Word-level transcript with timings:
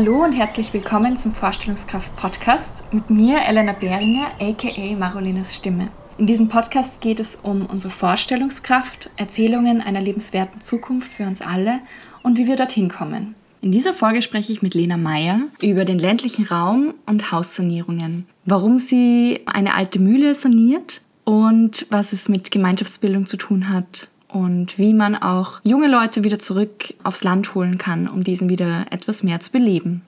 Hallo 0.00 0.24
und 0.24 0.32
herzlich 0.32 0.72
willkommen 0.72 1.18
zum 1.18 1.32
Vorstellungskraft 1.32 2.16
Podcast 2.16 2.84
mit 2.90 3.10
mir, 3.10 3.42
Elena 3.42 3.72
Behringer, 3.72 4.28
aka 4.40 4.96
Marolinas 4.96 5.54
Stimme. 5.54 5.90
In 6.16 6.24
diesem 6.24 6.48
Podcast 6.48 7.02
geht 7.02 7.20
es 7.20 7.36
um 7.36 7.66
unsere 7.66 7.92
Vorstellungskraft, 7.92 9.10
Erzählungen 9.18 9.82
einer 9.82 10.00
lebenswerten 10.00 10.62
Zukunft 10.62 11.12
für 11.12 11.24
uns 11.24 11.42
alle 11.42 11.80
und 12.22 12.38
wie 12.38 12.46
wir 12.46 12.56
dorthin 12.56 12.88
kommen. 12.88 13.34
In 13.60 13.72
dieser 13.72 13.92
Folge 13.92 14.22
spreche 14.22 14.54
ich 14.54 14.62
mit 14.62 14.72
Lena 14.72 14.96
Meyer 14.96 15.40
über 15.60 15.84
den 15.84 15.98
ländlichen 15.98 16.46
Raum 16.46 16.94
und 17.04 17.30
Haussanierungen, 17.30 18.26
warum 18.46 18.78
sie 18.78 19.40
eine 19.44 19.74
alte 19.74 19.98
Mühle 19.98 20.34
saniert 20.34 21.02
und 21.24 21.86
was 21.90 22.14
es 22.14 22.30
mit 22.30 22.50
Gemeinschaftsbildung 22.50 23.26
zu 23.26 23.36
tun 23.36 23.68
hat 23.68 24.08
und 24.32 24.78
wie 24.78 24.94
man 24.94 25.16
auch 25.16 25.60
junge 25.64 25.88
Leute 25.88 26.24
wieder 26.24 26.38
zurück 26.38 26.94
aufs 27.02 27.24
Land 27.24 27.54
holen 27.54 27.78
kann, 27.78 28.08
um 28.08 28.24
diesen 28.24 28.48
wieder 28.48 28.86
etwas 28.90 29.22
mehr 29.22 29.40
zu 29.40 29.50
beleben. 29.52 30.02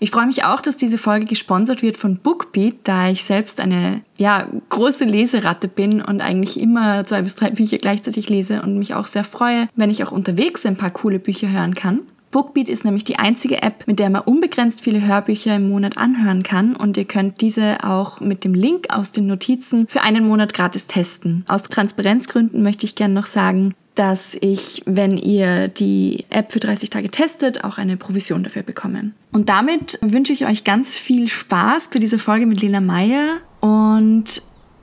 Ich 0.00 0.10
freue 0.10 0.26
mich 0.26 0.44
auch, 0.44 0.60
dass 0.60 0.76
diese 0.76 0.98
Folge 0.98 1.24
gesponsert 1.24 1.80
wird 1.80 1.96
von 1.96 2.18
Bookbeat, 2.18 2.76
da 2.84 3.08
ich 3.08 3.24
selbst 3.24 3.60
eine 3.60 4.02
ja, 4.18 4.46
große 4.68 5.04
Leseratte 5.04 5.68
bin 5.68 6.02
und 6.02 6.20
eigentlich 6.20 6.60
immer 6.60 7.04
zwei 7.04 7.22
bis 7.22 7.36
drei 7.36 7.50
Bücher 7.50 7.78
gleichzeitig 7.78 8.28
lese 8.28 8.60
und 8.60 8.78
mich 8.78 8.94
auch 8.94 9.06
sehr 9.06 9.24
freue, 9.24 9.68
wenn 9.76 9.90
ich 9.90 10.04
auch 10.04 10.12
unterwegs 10.12 10.66
ein 10.66 10.76
paar 10.76 10.90
coole 10.90 11.18
Bücher 11.18 11.48
hören 11.50 11.74
kann. 11.74 12.00
Bookbeat 12.34 12.68
ist 12.68 12.84
nämlich 12.84 13.04
die 13.04 13.20
einzige 13.20 13.62
App, 13.62 13.86
mit 13.86 14.00
der 14.00 14.10
man 14.10 14.22
unbegrenzt 14.22 14.80
viele 14.80 15.00
Hörbücher 15.00 15.54
im 15.54 15.68
Monat 15.68 15.96
anhören 15.96 16.42
kann 16.42 16.74
und 16.74 16.96
ihr 16.96 17.04
könnt 17.04 17.40
diese 17.40 17.84
auch 17.84 18.18
mit 18.18 18.42
dem 18.42 18.54
Link 18.54 18.86
aus 18.88 19.12
den 19.12 19.28
Notizen 19.28 19.86
für 19.86 20.00
einen 20.00 20.26
Monat 20.26 20.52
gratis 20.52 20.88
testen. 20.88 21.44
Aus 21.46 21.62
Transparenzgründen 21.62 22.60
möchte 22.60 22.86
ich 22.86 22.96
gerne 22.96 23.14
noch 23.14 23.26
sagen, 23.26 23.72
dass 23.94 24.34
ich, 24.34 24.82
wenn 24.84 25.16
ihr 25.16 25.68
die 25.68 26.24
App 26.28 26.50
für 26.50 26.58
30 26.58 26.90
Tage 26.90 27.08
testet, 27.08 27.62
auch 27.62 27.78
eine 27.78 27.96
Provision 27.96 28.42
dafür 28.42 28.64
bekomme. 28.64 29.12
Und 29.30 29.48
damit 29.48 30.00
wünsche 30.02 30.32
ich 30.32 30.44
euch 30.44 30.64
ganz 30.64 30.98
viel 30.98 31.28
Spaß 31.28 31.86
für 31.92 32.00
diese 32.00 32.18
Folge 32.18 32.46
mit 32.46 32.60
Lena 32.60 32.80
Meyer 32.80 33.36
und 33.60 34.42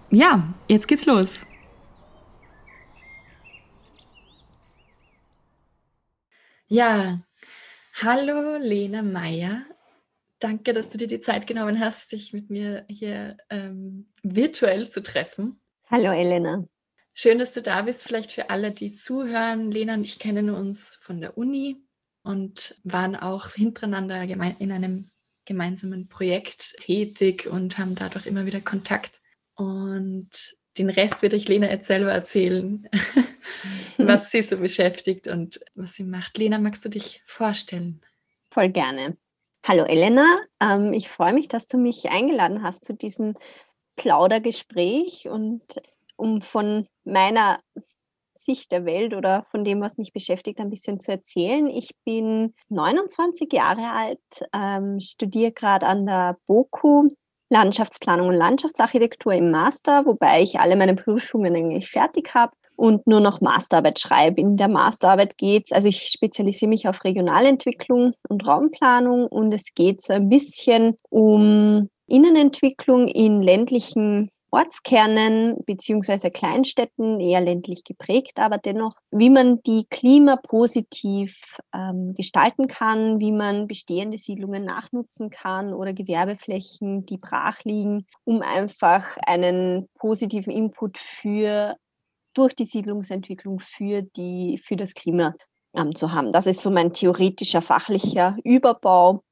ja, 0.09 0.53
jetzt 0.69 0.87
geht's 0.87 1.05
los. 1.05 1.45
Ja, 6.69 7.19
Hallo 8.03 8.57
Lena 8.57 9.03
Meyer. 9.03 9.63
Danke, 10.39 10.73
dass 10.73 10.89
du 10.89 10.97
dir 10.97 11.07
die 11.07 11.19
Zeit 11.19 11.45
genommen 11.45 11.79
hast, 11.79 12.11
dich 12.11 12.33
mit 12.33 12.49
mir 12.49 12.83
hier 12.89 13.37
ähm, 13.51 14.11
virtuell 14.23 14.89
zu 14.89 15.03
treffen. 15.03 15.61
Hallo 15.87 16.11
Elena. 16.11 16.65
Schön, 17.13 17.37
dass 17.37 17.53
du 17.53 17.61
da 17.61 17.83
bist. 17.83 18.01
Vielleicht 18.01 18.31
für 18.31 18.49
alle, 18.49 18.71
die 18.71 18.95
zuhören. 18.95 19.69
Lena 19.69 19.93
und 19.93 20.01
ich 20.01 20.17
kennen 20.17 20.49
uns 20.49 20.95
von 20.95 21.21
der 21.21 21.37
Uni 21.37 21.77
und 22.23 22.79
waren 22.83 23.15
auch 23.15 23.49
hintereinander 23.49 24.23
in 24.23 24.71
einem 24.71 25.11
gemeinsamen 25.45 26.07
Projekt 26.07 26.77
tätig 26.79 27.45
und 27.45 27.77
haben 27.77 27.93
dadurch 27.93 28.25
immer 28.25 28.47
wieder 28.47 28.61
Kontakt. 28.61 29.21
Und 29.53 30.55
den 30.77 30.89
Rest 30.89 31.21
wird 31.21 31.33
euch 31.33 31.47
Lena 31.47 31.69
jetzt 31.69 31.87
selber 31.87 32.11
erzählen, 32.11 32.87
was 33.97 34.31
sie 34.31 34.41
so 34.41 34.57
beschäftigt 34.57 35.27
und 35.27 35.59
was 35.75 35.93
sie 35.93 36.03
macht. 36.03 36.37
Lena, 36.37 36.59
magst 36.59 36.85
du 36.85 36.89
dich 36.89 37.21
vorstellen? 37.25 38.01
Voll 38.49 38.69
gerne. 38.69 39.17
Hallo 39.63 39.83
Elena, 39.83 40.37
ähm, 40.59 40.91
ich 40.93 41.07
freue 41.07 41.33
mich, 41.33 41.47
dass 41.47 41.67
du 41.67 41.77
mich 41.77 42.09
eingeladen 42.09 42.63
hast 42.63 42.83
zu 42.83 42.93
diesem 42.93 43.35
Plaudergespräch 43.95 45.27
und 45.29 45.61
um 46.15 46.41
von 46.41 46.87
meiner 47.03 47.59
Sicht 48.33 48.71
der 48.71 48.85
Welt 48.85 49.13
oder 49.13 49.45
von 49.51 49.63
dem, 49.63 49.81
was 49.81 49.97
mich 49.97 50.13
beschäftigt, 50.13 50.59
ein 50.59 50.71
bisschen 50.71 50.99
zu 50.99 51.11
erzählen. 51.11 51.69
Ich 51.69 51.91
bin 52.05 52.55
29 52.69 53.53
Jahre 53.53 53.91
alt, 53.91 54.19
ähm, 54.53 54.99
studiere 54.99 55.51
gerade 55.51 55.85
an 55.85 56.07
der 56.07 56.37
BOKU 56.47 57.09
Landschaftsplanung 57.51 58.29
und 58.29 58.35
Landschaftsarchitektur 58.35 59.33
im 59.33 59.51
Master, 59.51 60.05
wobei 60.05 60.41
ich 60.41 60.59
alle 60.59 60.77
meine 60.77 60.95
Prüfungen 60.95 61.55
eigentlich 61.55 61.89
fertig 61.89 62.33
habe 62.33 62.53
und 62.77 63.05
nur 63.07 63.19
noch 63.19 63.41
Masterarbeit 63.41 63.99
schreibe. 63.99 64.39
In 64.39 64.55
der 64.55 64.69
Masterarbeit 64.69 65.37
geht 65.37 65.65
es, 65.65 65.71
also 65.73 65.89
ich 65.89 66.07
spezialisiere 66.07 66.69
mich 66.69 66.87
auf 66.87 67.03
Regionalentwicklung 67.03 68.13
und 68.29 68.47
Raumplanung 68.47 69.27
und 69.27 69.53
es 69.53 69.73
geht 69.75 70.01
so 70.01 70.13
ein 70.13 70.29
bisschen 70.29 70.97
um 71.09 71.89
Innenentwicklung 72.07 73.09
in 73.09 73.41
ländlichen 73.41 74.31
Ortskernen 74.51 75.63
beziehungsweise 75.65 76.29
Kleinstädten, 76.29 77.19
eher 77.19 77.41
ländlich 77.41 77.83
geprägt, 77.83 78.37
aber 78.37 78.57
dennoch, 78.57 78.95
wie 79.09 79.29
man 79.29 79.63
die 79.63 79.85
klimapositiv 79.89 81.57
ähm, 81.73 82.13
gestalten 82.15 82.67
kann, 82.67 83.19
wie 83.19 83.31
man 83.31 83.67
bestehende 83.67 84.17
Siedlungen 84.17 84.65
nachnutzen 84.65 85.29
kann 85.29 85.73
oder 85.73 85.93
Gewerbeflächen, 85.93 87.05
die 87.05 87.17
brach 87.17 87.63
liegen, 87.63 88.05
um 88.25 88.41
einfach 88.41 89.17
einen 89.25 89.87
positiven 89.97 90.51
Input 90.51 90.97
für 90.97 91.75
durch 92.33 92.53
die 92.53 92.65
Siedlungsentwicklung 92.65 93.59
für 93.59 94.01
die 94.01 94.59
für 94.63 94.75
das 94.75 94.93
Klima 94.93 95.33
ähm, 95.75 95.95
zu 95.95 96.13
haben. 96.13 96.31
Das 96.31 96.45
ist 96.45 96.61
so 96.61 96.69
mein 96.69 96.93
theoretischer 96.93 97.61
fachlicher 97.61 98.35
Überbau 98.43 99.23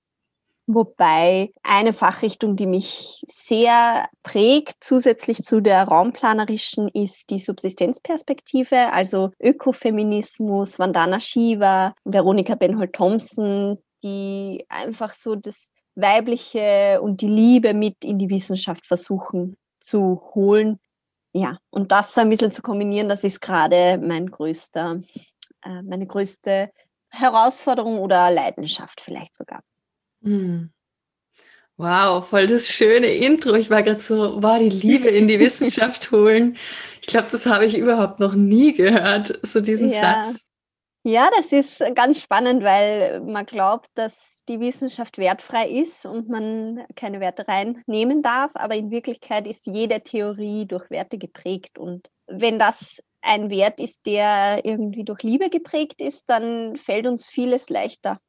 Wobei 0.72 1.52
eine 1.64 1.94
Fachrichtung, 1.94 2.56
die 2.56 2.68
mich 2.68 3.26
sehr 3.28 4.08
prägt, 4.22 4.76
zusätzlich 4.82 5.42
zu 5.42 5.62
der 5.62 5.86
raumplanerischen, 5.86 6.90
ist 6.90 7.32
die 7.32 7.40
Subsistenzperspektive, 7.40 8.94
also 8.94 9.32
Ökofeminismus, 9.40 10.78
Vandana 10.78 11.20
Shiva, 11.20 11.96
Veronika 12.04 12.54
Benholt-Thompson, 12.54 13.80
die 14.04 14.64
einfach 14.70 15.16
so 15.16 15.34
das 15.36 15.72
Weibliche 15.96 17.02
und 17.02 17.22
die 17.22 17.30
Liebe 17.30 17.74
mit 17.74 18.06
in 18.06 18.20
die 18.20 18.30
Wissenschaft 18.30 18.86
versuchen 18.86 19.58
zu 19.80 20.22
holen. 20.36 20.80
Ja, 21.34 21.58
und 21.72 21.92
das 21.92 22.14
so 22.14 22.22
ein 22.22 22.30
bisschen 22.30 22.52
zu 22.52 22.62
kombinieren, 22.62 23.10
das 23.10 23.24
ist 23.24 23.42
gerade 23.42 23.98
mein 23.98 24.30
größter, 24.30 25.02
äh, 25.64 25.82
meine 25.82 26.06
größte 26.06 26.70
Herausforderung 27.10 27.98
oder 27.98 28.30
Leidenschaft 28.30 29.02
vielleicht 29.02 29.36
sogar. 29.36 29.64
Hm. 30.24 30.72
Wow, 31.78 32.28
voll 32.28 32.48
das 32.48 32.68
schöne 32.68 33.08
Intro. 33.08 33.54
Ich 33.54 33.70
war 33.70 33.84
gerade 33.84 34.02
so, 34.02 34.44
wow, 34.44 34.60
die 34.60 34.70
Liebe 34.70 35.08
in 35.08 35.30
die 35.30 35.40
Wissenschaft 35.40 36.12
holen. 36.12 36.58
Ich 37.00 37.08
glaube, 37.08 37.28
das 37.32 37.46
habe 37.46 37.66
ich 37.66 37.78
überhaupt 37.78 38.20
noch 38.20 38.34
nie 38.34 38.74
gehört, 38.74 39.40
so 39.44 39.62
diesen 39.62 39.90
ja. 39.90 40.24
Satz. 40.24 40.50
Ja, 41.04 41.30
das 41.38 41.54
ist 41.54 41.82
ganz 41.96 42.22
spannend, 42.22 42.62
weil 42.62 43.22
man 43.22 43.46
glaubt, 43.46 43.88
dass 43.94 44.44
die 44.50 44.60
Wissenschaft 44.60 45.18
wertfrei 45.18 45.70
ist 45.70 46.06
und 46.06 46.28
man 46.28 46.86
keine 46.98 47.22
Werte 47.22 47.48
reinnehmen 47.48 48.22
darf, 48.22 48.52
aber 48.56 48.76
in 48.76 48.92
Wirklichkeit 48.92 49.48
ist 49.48 49.66
jede 49.66 50.02
Theorie 50.02 50.66
durch 50.66 50.90
Werte 50.90 51.18
geprägt. 51.18 51.80
Und 51.80 52.12
wenn 52.28 52.60
das 52.60 53.02
ein 53.22 53.50
Wert 53.50 53.80
ist, 53.80 54.06
der 54.06 54.66
irgendwie 54.66 55.06
durch 55.06 55.24
Liebe 55.24 55.50
geprägt 55.50 56.02
ist, 56.02 56.26
dann 56.28 56.76
fällt 56.76 57.08
uns 57.08 57.30
vieles 57.30 57.70
leichter 57.70 58.20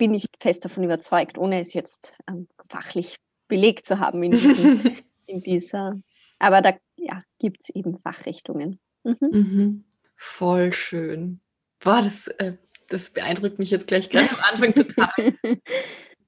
bin 0.00 0.14
ich 0.14 0.28
fest 0.40 0.64
davon 0.64 0.82
überzeugt, 0.82 1.36
ohne 1.36 1.60
es 1.60 1.74
jetzt 1.74 2.14
ähm, 2.26 2.48
fachlich 2.70 3.16
belegt 3.48 3.86
zu 3.86 4.00
haben 4.00 4.22
in, 4.22 4.32
diesen, 4.32 4.96
in 5.26 5.42
dieser. 5.42 6.00
Aber 6.38 6.62
da 6.62 6.72
ja, 6.96 7.22
gibt 7.38 7.58
es 7.60 7.68
eben 7.68 7.98
Fachrichtungen. 7.98 8.80
Mhm. 9.04 9.16
Mhm. 9.20 9.84
Voll 10.16 10.72
schön. 10.72 11.40
Boah, 11.80 12.00
das, 12.00 12.28
äh, 12.28 12.56
das 12.88 13.12
beeindruckt 13.12 13.58
mich 13.58 13.70
jetzt 13.70 13.88
gleich 13.88 14.08
gerade 14.08 14.30
am 14.30 14.40
Anfang 14.50 14.74
total. 14.74 15.34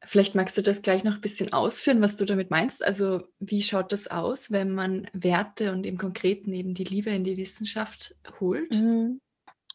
Vielleicht 0.04 0.34
magst 0.34 0.58
du 0.58 0.62
das 0.62 0.82
gleich 0.82 1.02
noch 1.02 1.14
ein 1.14 1.20
bisschen 1.22 1.54
ausführen, 1.54 2.02
was 2.02 2.18
du 2.18 2.26
damit 2.26 2.50
meinst. 2.50 2.84
Also 2.84 3.22
wie 3.38 3.62
schaut 3.62 3.90
das 3.90 4.06
aus, 4.06 4.50
wenn 4.50 4.74
man 4.74 5.08
Werte 5.14 5.72
und 5.72 5.86
im 5.86 5.96
Konkreten 5.96 6.52
eben 6.52 6.74
die 6.74 6.84
Liebe 6.84 7.08
in 7.08 7.24
die 7.24 7.38
Wissenschaft 7.38 8.14
holt? 8.38 8.70
Mhm. 8.70 9.22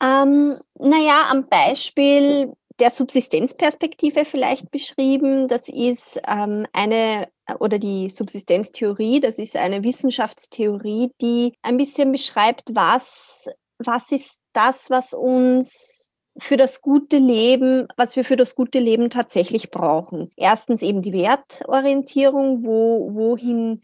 Ähm, 0.03 0.59
naja, 0.77 1.29
am 1.31 1.49
Beispiel 1.49 2.53
der 2.79 2.91
Subsistenzperspektive 2.91 4.25
vielleicht 4.25 4.71
beschrieben. 4.71 5.47
Das 5.47 5.69
ist 5.69 6.19
ähm, 6.27 6.65
eine, 6.73 7.27
oder 7.59 7.79
die 7.79 8.09
Subsistenztheorie, 8.09 9.19
das 9.19 9.37
ist 9.37 9.55
eine 9.55 9.83
Wissenschaftstheorie, 9.83 11.11
die 11.21 11.53
ein 11.61 11.77
bisschen 11.77 12.11
beschreibt, 12.11 12.69
was, 12.73 13.49
was 13.79 14.11
ist 14.11 14.41
das, 14.53 14.89
was 14.89 15.13
uns 15.13 16.11
für 16.39 16.57
das 16.57 16.81
gute 16.81 17.17
Leben, 17.17 17.87
was 17.97 18.15
wir 18.15 18.23
für 18.23 18.35
das 18.35 18.55
gute 18.55 18.79
Leben 18.79 19.09
tatsächlich 19.09 19.71
brauchen. 19.71 20.31
Erstens 20.35 20.81
eben 20.81 21.01
die 21.01 21.13
Wertorientierung, 21.13 22.63
wo, 22.63 23.09
wohin 23.13 23.81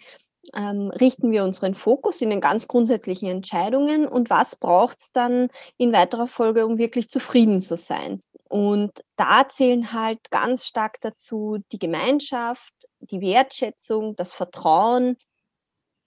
ähm, 0.55 0.89
richten 0.89 1.31
wir 1.31 1.43
unseren 1.43 1.73
Fokus 1.73 2.21
in 2.21 2.29
den 2.29 2.41
ganz 2.41 2.67
grundsätzlichen 2.67 3.29
Entscheidungen 3.29 4.07
und 4.07 4.29
was 4.29 4.55
braucht 4.55 4.99
es 4.99 5.11
dann 5.11 5.49
in 5.77 5.93
weiterer 5.93 6.27
Folge, 6.27 6.65
um 6.65 6.77
wirklich 6.77 7.09
zufrieden 7.09 7.59
zu 7.59 7.77
sein. 7.77 8.21
Und 8.53 9.03
da 9.15 9.49
zählen 9.49 9.93
halt 9.93 10.29
ganz 10.29 10.67
stark 10.67 11.01
dazu 11.01 11.57
die 11.71 11.79
Gemeinschaft, 11.79 12.71
die 12.99 13.19
Wertschätzung, 13.19 14.15
das 14.15 14.31
Vertrauen 14.31 15.17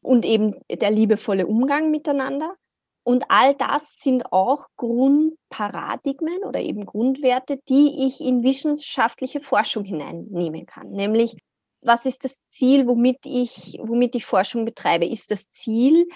und 0.00 0.24
eben 0.24 0.54
der 0.70 0.92
liebevolle 0.92 1.48
Umgang 1.48 1.90
miteinander. 1.90 2.54
Und 3.02 3.24
all 3.30 3.56
das 3.56 3.98
sind 3.98 4.32
auch 4.32 4.66
Grundparadigmen 4.76 6.44
oder 6.44 6.60
eben 6.60 6.86
Grundwerte, 6.86 7.58
die 7.68 8.06
ich 8.06 8.20
in 8.20 8.44
wissenschaftliche 8.44 9.40
Forschung 9.40 9.82
hineinnehmen 9.82 10.66
kann. 10.66 10.90
Nämlich, 10.90 11.36
was 11.80 12.06
ist 12.06 12.22
das 12.22 12.38
Ziel, 12.46 12.86
womit 12.86 13.26
ich, 13.26 13.76
womit 13.82 14.14
ich 14.14 14.24
Forschung 14.24 14.64
betreibe? 14.64 15.04
Ist 15.04 15.32
das 15.32 15.50
Ziel 15.50 16.06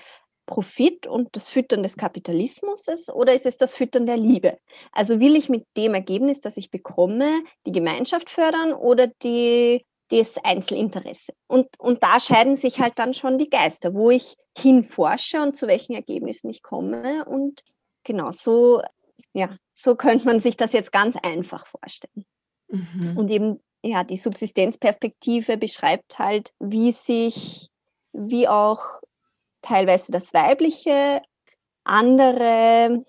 Profit 0.51 1.07
und 1.07 1.29
das 1.37 1.49
Füttern 1.49 1.85
des 1.85 1.97
Kapitalismus 1.97 3.09
oder 3.09 3.33
ist 3.33 3.47
es 3.47 3.57
das 3.57 3.73
Füttern 3.73 4.05
der 4.05 4.17
Liebe? 4.17 4.59
Also 4.91 5.21
will 5.21 5.37
ich 5.37 5.49
mit 5.49 5.65
dem 5.77 5.95
Ergebnis, 5.95 6.41
das 6.41 6.57
ich 6.57 6.73
bekomme, 6.73 7.43
die 7.67 7.73
Gemeinschaft 7.73 8.29
fördern 8.29 8.73
oder 8.75 9.07
die 9.23 9.87
das 10.09 10.39
Einzelinteresse. 10.39 11.33
Und, 11.47 11.69
und 11.79 12.03
da 12.03 12.19
scheiden 12.19 12.57
sich 12.57 12.81
halt 12.81 12.99
dann 12.99 13.15
schon 13.15 13.39
die 13.39 13.49
Geister, 13.49 13.95
wo 13.95 14.11
ich 14.11 14.35
hinforsche 14.59 15.41
und 15.41 15.55
zu 15.55 15.69
welchen 15.69 15.93
Ergebnissen 15.93 16.51
ich 16.51 16.65
komme. 16.65 17.25
Und 17.27 17.63
genau 18.03 18.33
so, 18.33 18.83
ja, 19.33 19.57
so 19.73 19.95
könnte 19.95 20.27
man 20.27 20.41
sich 20.41 20.57
das 20.57 20.73
jetzt 20.73 20.91
ganz 20.91 21.17
einfach 21.23 21.65
vorstellen. 21.69 22.27
Mhm. 22.67 23.17
Und 23.17 23.31
eben, 23.31 23.61
ja, 23.85 24.03
die 24.03 24.17
Subsistenzperspektive 24.17 25.57
beschreibt 25.57 26.19
halt, 26.19 26.53
wie 26.59 26.91
sich, 26.91 27.71
wie 28.13 28.49
auch 28.49 29.01
teilweise 29.63 30.13
das 30.13 30.35
Weibliche 30.35 31.23
andere 31.85 33.05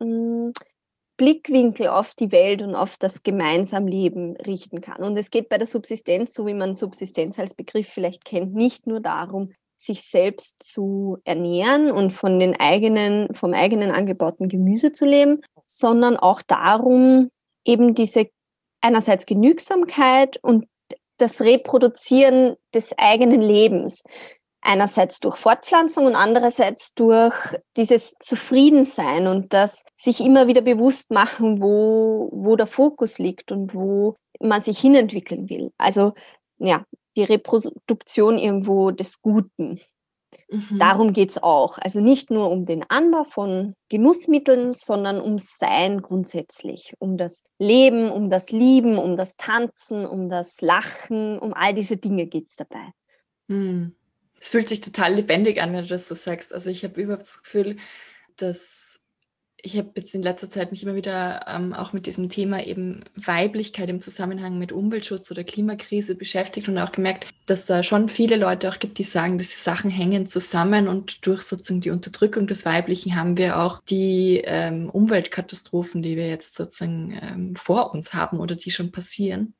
hm, 0.00 0.52
Blickwinkel 1.16 1.88
auf 1.88 2.14
die 2.14 2.30
Welt 2.32 2.62
und 2.62 2.74
auf 2.74 2.96
das 2.96 3.22
Gemeinsamleben 3.24 4.36
richten 4.36 4.80
kann. 4.80 5.02
Und 5.02 5.18
es 5.18 5.30
geht 5.30 5.48
bei 5.48 5.58
der 5.58 5.66
Subsistenz, 5.66 6.32
so 6.32 6.46
wie 6.46 6.54
man 6.54 6.74
Subsistenz 6.74 7.38
als 7.38 7.54
Begriff 7.54 7.88
vielleicht 7.88 8.24
kennt, 8.24 8.54
nicht 8.54 8.86
nur 8.86 9.00
darum, 9.00 9.52
sich 9.76 10.02
selbst 10.02 10.62
zu 10.62 11.18
ernähren 11.24 11.90
und 11.90 12.12
von 12.12 12.38
den 12.38 12.58
eigenen, 12.58 13.32
vom 13.34 13.52
eigenen 13.52 13.90
angebauten 13.90 14.48
Gemüse 14.48 14.92
zu 14.92 15.06
leben, 15.06 15.42
sondern 15.66 16.16
auch 16.16 16.42
darum, 16.42 17.30
eben 17.64 17.94
diese 17.94 18.28
einerseits 18.80 19.26
Genügsamkeit 19.26 20.38
und 20.42 20.66
das 21.18 21.40
Reproduzieren 21.40 22.56
des 22.74 22.96
eigenen 22.96 23.42
Lebens, 23.42 24.04
einerseits 24.60 25.20
durch 25.20 25.36
Fortpflanzung 25.36 26.06
und 26.06 26.16
andererseits 26.16 26.94
durch 26.94 27.34
dieses 27.76 28.16
Zufriedensein 28.20 29.26
und 29.26 29.52
das 29.52 29.84
sich 29.96 30.20
immer 30.20 30.46
wieder 30.46 30.62
bewusst 30.62 31.10
machen, 31.10 31.62
wo, 31.62 32.28
wo 32.32 32.56
der 32.56 32.66
Fokus 32.66 33.18
liegt 33.18 33.52
und 33.52 33.74
wo 33.74 34.16
man 34.40 34.60
sich 34.60 34.78
hinentwickeln 34.78 35.48
will. 35.48 35.72
Also 35.78 36.12
ja, 36.58 36.84
die 37.16 37.24
Reproduktion 37.24 38.38
irgendwo 38.38 38.90
des 38.90 39.22
Guten. 39.22 39.80
Mhm. 40.50 40.78
Darum 40.78 41.12
geht 41.12 41.30
es 41.30 41.42
auch. 41.42 41.78
Also 41.78 42.00
nicht 42.00 42.30
nur 42.30 42.50
um 42.50 42.64
den 42.64 42.84
Anbau 42.88 43.24
von 43.24 43.74
Genussmitteln, 43.88 44.74
sondern 44.74 45.20
um 45.20 45.38
Sein 45.38 46.02
grundsätzlich, 46.02 46.94
um 46.98 47.16
das 47.16 47.44
Leben, 47.58 48.10
um 48.10 48.30
das 48.30 48.50
Lieben, 48.50 48.98
um 48.98 49.16
das 49.16 49.36
Tanzen, 49.36 50.06
um 50.06 50.28
das 50.28 50.60
Lachen, 50.60 51.38
um 51.38 51.54
all 51.54 51.74
diese 51.74 51.96
Dinge 51.96 52.26
geht 52.26 52.50
es 52.50 52.56
dabei. 52.56 52.92
Mhm. 53.48 53.97
Es 54.40 54.50
fühlt 54.50 54.68
sich 54.68 54.80
total 54.80 55.14
lebendig 55.14 55.60
an, 55.60 55.72
wenn 55.72 55.82
du 55.82 55.88
das 55.88 56.08
so 56.08 56.14
sagst. 56.14 56.54
Also 56.54 56.70
ich 56.70 56.84
habe 56.84 57.00
überhaupt 57.00 57.22
das 57.22 57.42
Gefühl, 57.42 57.76
dass 58.36 59.04
ich 59.60 59.76
habe 59.76 59.90
jetzt 59.96 60.14
in 60.14 60.22
letzter 60.22 60.48
Zeit 60.48 60.70
mich 60.70 60.84
immer 60.84 60.94
wieder 60.94 61.44
ähm, 61.48 61.74
auch 61.74 61.92
mit 61.92 62.06
diesem 62.06 62.28
Thema 62.28 62.64
eben 62.64 63.02
Weiblichkeit 63.16 63.90
im 63.90 64.00
Zusammenhang 64.00 64.56
mit 64.56 64.70
Umweltschutz 64.70 65.30
oder 65.32 65.42
Klimakrise 65.42 66.14
beschäftigt 66.14 66.68
und 66.68 66.78
auch 66.78 66.92
gemerkt, 66.92 67.26
dass 67.46 67.66
da 67.66 67.82
schon 67.82 68.08
viele 68.08 68.36
Leute 68.36 68.68
auch 68.68 68.78
gibt, 68.78 68.98
die 68.98 69.04
sagen, 69.04 69.36
dass 69.36 69.50
die 69.50 69.56
Sachen 69.56 69.90
hängen 69.90 70.26
zusammen 70.26 70.86
und 70.86 71.26
durch 71.26 71.42
sozusagen 71.42 71.80
die 71.80 71.90
Unterdrückung 71.90 72.46
des 72.46 72.64
Weiblichen 72.66 73.16
haben 73.16 73.36
wir 73.36 73.58
auch 73.58 73.82
die 73.82 74.42
ähm, 74.44 74.90
Umweltkatastrophen, 74.90 76.02
die 76.02 76.16
wir 76.16 76.28
jetzt 76.28 76.54
sozusagen 76.54 77.18
ähm, 77.20 77.56
vor 77.56 77.92
uns 77.92 78.14
haben 78.14 78.38
oder 78.38 78.54
die 78.54 78.70
schon 78.70 78.92
passieren. 78.92 79.54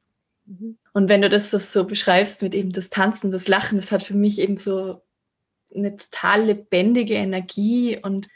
Mhm. 0.49 0.79
Und 0.93 1.09
wenn 1.09 1.23
du 1.23 1.29
das 1.29 1.51
so 1.51 1.85
beschreibst 1.85 2.43
mit 2.43 2.55
eben 2.55 2.73
das 2.73 2.91
Tanzen, 2.91 3.31
das 3.31 3.49
Lachen, 3.49 3.77
das 3.77 3.93
hat 3.93 4.03
für 4.03 4.17
mich 4.17 4.39
eben 4.39 4.57
so 4.57 5.03
eine 5.75 5.95
total 5.95 6.47
lebendige 6.47 7.15
Energie 7.15 7.99
und 8.03 8.29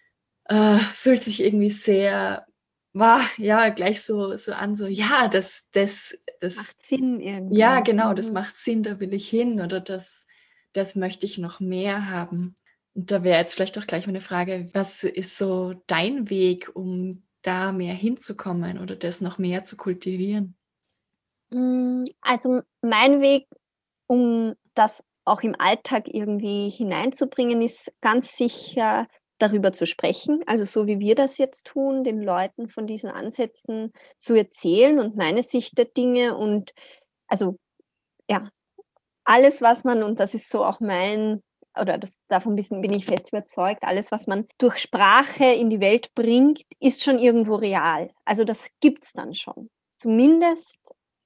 äh, 0.45 0.79
fühlt 0.79 1.23
sich 1.23 1.43
irgendwie 1.43 1.71
sehr, 1.71 2.47
war 2.93 3.23
ja 3.39 3.71
gleich 3.71 4.03
so, 4.03 4.37
so 4.37 4.53
an, 4.53 4.77
so 4.77 4.87
ja, 4.87 5.29
das, 5.29 5.71
das, 5.73 6.23
das 6.41 6.57
macht 6.57 6.87
Sinn 6.87 7.21
irgendwie. 7.21 7.59
Ja, 7.59 7.81
genau, 7.81 8.13
das 8.13 8.29
mhm. 8.29 8.35
macht 8.35 8.57
Sinn, 8.57 8.83
da 8.83 9.01
will 9.01 9.15
ich 9.15 9.29
hin 9.29 9.61
oder 9.61 9.81
das, 9.81 10.27
das 10.75 10.95
möchte 10.95 11.25
ich 11.25 11.39
noch 11.39 11.61
mehr 11.61 12.11
haben. 12.11 12.55
Und 12.95 13.11
da 13.11 13.25
wäre 13.25 13.39
jetzt 13.39 13.55
vielleicht 13.55 13.79
auch 13.79 13.87
gleich 13.87 14.07
meine 14.07 14.21
Frage, 14.21 14.69
was 14.75 15.03
ist 15.05 15.39
so 15.39 15.75
dein 15.87 16.29
Weg, 16.29 16.71
um 16.75 17.23
da 17.41 17.73
mehr 17.73 17.95
hinzukommen 17.95 18.79
oder 18.79 18.95
das 18.95 19.23
noch 19.23 19.39
mehr 19.39 19.63
zu 19.63 19.79
kultivieren? 19.79 20.55
Hm, 21.53 22.05
also 22.23 22.63
mein 22.81 23.21
Weg, 23.21 23.47
um 24.07 24.55
das 24.75 25.05
auch 25.25 25.43
im 25.43 25.55
Alltag 25.59 26.05
irgendwie 26.09 26.71
hineinzubringen, 26.71 27.63
ist 27.63 27.93
ganz 28.01 28.37
sicher 28.37 29.07
darüber 29.39 29.73
zu 29.73 29.87
sprechen, 29.87 30.43
also 30.47 30.65
so 30.65 30.87
wie 30.87 31.01
wir 31.01 31.15
das 31.17 31.37
jetzt 31.39 31.67
tun, 31.67 32.05
den 32.05 32.23
Leuten 32.23 32.69
von 32.69 32.87
diesen 32.87 33.11
Ansätzen 33.11 33.93
zu 34.19 34.35
erzählen 34.35 35.01
und 35.01 35.17
meine 35.17 35.43
Sicht 35.43 35.79
der 35.79 35.87
Dinge 35.87 36.37
und 36.37 36.73
also 37.29 37.57
ja, 38.31 38.51
alles, 39.25 39.63
was 39.63 39.85
man, 39.85 40.03
und 40.03 40.21
das 40.21 40.35
ist 40.35 40.51
so 40.51 40.65
auch 40.65 40.81
mein, 40.81 41.43
oder 41.81 41.99
das, 41.99 42.17
davon 42.29 42.57
bin 42.57 42.93
ich 42.93 43.07
fest 43.07 43.31
überzeugt, 43.33 43.83
alles, 43.85 44.13
was 44.13 44.27
man 44.29 44.47
durch 44.59 44.79
Sprache 44.79 45.47
in 45.47 45.71
die 45.71 45.81
Welt 45.81 46.15
bringt, 46.15 46.63
ist 46.81 47.05
schon 47.05 47.19
irgendwo 47.19 47.57
real. 47.57 48.11
Also 48.25 48.45
das 48.45 48.69
gibt 48.81 49.05
es 49.05 49.13
dann 49.13 49.35
schon. 49.35 49.71
Zumindest 49.99 50.79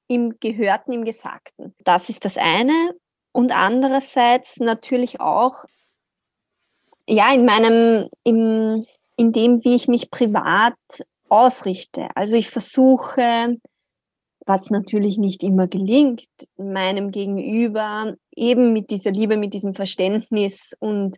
im 0.08 0.38
Gehörten, 0.40 0.92
im 0.92 1.04
Gesagten. 1.04 1.74
Das 1.84 2.08
ist 2.08 2.24
das 2.24 2.36
eine. 2.36 2.94
Und 3.32 3.52
andererseits 3.52 4.58
natürlich 4.58 5.20
auch, 5.20 5.64
ja, 7.08 7.32
in 7.32 7.44
meinem, 7.44 8.08
im, 8.24 8.86
in 9.16 9.32
dem, 9.32 9.62
wie 9.64 9.74
ich 9.74 9.88
mich 9.88 10.10
privat 10.10 10.74
ausrichte. 11.28 12.08
Also 12.14 12.36
ich 12.36 12.50
versuche, 12.50 13.58
was 14.46 14.70
natürlich 14.70 15.18
nicht 15.18 15.42
immer 15.42 15.66
gelingt, 15.66 16.26
meinem 16.56 17.10
Gegenüber 17.10 18.14
eben 18.34 18.72
mit 18.72 18.90
dieser 18.90 19.10
Liebe, 19.10 19.36
mit 19.36 19.54
diesem 19.54 19.74
Verständnis 19.74 20.74
und, 20.78 21.16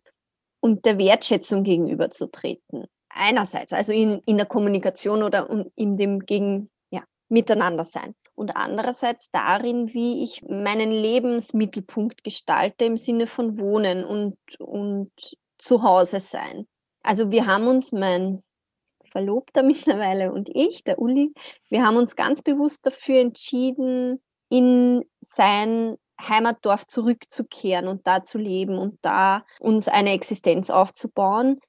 und 0.61 0.85
der 0.87 0.99
Wertschätzung 0.99 1.63
gegenüberzutreten. 1.63 2.87
Einerseits, 3.11 3.73
also 3.73 3.93
in, 3.93 4.23
in 4.27 4.39
der 4.39 4.47
Kommunikation 4.47 5.23
oder 5.23 5.49
in 5.77 5.93
dem 5.93 6.21
Gegen, 6.21 6.71
ja, 6.91 7.03
Miteinander 7.29 7.85
sein 7.85 8.15
und 8.39 8.57
andererseits 8.57 9.31
darin, 9.33 9.93
wie 9.93 10.23
ich 10.23 10.43
meinen 10.43 10.93
Lebensmittelpunkt 10.93 12.23
gestalte 12.23 12.85
im 12.85 12.97
Sinne 12.97 13.27
von 13.27 13.59
Wohnen 13.59 14.05
und, 14.05 14.39
und 14.61 15.11
zu 15.59 15.83
sein. 16.21 16.67
Also 17.03 17.33
wir 17.33 17.47
haben 17.47 17.67
uns, 17.67 17.93
mein 17.93 18.43
Verlobter 19.11 19.63
mittlerweile 19.65 20.33
und 20.33 20.49
ich, 20.53 20.85
der 20.85 21.01
Uli, 21.01 21.33
wir 21.69 21.85
haben 21.85 21.97
uns 21.97 22.15
ganz 22.15 22.43
bewusst 22.43 22.87
dafür 22.87 23.21
entschieden, 23.21 24.23
in 24.51 25.05
sein 25.21 25.97
Heimatdorf 26.21 26.87
zurückzukehren 26.87 27.89
und 27.89 28.07
da 28.07 28.23
zu 28.23 28.39
leben 28.39 28.79
und 28.79 28.99
da 29.03 29.45
uns 29.61 29.89
eine 29.89 30.13
Existenz 30.13 30.71
aufzubauen, 30.71 31.61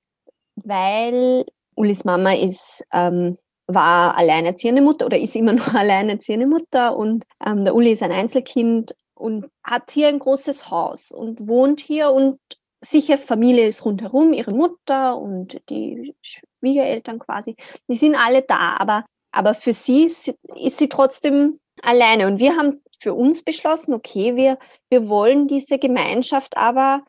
weil 0.55 1.45
Ulis 1.75 2.03
Mama 2.03 2.33
ist 2.33 2.83
ähm, 2.93 3.38
war 3.73 4.17
alleinerziehende 4.17 4.81
Mutter 4.81 5.05
oder 5.05 5.19
ist 5.19 5.35
immer 5.35 5.53
noch 5.53 5.73
alleinerziehende 5.73 6.47
Mutter 6.47 6.97
und 6.97 7.23
ähm, 7.45 7.63
der 7.63 7.75
Uli 7.75 7.91
ist 7.91 8.03
ein 8.03 8.11
Einzelkind 8.11 8.95
und 9.13 9.45
hat 9.63 9.91
hier 9.91 10.07
ein 10.07 10.19
großes 10.19 10.71
Haus 10.71 11.11
und 11.11 11.47
wohnt 11.47 11.79
hier 11.79 12.11
und 12.11 12.39
sicher 12.81 13.17
Familie 13.17 13.67
ist 13.67 13.85
rundherum, 13.85 14.33
ihre 14.33 14.51
Mutter 14.51 15.17
und 15.17 15.61
die 15.69 16.15
Schwiegereltern 16.21 17.19
quasi, 17.19 17.55
die 17.89 17.95
sind 17.95 18.15
alle 18.15 18.41
da, 18.41 18.77
aber, 18.79 19.05
aber 19.31 19.53
für 19.53 19.73
sie 19.73 20.05
ist, 20.05 20.33
ist 20.55 20.79
sie 20.79 20.89
trotzdem 20.89 21.59
alleine 21.81 22.27
und 22.27 22.39
wir 22.39 22.57
haben 22.57 22.81
für 23.01 23.13
uns 23.13 23.43
beschlossen, 23.43 23.93
okay, 23.93 24.35
wir, 24.35 24.57
wir 24.89 25.07
wollen 25.07 25.47
diese 25.47 25.77
Gemeinschaft 25.77 26.57
aber 26.57 27.03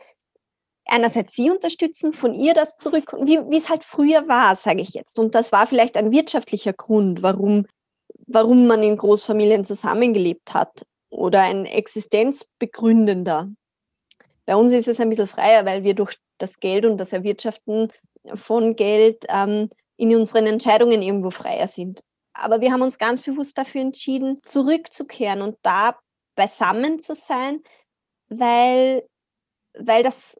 einerseits 0.90 1.34
sie 1.34 1.50
unterstützen, 1.50 2.12
von 2.12 2.34
ihr 2.34 2.52
das 2.54 2.76
zurück, 2.76 3.14
wie, 3.22 3.56
es 3.56 3.68
halt 3.68 3.84
früher 3.84 4.28
war, 4.28 4.56
sage 4.56 4.82
ich 4.82 4.90
jetzt. 4.90 5.18
Und 5.18 5.34
das 5.34 5.52
war 5.52 5.66
vielleicht 5.66 5.96
ein 5.96 6.10
wirtschaftlicher 6.10 6.72
Grund, 6.72 7.22
warum, 7.22 7.66
warum 8.26 8.66
man 8.66 8.82
in 8.82 8.96
Großfamilien 8.96 9.64
zusammengelebt 9.64 10.52
hat 10.52 10.84
oder 11.10 11.42
ein 11.42 11.64
existenzbegründender. 11.64 13.48
Bei 14.46 14.56
uns 14.56 14.72
ist 14.72 14.88
es 14.88 15.00
ein 15.00 15.08
bisschen 15.08 15.26
freier, 15.26 15.64
weil 15.64 15.84
wir 15.84 15.94
durch 15.94 16.16
das 16.38 16.58
Geld 16.58 16.84
und 16.84 16.96
das 16.98 17.12
Erwirtschaften 17.12 17.92
von 18.34 18.74
Geld 18.74 19.24
ähm, 19.28 19.70
in 19.96 20.14
unseren 20.16 20.46
Entscheidungen 20.46 21.02
irgendwo 21.02 21.30
freier 21.30 21.68
sind. 21.68 22.00
Aber 22.32 22.60
wir 22.60 22.72
haben 22.72 22.82
uns 22.82 22.98
ganz 22.98 23.20
bewusst 23.20 23.58
dafür 23.58 23.82
entschieden, 23.82 24.40
zurückzukehren 24.42 25.42
und 25.42 25.56
da 25.62 25.98
beisammen 26.34 27.00
zu 27.00 27.14
sein, 27.14 27.62
weil, 28.28 29.06
weil 29.74 30.02
das 30.02 30.36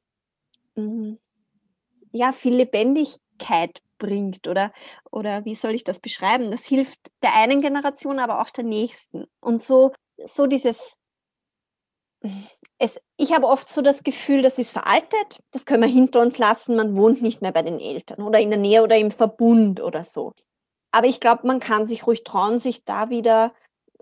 Mhm. 0.87 1.19
ja, 2.13 2.33
viel 2.33 2.57
Lebendigkeit 2.57 3.81
bringt 3.99 4.49
oder, 4.49 4.73
oder 5.11 5.45
wie 5.45 5.55
soll 5.55 5.75
ich 5.75 5.85
das 5.85 6.01
beschreiben? 6.01 6.51
Das 6.51 6.65
hilft 6.65 6.99
der 7.23 7.35
einen 7.37 7.61
Generation, 7.61 8.19
aber 8.19 8.41
auch 8.41 8.51
der 8.51 8.65
nächsten. 8.65 9.27
Und 9.41 9.63
so, 9.63 9.93
so 10.17 10.47
dieses, 10.47 10.97
es, 12.79 13.01
ich 13.17 13.33
habe 13.33 13.47
oft 13.47 13.69
so 13.69 13.83
das 13.83 14.03
Gefühl, 14.03 14.43
das 14.43 14.59
ist 14.59 14.73
veraltet, 14.73 15.41
das 15.53 15.67
können 15.67 15.83
wir 15.83 15.89
hinter 15.89 16.21
uns 16.21 16.39
lassen, 16.39 16.77
man 16.77 16.97
wohnt 16.97 17.23
nicht 17.23 17.43
mehr 17.43 17.53
bei 17.53 17.63
den 17.63 17.81
Eltern 17.81 18.23
oder 18.23 18.41
in 18.41 18.51
der 18.51 18.59
Nähe 18.59 18.83
oder 18.83 18.97
im 18.97 19.11
Verbund 19.11 19.81
oder 19.81 20.05
so. 20.05 20.33
Aber 20.93 21.07
ich 21.07 21.21
glaube, 21.21 21.47
man 21.47 21.61
kann 21.61 21.87
sich 21.87 22.07
ruhig 22.07 22.25
trauen, 22.25 22.59
sich 22.59 22.85
da 22.85 23.11
wieder 23.11 23.53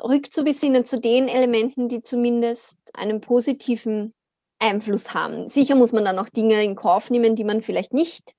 rückzubesinnen 0.03 0.85
zu 0.85 1.01
den 1.01 1.29
Elementen, 1.29 1.89
die 1.89 2.03
zumindest 2.03 2.79
einen 2.95 3.21
positiven 3.21 4.15
Einfluss 4.59 5.15
haben. 5.15 5.49
Sicher 5.49 5.75
muss 5.75 5.93
man 5.93 6.05
dann 6.05 6.19
auch 6.19 6.29
Dinge 6.29 6.63
in 6.63 6.77
Kauf 6.77 7.11
nehmen, 7.11 7.37
die 7.37 7.45
man 7.45 7.63
vielleicht 7.63 7.93
nicht 7.93 8.35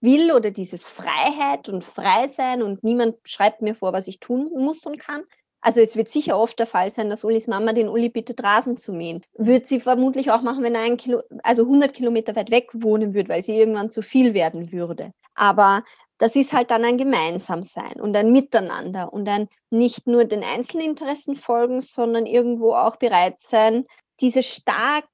will 0.00 0.32
oder 0.32 0.50
dieses 0.50 0.86
Freiheit 0.86 1.68
und 1.68 1.82
Freisein 1.82 2.62
und 2.62 2.84
niemand 2.84 3.16
schreibt 3.24 3.62
mir 3.62 3.74
vor, 3.74 3.92
was 3.92 4.06
ich 4.06 4.20
tun 4.20 4.50
muss 4.54 4.84
und 4.86 4.98
kann. 4.98 5.22
Also 5.62 5.80
es 5.80 5.96
wird 5.96 6.10
sicher 6.10 6.38
oft 6.38 6.58
der 6.58 6.66
Fall 6.66 6.90
sein, 6.90 7.08
dass 7.08 7.24
Ulis 7.24 7.48
Mama 7.48 7.72
den 7.72 7.88
Uli 7.88 8.10
bittet, 8.10 8.44
Rasen 8.44 8.76
zu 8.76 8.92
mähen. 8.92 9.22
Wird 9.32 9.66
sie 9.66 9.80
vermutlich 9.80 10.30
auch 10.30 10.42
machen, 10.42 10.62
wenn 10.62 10.74
er 10.74 10.82
ein 10.82 10.98
Kilo, 10.98 11.22
also 11.42 11.62
100 11.62 11.94
Kilometer 11.94 12.36
weit 12.36 12.50
weg 12.50 12.68
wohnen 12.74 13.14
würde, 13.14 13.30
weil 13.30 13.40
sie 13.40 13.56
irgendwann 13.56 13.88
zu 13.88 14.02
viel 14.02 14.34
werden 14.34 14.72
würde. 14.72 15.12
Aber 15.34 15.82
das 16.18 16.36
ist 16.36 16.52
halt 16.52 16.70
dann 16.70 16.84
ein 16.84 16.98
Gemeinsamsein 16.98 17.98
und 17.98 18.14
ein 18.14 18.30
Miteinander 18.30 19.10
und 19.10 19.26
ein 19.26 19.48
nicht 19.70 20.06
nur 20.06 20.26
den 20.26 20.44
Einzelinteressen 20.44 21.34
folgen, 21.34 21.80
sondern 21.80 22.26
irgendwo 22.26 22.74
auch 22.74 22.96
bereit 22.96 23.40
sein, 23.40 23.86
diese 24.20 24.42
stark 24.42 25.08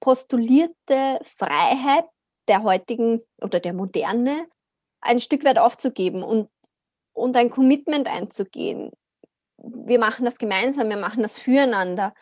postulierte 0.00 1.20
Freiheit 1.24 2.04
der 2.48 2.62
heutigen 2.62 3.22
oder 3.40 3.60
der 3.60 3.72
Moderne 3.72 4.46
ein 5.00 5.20
Stück 5.20 5.44
weit 5.44 5.58
aufzugeben 5.58 6.22
und, 6.22 6.50
und 7.12 7.36
ein 7.36 7.50
Commitment 7.50 8.08
einzugehen. 8.08 8.90
Wir 9.56 9.98
machen 9.98 10.24
das 10.24 10.38
gemeinsam, 10.38 10.88
wir 10.90 10.96
machen 10.98 11.22
das 11.22 11.38
füreinander 11.38 12.14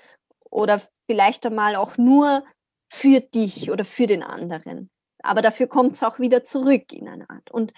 oder 0.50 0.80
vielleicht 1.06 1.44
einmal 1.46 1.76
auch 1.76 1.96
nur 1.96 2.44
für 2.92 3.20
dich 3.20 3.70
oder 3.70 3.84
für 3.84 4.06
den 4.06 4.22
anderen. 4.22 4.90
Aber 5.22 5.42
dafür 5.42 5.66
kommt 5.66 5.94
es 5.94 6.02
auch 6.02 6.18
wieder 6.18 6.44
zurück 6.44 6.92
in 6.92 7.08
einer 7.08 7.30
Art. 7.30 7.50
Und 7.50 7.72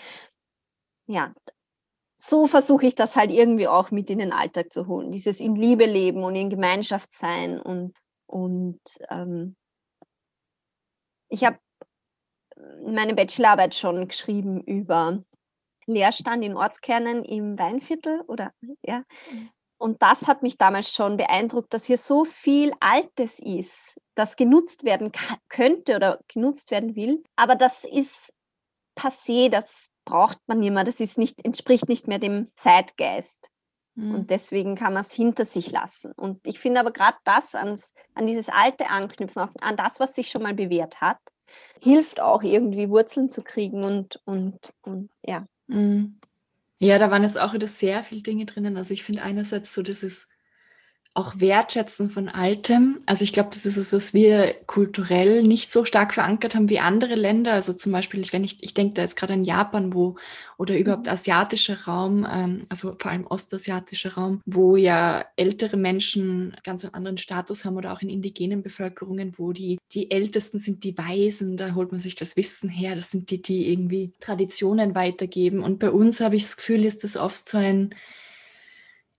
ja, 1.07 1.35
so 2.17 2.47
versuche 2.47 2.87
ich 2.87 2.95
das 2.95 3.17
halt 3.17 3.31
irgendwie 3.31 3.69
auch 3.69 3.91
mit 3.91 4.11
in 4.11 4.19
den 4.19 4.33
Alltag 4.33 4.73
zu 4.73 4.87
holen. 4.87 5.13
Dieses 5.13 5.41
in 5.41 5.57
Liebe 5.57 5.85
leben 5.85 6.25
und 6.25 6.35
in 6.35 6.51
Gemeinschaft 6.51 7.13
sein. 7.13 7.61
Und, 7.61 7.95
und 8.35 8.81
ähm, 9.11 9.55
ich 11.29 11.45
habe 11.45 11.59
meine 12.85 13.15
Bachelorarbeit 13.15 13.77
schon 13.77 14.09
geschrieben 14.09 14.61
über 14.61 15.23
Leerstand 15.87 16.45
in 16.45 16.57
Ortskernen 16.57 17.25
im 17.25 17.57
Weinviertel 17.57 18.23
oder 18.23 18.53
ja. 18.83 19.05
Mhm. 19.31 19.51
Und 19.79 20.03
das 20.03 20.27
hat 20.27 20.43
mich 20.43 20.59
damals 20.59 20.93
schon 20.93 21.17
beeindruckt, 21.17 21.73
dass 21.75 21.85
hier 21.85 21.99
so 21.99 22.25
viel 22.25 22.73
Altes 22.81 23.39
ist, 23.39 23.97
das 24.17 24.35
genutzt 24.35 24.83
werden 24.85 25.13
könnte 25.49 25.95
oder 25.97 26.19
genutzt 26.27 26.73
werden 26.73 26.97
will. 26.97 27.23
Aber 27.37 27.55
das 27.55 27.85
ist 27.85 28.35
passé, 28.97 29.49
das 29.49 29.91
braucht 30.05 30.39
man 30.47 30.59
nicht 30.59 30.73
mehr, 30.73 30.85
das 30.85 30.99
ist 30.99 31.19
nicht, 31.19 31.45
entspricht 31.45 31.89
nicht 31.89 32.09
mehr 32.09 32.19
dem 32.19 32.49
Zeitgeist. 32.57 33.51
Mhm. 33.95 34.15
Und 34.15 34.31
deswegen 34.31 34.75
kann 34.75 34.93
man 34.93 35.03
es 35.03 35.13
hinter 35.13 35.47
sich 35.47 35.71
lassen. 35.71 36.13
Und 36.13 36.47
ich 36.47 36.59
finde 36.59 36.81
aber 36.81 36.93
gerade 36.93 37.17
das 37.25 37.55
ans, 37.55 37.93
an 38.15 38.27
dieses 38.27 38.49
alte 38.49 38.91
Anknüpfen, 38.91 39.49
an 39.61 39.77
das, 39.77 40.01
was 40.01 40.15
sich 40.15 40.29
schon 40.29 40.43
mal 40.43 40.55
bewährt 40.55 41.01
hat, 41.01 41.19
hilft 41.81 42.21
auch 42.21 42.43
irgendwie 42.43 42.89
Wurzeln 42.89 43.31
zu 43.31 43.43
kriegen 43.43 43.85
und, 43.85 44.21
und, 44.25 44.73
und 44.83 45.11
ja. 45.25 45.47
Mhm. 45.67 46.19
Ja, 46.79 46.99
da 46.99 47.11
waren 47.11 47.23
jetzt 47.23 47.41
auch 47.41 47.55
wieder 47.55 47.69
sehr 47.69 48.03
viele 48.03 48.23
Dinge 48.23 48.47
drinnen. 48.47 48.77
Also 48.77 48.95
ich 48.95 49.05
finde 49.05 49.23
einerseits 49.23 49.73
so, 49.73 49.83
dass 49.83 50.03
es 50.03 50.29
auch 51.15 51.35
Wertschätzen 51.39 52.11
von 52.11 52.29
Altem. 52.29 52.99
Also 53.07 53.23
ich 53.23 53.33
glaube, 53.33 53.51
das 53.53 53.65
ist 53.65 53.77
es, 53.77 53.93
was 53.93 54.15
wir 54.15 54.53
kulturell 54.67 55.45
nicht 55.45 55.71
so 55.71 55.85
stark 55.85 56.13
verankert 56.13 56.57
haben 56.57 56.69
wie 56.69 56.81
andere 56.81 57.15
Länder. 57.15 57.53
Also 57.53 57.73
zum 57.73 57.93
Beispiel, 57.93 58.27
wenn 58.33 58.43
ich, 58.43 58.63
ich 58.65 58.75
denke 58.75 58.95
da 58.95 59.03
jetzt 59.03 59.17
gerade 59.17 59.35
an 59.35 59.45
Japan, 59.45 59.95
wo 59.95 60.17
oder 60.59 60.77
überhaupt 60.77 61.07
mhm. 61.07 61.13
asiatischer 61.13 61.85
Raum, 61.85 62.27
ähm, 62.29 62.67
also 62.69 62.97
vor 62.99 63.13
allem 63.13 63.29
ostasiatischer 63.29 64.15
Raum, 64.15 64.41
wo 64.45 64.75
ja 64.75 65.25
ältere 65.37 65.77
Menschen 65.77 66.57
ganz 66.65 66.85
einen 66.85 66.95
anderen 66.95 67.19
Status 67.19 67.65
haben 67.65 67.77
oder 67.77 67.93
auch 67.93 68.03
in 68.03 68.09
indigenen 68.09 68.63
Bevölkerungen, 68.65 69.35
wo 69.37 69.53
die, 69.53 69.79
die 69.93 70.11
Ältesten 70.11 70.59
sind 70.59 70.83
die 70.83 70.99
Weisen, 70.99 71.57
da 71.57 71.77
holt 71.77 71.93
man 71.93 72.01
sich 72.01 72.17
das 72.17 72.37
Wissen 72.37 72.69
her, 72.69 72.97
das 72.97 73.13
sind 73.13 73.31
die, 73.31 73.41
die 73.41 73.71
irgendwie 73.71 74.13
Traditionen 74.19 74.97
weitergeben. 74.97 75.61
Und 75.61 75.79
bei 75.79 75.93
uns 75.93 76.21
habe 76.21 76.35
ich 76.35 76.43
das 76.43 76.57
Gefühl, 76.57 76.85
ist 76.85 77.05
das 77.05 77.17
oft 77.17 77.49
so 77.49 77.59
ein 77.59 77.95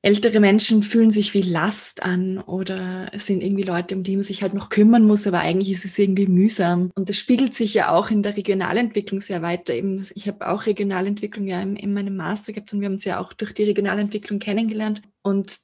ältere 0.06 0.40
Menschen 0.40 0.84
fühlen 0.84 1.10
sich 1.10 1.34
wie 1.34 1.42
Last 1.42 2.04
an 2.04 2.38
oder 2.38 3.10
es 3.12 3.26
sind 3.26 3.42
irgendwie 3.42 3.64
Leute, 3.64 3.96
um 3.96 4.04
die 4.04 4.16
man 4.16 4.22
sich 4.22 4.44
halt 4.44 4.54
noch 4.54 4.70
kümmern 4.70 5.04
muss, 5.04 5.26
aber 5.26 5.40
eigentlich 5.40 5.72
ist 5.72 5.84
es 5.84 5.98
irgendwie 5.98 6.28
mühsam. 6.28 6.92
Und 6.94 7.10
das 7.10 7.18
spiegelt 7.18 7.56
sich 7.56 7.74
ja 7.74 7.92
auch 7.92 8.12
in 8.12 8.22
der 8.22 8.38
Regionalentwicklung 8.38 9.20
sehr 9.20 9.42
weiter. 9.42 9.74
Eben, 9.74 10.06
ich 10.14 10.28
habe 10.28 10.48
auch 10.48 10.68
Regionalentwicklung 10.68 11.48
ja 11.48 11.60
in, 11.60 11.76
in 11.76 11.92
meinem 11.92 12.16
Master 12.16 12.54
gehabt 12.54 12.72
und 12.72 12.82
wir 12.82 12.86
haben 12.86 12.94
uns 12.94 13.04
ja 13.04 13.20
auch 13.20 13.34
durch 13.34 13.52
die 13.56 13.64
Regionalentwicklung 13.64 14.38
kennengelernt. 14.38 15.02
Und 15.24 15.58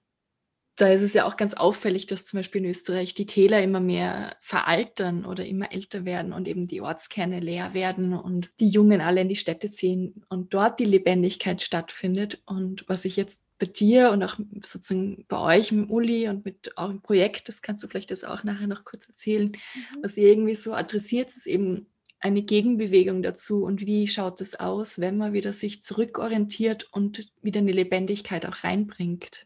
da 0.76 0.88
ist 0.88 1.04
es 1.04 1.14
ja 1.14 1.28
auch 1.28 1.38
ganz 1.38 1.54
auffällig, 1.54 2.08
dass 2.08 2.26
zum 2.26 2.40
Beispiel 2.40 2.64
in 2.64 2.72
Österreich 2.72 3.14
die 3.14 3.28
Täler 3.28 3.62
immer 3.62 3.80
mehr 3.80 4.36
veraltern 4.42 5.24
oder 5.24 5.46
immer 5.46 5.72
älter 5.72 6.04
werden 6.04 6.34
und 6.34 6.48
eben 6.48 6.66
die 6.66 6.82
Ortskerne 6.82 7.40
leer 7.40 7.76
werden 7.76 8.16
und 8.16 8.50
die 8.60 8.70
Jungen 8.70 9.02
alle 9.02 9.22
in 9.22 9.30
die 9.30 9.36
Städte 9.36 9.70
ziehen 9.70 10.24
und 10.30 10.56
dort 10.56 10.80
die 10.80 10.86
Lebendigkeit 10.86 11.62
stattfindet. 11.62 12.42
Und 12.48 12.86
was 12.88 13.06
ich 13.06 13.18
jetzt 13.18 13.46
bei 13.62 13.68
dir 13.68 14.10
und 14.10 14.24
auch 14.24 14.40
sozusagen 14.64 15.24
bei 15.28 15.38
euch 15.38 15.72
mit 15.72 15.90
Uli 15.92 16.28
und 16.28 16.44
mit 16.44 16.76
eurem 16.78 17.00
Projekt, 17.00 17.48
das 17.48 17.62
kannst 17.62 17.84
du 17.84 17.88
vielleicht 17.88 18.10
jetzt 18.10 18.26
auch 18.26 18.44
nachher 18.44 18.66
noch 18.66 18.84
kurz 18.84 19.08
erzählen, 19.08 19.52
mhm. 19.52 19.98
was 20.02 20.18
ihr 20.18 20.30
irgendwie 20.30 20.56
so 20.56 20.74
adressiert, 20.74 21.30
ist 21.30 21.46
eben 21.46 21.86
eine 22.20 22.42
Gegenbewegung 22.42 23.22
dazu 23.22 23.64
und 23.64 23.86
wie 23.86 24.08
schaut 24.08 24.42
es 24.42 24.60
aus, 24.60 25.00
wenn 25.00 25.18
man 25.18 25.34
wieder 25.34 25.54
sich 25.54 25.84
zurückorientiert 25.84 26.90
und 26.92 27.32
wieder 27.44 27.60
eine 27.60 27.72
Lebendigkeit 27.72 28.48
auch 28.48 28.64
reinbringt. 28.64 29.46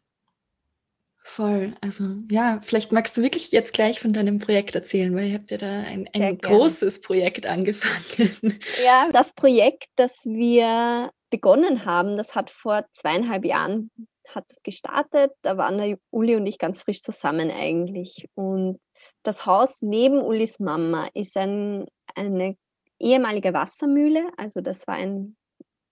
Voll. 1.22 1.74
Also 1.82 2.18
ja, 2.30 2.62
vielleicht 2.64 2.92
magst 2.92 3.18
du 3.18 3.22
wirklich 3.22 3.52
jetzt 3.52 3.74
gleich 3.74 4.00
von 4.00 4.14
deinem 4.14 4.40
Projekt 4.40 4.76
erzählen, 4.76 5.14
weil 5.16 5.28
ihr 5.28 5.34
habt 5.34 5.52
ja 5.52 5.58
da 5.58 5.80
ein, 5.82 6.08
ein 6.14 6.38
großes 6.38 7.02
Projekt 7.02 7.48
angefangen. 7.48 8.60
Ja, 8.86 9.10
das 9.12 9.34
Projekt, 9.34 9.88
das 9.96 10.24
wir 10.24 11.12
begonnen 11.36 11.86
haben, 11.86 12.18
das 12.18 12.34
hat 12.34 12.50
vor 12.50 12.86
zweieinhalb 12.92 13.44
Jahren 13.44 13.92
hat 14.34 14.46
das 14.48 14.64
gestartet. 14.64 15.32
Da 15.42 15.58
waren 15.58 15.78
der 15.78 15.98
Uli 16.12 16.36
und 16.36 16.46
ich 16.46 16.58
ganz 16.58 16.82
frisch 16.82 17.02
zusammen 17.02 17.52
eigentlich. 17.52 18.28
Und 18.36 18.80
das 19.24 19.46
Haus 19.46 19.82
neben 19.82 20.22
Ulis 20.22 20.60
Mama 20.60 21.10
ist 21.14 21.36
ein, 21.36 21.86
eine 22.16 22.56
ehemalige 23.00 23.54
Wassermühle. 23.54 24.30
Also 24.38 24.62
das 24.62 24.88
war 24.88 24.96
ein 24.96 25.36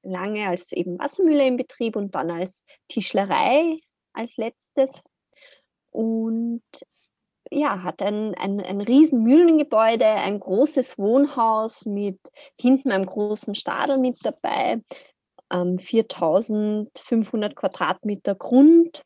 lange 0.01 0.47
als 0.47 0.71
eben 0.71 0.97
Wassermühle 0.97 1.45
in 1.45 1.57
Betrieb 1.57 1.95
und 1.95 2.15
dann 2.15 2.31
als 2.31 2.63
Tischlerei 2.88 3.79
als 4.13 4.38
letztes 4.38 5.01
und 5.91 6.62
ja, 7.51 7.83
hat 7.83 8.01
ein, 8.01 8.33
ein, 8.35 8.59
ein 8.62 8.81
riesen 8.81 9.23
Mühlengebäude, 9.23 10.05
ein 10.05 10.39
großes 10.39 10.97
Wohnhaus 10.97 11.85
mit 11.85 12.19
hinten 12.59 12.91
einem 12.91 13.05
großen 13.05 13.55
Stadel 13.55 13.97
mit 13.97 14.17
dabei, 14.23 14.81
ähm, 15.53 15.79
4500 15.79 17.55
Quadratmeter 17.55 18.36
Grund 18.36 19.03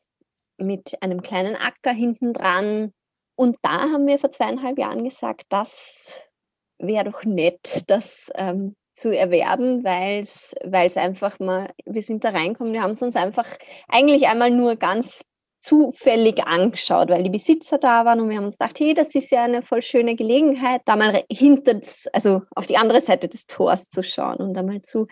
mit 0.56 1.00
einem 1.02 1.22
kleinen 1.22 1.54
Acker 1.54 1.92
hinten 1.92 2.32
dran. 2.32 2.92
Und 3.36 3.56
da 3.62 3.82
haben 3.90 4.06
wir 4.06 4.18
vor 4.18 4.30
zweieinhalb 4.30 4.78
Jahren 4.78 5.04
gesagt, 5.04 5.44
das 5.50 6.20
wäre 6.78 7.04
doch 7.04 7.24
nett, 7.24 7.84
das 7.86 8.30
ähm, 8.34 8.74
zu 8.94 9.16
erwerben, 9.16 9.84
weil 9.84 10.20
es 10.20 10.96
einfach 10.96 11.38
mal, 11.38 11.70
wir 11.86 12.02
sind 12.02 12.24
da 12.24 12.30
reinkommen, 12.30 12.72
wir 12.72 12.82
haben 12.82 12.92
es 12.92 13.02
uns 13.02 13.14
einfach 13.14 13.46
eigentlich 13.88 14.26
einmal 14.26 14.50
nur 14.50 14.74
ganz 14.74 15.22
zufällig 15.60 16.46
angeschaut, 16.46 17.08
weil 17.08 17.22
die 17.22 17.30
Besitzer 17.30 17.78
da 17.78 18.04
waren 18.04 18.20
und 18.20 18.28
wir 18.28 18.36
haben 18.36 18.44
uns 18.44 18.58
gedacht, 18.58 18.78
hey, 18.78 18.94
das 18.94 19.14
ist 19.14 19.30
ja 19.30 19.44
eine 19.44 19.62
voll 19.62 19.82
schöne 19.82 20.14
Gelegenheit, 20.14 20.82
da 20.84 20.96
mal 20.96 21.22
hinter 21.30 21.74
das, 21.74 22.06
also 22.12 22.42
auf 22.54 22.66
die 22.66 22.76
andere 22.76 23.00
Seite 23.00 23.28
des 23.28 23.46
Tors 23.46 23.88
zu 23.88 24.02
schauen 24.02 24.36
und 24.36 24.54
da 24.54 24.62
mal 24.62 24.82
zu 24.82 25.06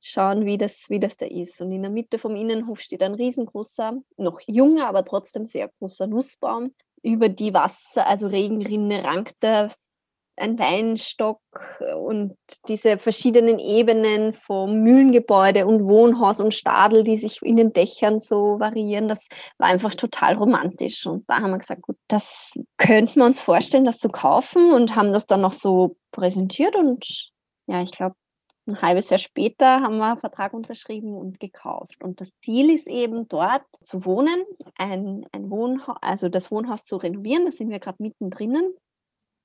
schauen, 0.00 0.46
wie 0.46 0.58
das, 0.58 0.86
wie 0.88 1.00
das 1.00 1.16
da 1.16 1.26
ist. 1.26 1.60
Und 1.60 1.72
in 1.72 1.82
der 1.82 1.90
Mitte 1.90 2.18
vom 2.18 2.36
Innenhof 2.36 2.80
steht 2.80 3.02
ein 3.02 3.14
riesengroßer, 3.14 3.92
noch 4.16 4.40
junger, 4.46 4.88
aber 4.88 5.04
trotzdem 5.04 5.46
sehr 5.46 5.70
großer 5.78 6.06
Nussbaum. 6.06 6.74
Über 7.02 7.28
die 7.28 7.54
Wasser, 7.54 8.06
also 8.06 8.26
Regenrinne, 8.26 9.04
rankt 9.04 9.42
der 9.42 9.70
ein 10.36 10.58
Weinstock 10.58 11.40
und 11.96 12.36
diese 12.68 12.98
verschiedenen 12.98 13.58
Ebenen 13.58 14.34
vom 14.34 14.82
Mühlengebäude 14.82 15.66
und 15.66 15.84
Wohnhaus 15.86 16.40
und 16.40 16.52
Stadel, 16.52 17.04
die 17.04 17.16
sich 17.16 17.40
in 17.42 17.56
den 17.56 17.72
Dächern 17.72 18.20
so 18.20 18.60
variieren, 18.60 19.08
das 19.08 19.28
war 19.58 19.68
einfach 19.68 19.94
total 19.94 20.34
romantisch. 20.34 21.06
Und 21.06 21.28
da 21.28 21.36
haben 21.36 21.50
wir 21.50 21.58
gesagt, 21.58 21.82
gut, 21.82 21.96
das 22.08 22.52
könnten 22.76 23.20
wir 23.20 23.24
uns 23.24 23.40
vorstellen, 23.40 23.84
das 23.84 23.98
zu 23.98 24.08
kaufen 24.08 24.72
und 24.72 24.94
haben 24.94 25.12
das 25.12 25.26
dann 25.26 25.40
noch 25.40 25.52
so 25.52 25.96
präsentiert 26.12 26.76
und 26.76 27.32
ja, 27.66 27.82
ich 27.82 27.90
glaube, 27.90 28.14
ein 28.66 28.82
halbes 28.82 29.10
Jahr 29.10 29.18
später 29.18 29.80
haben 29.80 29.98
wir 29.98 30.06
einen 30.06 30.18
Vertrag 30.18 30.52
unterschrieben 30.52 31.14
und 31.14 31.38
gekauft. 31.38 32.02
Und 32.02 32.20
das 32.20 32.30
Ziel 32.40 32.70
ist 32.70 32.88
eben 32.88 33.28
dort 33.28 33.64
zu 33.80 34.04
wohnen, 34.04 34.44
ein, 34.76 35.24
ein 35.32 35.50
Wohnhaus, 35.50 35.96
also 36.00 36.28
das 36.28 36.50
Wohnhaus 36.50 36.84
zu 36.84 36.96
renovieren. 36.96 37.46
Da 37.46 37.52
sind 37.52 37.70
wir 37.70 37.78
gerade 37.78 38.02
mittendrin. 38.02 38.74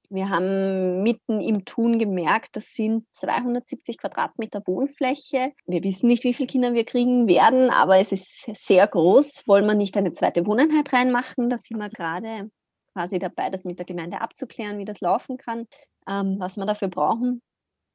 Wir 0.09 0.29
haben 0.29 1.03
mitten 1.03 1.39
im 1.39 1.63
Tun 1.63 1.97
gemerkt, 1.97 2.57
das 2.57 2.73
sind 2.73 3.05
270 3.11 3.97
Quadratmeter 3.97 4.61
Wohnfläche. 4.65 5.53
Wir 5.65 5.83
wissen 5.83 6.07
nicht, 6.07 6.25
wie 6.25 6.33
viele 6.33 6.47
Kinder 6.47 6.73
wir 6.73 6.83
kriegen 6.83 7.27
werden, 7.27 7.69
aber 7.69 7.97
es 7.97 8.11
ist 8.11 8.49
sehr 8.53 8.85
groß. 8.87 9.43
Wollen 9.47 9.65
wir 9.65 9.75
nicht 9.75 9.95
eine 9.95 10.11
zweite 10.11 10.45
Wohneinheit 10.45 10.91
reinmachen? 10.91 11.49
Da 11.49 11.57
sind 11.57 11.77
wir 11.77 11.89
gerade 11.89 12.49
quasi 12.93 13.19
dabei, 13.19 13.45
das 13.45 13.63
mit 13.63 13.79
der 13.79 13.85
Gemeinde 13.85 14.19
abzuklären, 14.19 14.79
wie 14.79 14.85
das 14.85 14.99
laufen 14.99 15.37
kann, 15.37 15.65
ähm, 16.09 16.35
was 16.39 16.57
wir 16.57 16.65
dafür 16.65 16.89
brauchen 16.89 17.41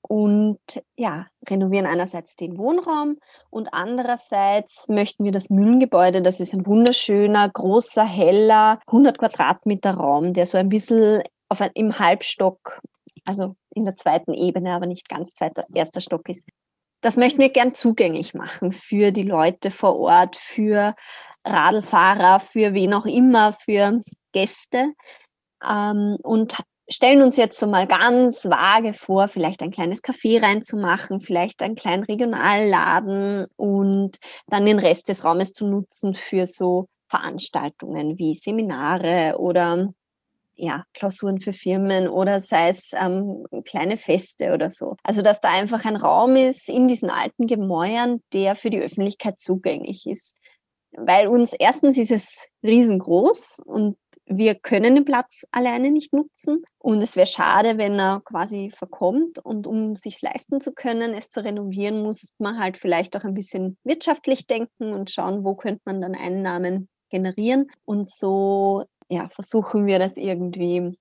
und 0.08 0.58
ja, 0.96 1.26
renovieren 1.48 1.86
einerseits 1.86 2.36
den 2.36 2.58
Wohnraum 2.58 3.18
und 3.50 3.72
andererseits 3.72 4.88
möchten 4.88 5.24
wir 5.24 5.32
das 5.32 5.50
Mühlengebäude, 5.50 6.22
das 6.22 6.40
ist 6.40 6.54
ein 6.54 6.66
wunderschöner, 6.66 7.48
großer, 7.48 8.04
heller, 8.04 8.80
100 8.86 9.18
Quadratmeter 9.18 9.94
Raum, 9.94 10.32
der 10.32 10.46
so 10.46 10.58
ein 10.58 10.68
bisschen 10.68 11.22
auf 11.48 11.60
ein, 11.60 11.70
im 11.74 11.98
Halbstock, 11.98 12.80
also 13.24 13.56
in 13.74 13.84
der 13.84 13.96
zweiten 13.96 14.32
Ebene, 14.32 14.72
aber 14.72 14.86
nicht 14.86 15.08
ganz 15.08 15.34
zweiter, 15.34 15.64
erster 15.74 16.00
Stock 16.00 16.28
ist. 16.28 16.46
Das 17.02 17.16
möchten 17.16 17.40
wir 17.40 17.50
gern 17.50 17.74
zugänglich 17.74 18.34
machen 18.34 18.72
für 18.72 19.12
die 19.12 19.22
Leute 19.22 19.70
vor 19.70 19.98
Ort, 19.98 20.36
für 20.36 20.94
Radlfahrer, 21.44 22.40
für 22.40 22.74
wen 22.74 22.94
auch 22.94 23.06
immer, 23.06 23.52
für 23.52 24.02
Gäste. 24.32 24.92
Ähm, 25.64 26.16
und 26.22 26.56
stellen 26.88 27.22
uns 27.22 27.36
jetzt 27.36 27.58
so 27.58 27.66
mal 27.66 27.86
ganz 27.86 28.44
vage 28.44 28.94
vor, 28.94 29.28
vielleicht 29.28 29.62
ein 29.62 29.70
kleines 29.70 30.02
Café 30.02 30.42
reinzumachen, 30.42 31.20
vielleicht 31.20 31.62
einen 31.62 31.74
kleinen 31.74 32.04
Regionalladen 32.04 33.46
und 33.56 34.18
dann 34.46 34.66
den 34.66 34.78
Rest 34.78 35.08
des 35.08 35.24
Raumes 35.24 35.52
zu 35.52 35.66
nutzen 35.66 36.14
für 36.14 36.46
so 36.46 36.86
Veranstaltungen 37.08 38.18
wie 38.18 38.34
Seminare 38.34 39.36
oder 39.38 39.92
ja, 40.56 40.84
Klausuren 40.94 41.38
für 41.38 41.52
Firmen 41.52 42.08
oder 42.08 42.40
sei 42.40 42.68
es 42.68 42.92
ähm, 42.94 43.44
kleine 43.64 43.98
Feste 43.98 44.54
oder 44.54 44.70
so. 44.70 44.96
Also 45.02 45.20
dass 45.20 45.40
da 45.40 45.50
einfach 45.50 45.84
ein 45.84 45.96
Raum 45.96 46.36
ist 46.36 46.68
in 46.68 46.88
diesen 46.88 47.10
alten 47.10 47.46
Gemäuern, 47.46 48.22
der 48.32 48.54
für 48.54 48.70
die 48.70 48.80
Öffentlichkeit 48.80 49.38
zugänglich 49.38 50.06
ist. 50.06 50.34
Weil 50.92 51.28
uns 51.28 51.52
erstens 51.52 51.98
ist 51.98 52.10
es 52.10 52.48
riesengroß 52.62 53.60
und 53.66 53.98
wir 54.26 54.56
können 54.56 54.96
den 54.96 55.04
Platz 55.04 55.46
alleine 55.52 55.90
nicht 55.90 56.12
nutzen. 56.12 56.64
Und 56.78 57.02
es 57.02 57.16
wäre 57.16 57.26
schade, 57.26 57.78
wenn 57.78 57.98
er 57.98 58.20
quasi 58.24 58.70
verkommt. 58.74 59.38
Und 59.38 59.66
um 59.66 59.96
sich 59.96 60.20
leisten 60.20 60.60
zu 60.60 60.72
können, 60.72 61.14
es 61.14 61.30
zu 61.30 61.44
renovieren, 61.44 62.02
muss 62.02 62.32
man 62.38 62.58
halt 62.58 62.76
vielleicht 62.76 63.16
auch 63.16 63.24
ein 63.24 63.34
bisschen 63.34 63.78
wirtschaftlich 63.84 64.46
denken 64.46 64.92
und 64.92 65.10
schauen, 65.10 65.44
wo 65.44 65.54
könnte 65.54 65.82
man 65.84 66.00
dann 66.00 66.14
Einnahmen 66.14 66.88
generieren. 67.08 67.70
Und 67.84 68.08
so 68.08 68.84
ja, 69.08 69.28
versuchen 69.28 69.86
wir 69.86 69.98
das 69.98 70.16
irgendwie 70.16 70.98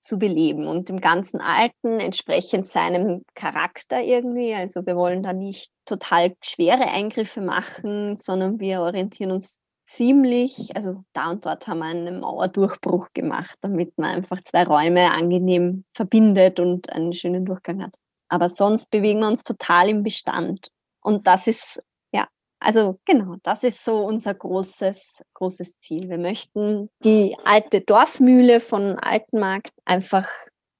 zu 0.00 0.18
beleben 0.18 0.66
und 0.66 0.88
dem 0.88 1.00
ganzen 1.00 1.40
Alten 1.40 2.00
entsprechend 2.00 2.66
seinem 2.66 3.22
Charakter 3.34 4.02
irgendwie. 4.02 4.52
Also 4.52 4.84
wir 4.84 4.96
wollen 4.96 5.22
da 5.22 5.32
nicht 5.32 5.70
total 5.84 6.34
schwere 6.42 6.88
Eingriffe 6.88 7.40
machen, 7.40 8.16
sondern 8.16 8.58
wir 8.58 8.80
orientieren 8.80 9.30
uns 9.30 9.60
ziemlich, 9.84 10.74
also 10.74 11.04
da 11.12 11.30
und 11.30 11.44
dort 11.44 11.66
haben 11.66 11.80
wir 11.80 11.86
einen 11.86 12.20
Mauerdurchbruch 12.20 13.08
gemacht, 13.12 13.56
damit 13.60 13.96
man 13.98 14.16
einfach 14.16 14.40
zwei 14.42 14.64
Räume 14.64 15.10
angenehm 15.10 15.84
verbindet 15.94 16.60
und 16.60 16.90
einen 16.90 17.12
schönen 17.12 17.44
Durchgang 17.44 17.82
hat. 17.82 17.94
Aber 18.28 18.48
sonst 18.48 18.90
bewegen 18.90 19.20
wir 19.20 19.28
uns 19.28 19.42
total 19.42 19.88
im 19.88 20.02
Bestand. 20.02 20.70
Und 21.02 21.26
das 21.26 21.46
ist, 21.46 21.82
ja, 22.12 22.28
also 22.60 22.98
genau, 23.04 23.36
das 23.42 23.62
ist 23.62 23.84
so 23.84 24.04
unser 24.04 24.34
großes, 24.34 25.22
großes 25.34 25.78
Ziel. 25.80 26.08
Wir 26.08 26.18
möchten 26.18 26.88
die 27.04 27.36
alte 27.44 27.80
Dorfmühle 27.80 28.60
von 28.60 28.98
Altenmarkt 28.98 29.72
einfach 29.84 30.28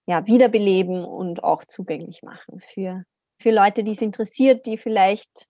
ja, 0.06 0.26
wiederbeleben 0.26 1.04
und 1.04 1.44
auch 1.44 1.64
zugänglich 1.64 2.22
machen 2.22 2.60
für, 2.60 3.04
für 3.40 3.50
Leute, 3.50 3.84
die 3.84 3.92
es 3.92 4.02
interessiert, 4.02 4.66
die 4.66 4.78
vielleicht 4.78 5.46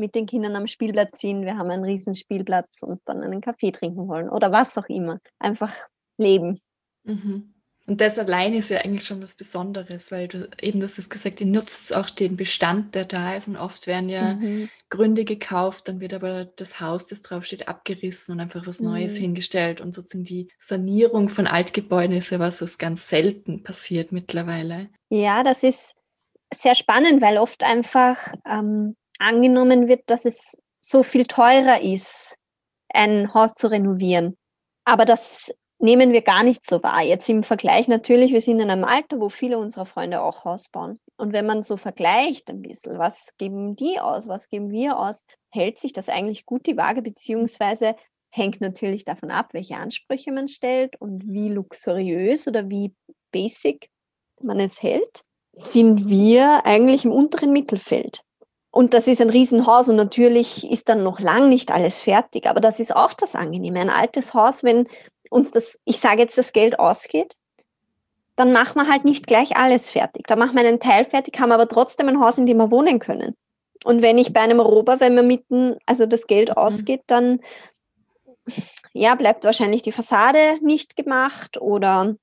mit 0.00 0.14
den 0.14 0.26
Kindern 0.26 0.56
am 0.56 0.66
Spielplatz 0.66 1.20
sind, 1.20 1.44
wir 1.44 1.56
haben 1.56 1.70
einen 1.70 1.84
riesen 1.84 2.16
Spielplatz 2.16 2.82
und 2.82 3.00
dann 3.04 3.20
einen 3.20 3.40
Kaffee 3.40 3.70
trinken 3.70 4.08
wollen 4.08 4.28
oder 4.28 4.50
was 4.50 4.76
auch 4.78 4.88
immer. 4.88 5.20
Einfach 5.38 5.74
leben. 6.16 6.60
Mhm. 7.04 7.54
Und 7.86 8.00
das 8.00 8.20
allein 8.20 8.54
ist 8.54 8.70
ja 8.70 8.78
eigentlich 8.78 9.04
schon 9.04 9.20
was 9.20 9.34
Besonderes, 9.34 10.12
weil 10.12 10.28
du 10.28 10.48
eben, 10.60 10.78
das 10.78 10.96
hast 10.96 11.10
gesagt, 11.10 11.40
ihr 11.40 11.48
nutzt 11.48 11.92
auch 11.94 12.08
den 12.08 12.36
Bestand, 12.36 12.94
der 12.94 13.04
da 13.04 13.34
ist 13.34 13.48
und 13.48 13.56
oft 13.56 13.88
werden 13.88 14.08
ja 14.08 14.34
mhm. 14.34 14.68
Gründe 14.90 15.24
gekauft, 15.24 15.88
dann 15.88 15.98
wird 15.98 16.14
aber 16.14 16.44
das 16.44 16.80
Haus, 16.80 17.06
das 17.06 17.22
draufsteht, 17.22 17.66
abgerissen 17.66 18.34
und 18.34 18.40
einfach 18.40 18.64
was 18.66 18.80
Neues 18.80 19.16
mhm. 19.16 19.22
hingestellt 19.22 19.80
und 19.80 19.94
sozusagen 19.94 20.24
die 20.24 20.48
Sanierung 20.56 21.28
von 21.28 21.48
Altgebäuden 21.48 22.16
ist 22.16 22.30
ja 22.30 22.38
was, 22.38 22.62
was 22.62 22.78
ganz 22.78 23.08
selten 23.08 23.64
passiert 23.64 24.12
mittlerweile. 24.12 24.88
Ja, 25.08 25.42
das 25.42 25.64
ist 25.64 25.96
sehr 26.54 26.76
spannend, 26.76 27.20
weil 27.20 27.38
oft 27.38 27.64
einfach 27.64 28.34
ähm, 28.48 28.94
angenommen 29.20 29.88
wird, 29.88 30.02
dass 30.06 30.24
es 30.24 30.56
so 30.80 31.02
viel 31.02 31.26
teurer 31.26 31.82
ist, 31.82 32.36
ein 32.92 33.32
Haus 33.34 33.54
zu 33.54 33.70
renovieren. 33.70 34.36
Aber 34.84 35.04
das 35.04 35.52
nehmen 35.78 36.12
wir 36.12 36.22
gar 36.22 36.42
nicht 36.42 36.68
so 36.68 36.82
wahr. 36.82 37.02
Jetzt 37.02 37.28
im 37.28 37.42
Vergleich 37.42 37.88
natürlich, 37.88 38.32
wir 38.32 38.40
sind 38.40 38.60
in 38.60 38.70
einem 38.70 38.84
Alter, 38.84 39.20
wo 39.20 39.30
viele 39.30 39.58
unserer 39.58 39.86
Freunde 39.86 40.22
auch 40.22 40.44
Haus 40.44 40.68
bauen. 40.68 40.98
Und 41.16 41.32
wenn 41.32 41.46
man 41.46 41.62
so 41.62 41.76
vergleicht 41.76 42.50
ein 42.50 42.62
bisschen, 42.62 42.98
was 42.98 43.28
geben 43.38 43.76
die 43.76 44.00
aus, 44.00 44.28
was 44.28 44.48
geben 44.48 44.70
wir 44.70 44.98
aus, 44.98 45.24
hält 45.50 45.78
sich 45.78 45.92
das 45.92 46.08
eigentlich 46.08 46.46
gut 46.46 46.66
die 46.66 46.76
Waage, 46.76 47.02
beziehungsweise 47.02 47.96
hängt 48.30 48.60
natürlich 48.60 49.04
davon 49.04 49.30
ab, 49.30 49.48
welche 49.52 49.76
Ansprüche 49.76 50.32
man 50.32 50.48
stellt 50.48 51.00
und 51.00 51.26
wie 51.26 51.48
luxuriös 51.48 52.46
oder 52.46 52.68
wie 52.68 52.94
basic 53.32 53.90
man 54.42 54.60
es 54.60 54.82
hält, 54.82 55.22
sind 55.52 56.08
wir 56.08 56.64
eigentlich 56.64 57.04
im 57.04 57.12
unteren 57.12 57.52
Mittelfeld. 57.52 58.22
Und 58.70 58.94
das 58.94 59.08
ist 59.08 59.20
ein 59.20 59.30
Riesenhaus 59.30 59.88
und 59.88 59.96
natürlich 59.96 60.70
ist 60.70 60.88
dann 60.88 61.02
noch 61.02 61.18
lang 61.18 61.48
nicht 61.48 61.72
alles 61.72 62.00
fertig, 62.00 62.46
aber 62.46 62.60
das 62.60 62.78
ist 62.78 62.94
auch 62.94 63.12
das 63.12 63.34
Angenehme. 63.34 63.80
Ein 63.80 63.90
altes 63.90 64.32
Haus, 64.32 64.62
wenn 64.62 64.88
uns 65.28 65.50
das, 65.50 65.78
ich 65.84 65.98
sage 65.98 66.22
jetzt, 66.22 66.38
das 66.38 66.52
Geld 66.52 66.78
ausgeht, 66.78 67.36
dann 68.36 68.52
machen 68.52 68.80
wir 68.80 68.88
halt 68.88 69.04
nicht 69.04 69.26
gleich 69.26 69.56
alles 69.56 69.90
fertig. 69.90 70.26
Da 70.26 70.36
machen 70.36 70.56
wir 70.56 70.66
einen 70.66 70.80
Teil 70.80 71.04
fertig, 71.04 71.38
haben 71.40 71.52
aber 71.52 71.68
trotzdem 71.68 72.08
ein 72.08 72.20
Haus, 72.20 72.38
in 72.38 72.46
dem 72.46 72.58
wir 72.58 72.70
wohnen 72.70 73.00
können. 73.00 73.36
Und 73.84 74.02
wenn 74.02 74.18
ich 74.18 74.32
bei 74.32 74.40
einem 74.40 74.60
Rober, 74.60 75.00
wenn 75.00 75.14
mir 75.14 75.22
mitten, 75.22 75.76
also 75.86 76.06
das 76.06 76.26
Geld 76.26 76.50
mhm. 76.50 76.54
ausgeht, 76.54 77.02
dann 77.06 77.40
ja, 78.92 79.14
bleibt 79.14 79.44
wahrscheinlich 79.44 79.82
die 79.82 79.92
Fassade 79.92 80.58
nicht 80.62 80.96
gemacht 80.96 81.60
oder 81.60 82.16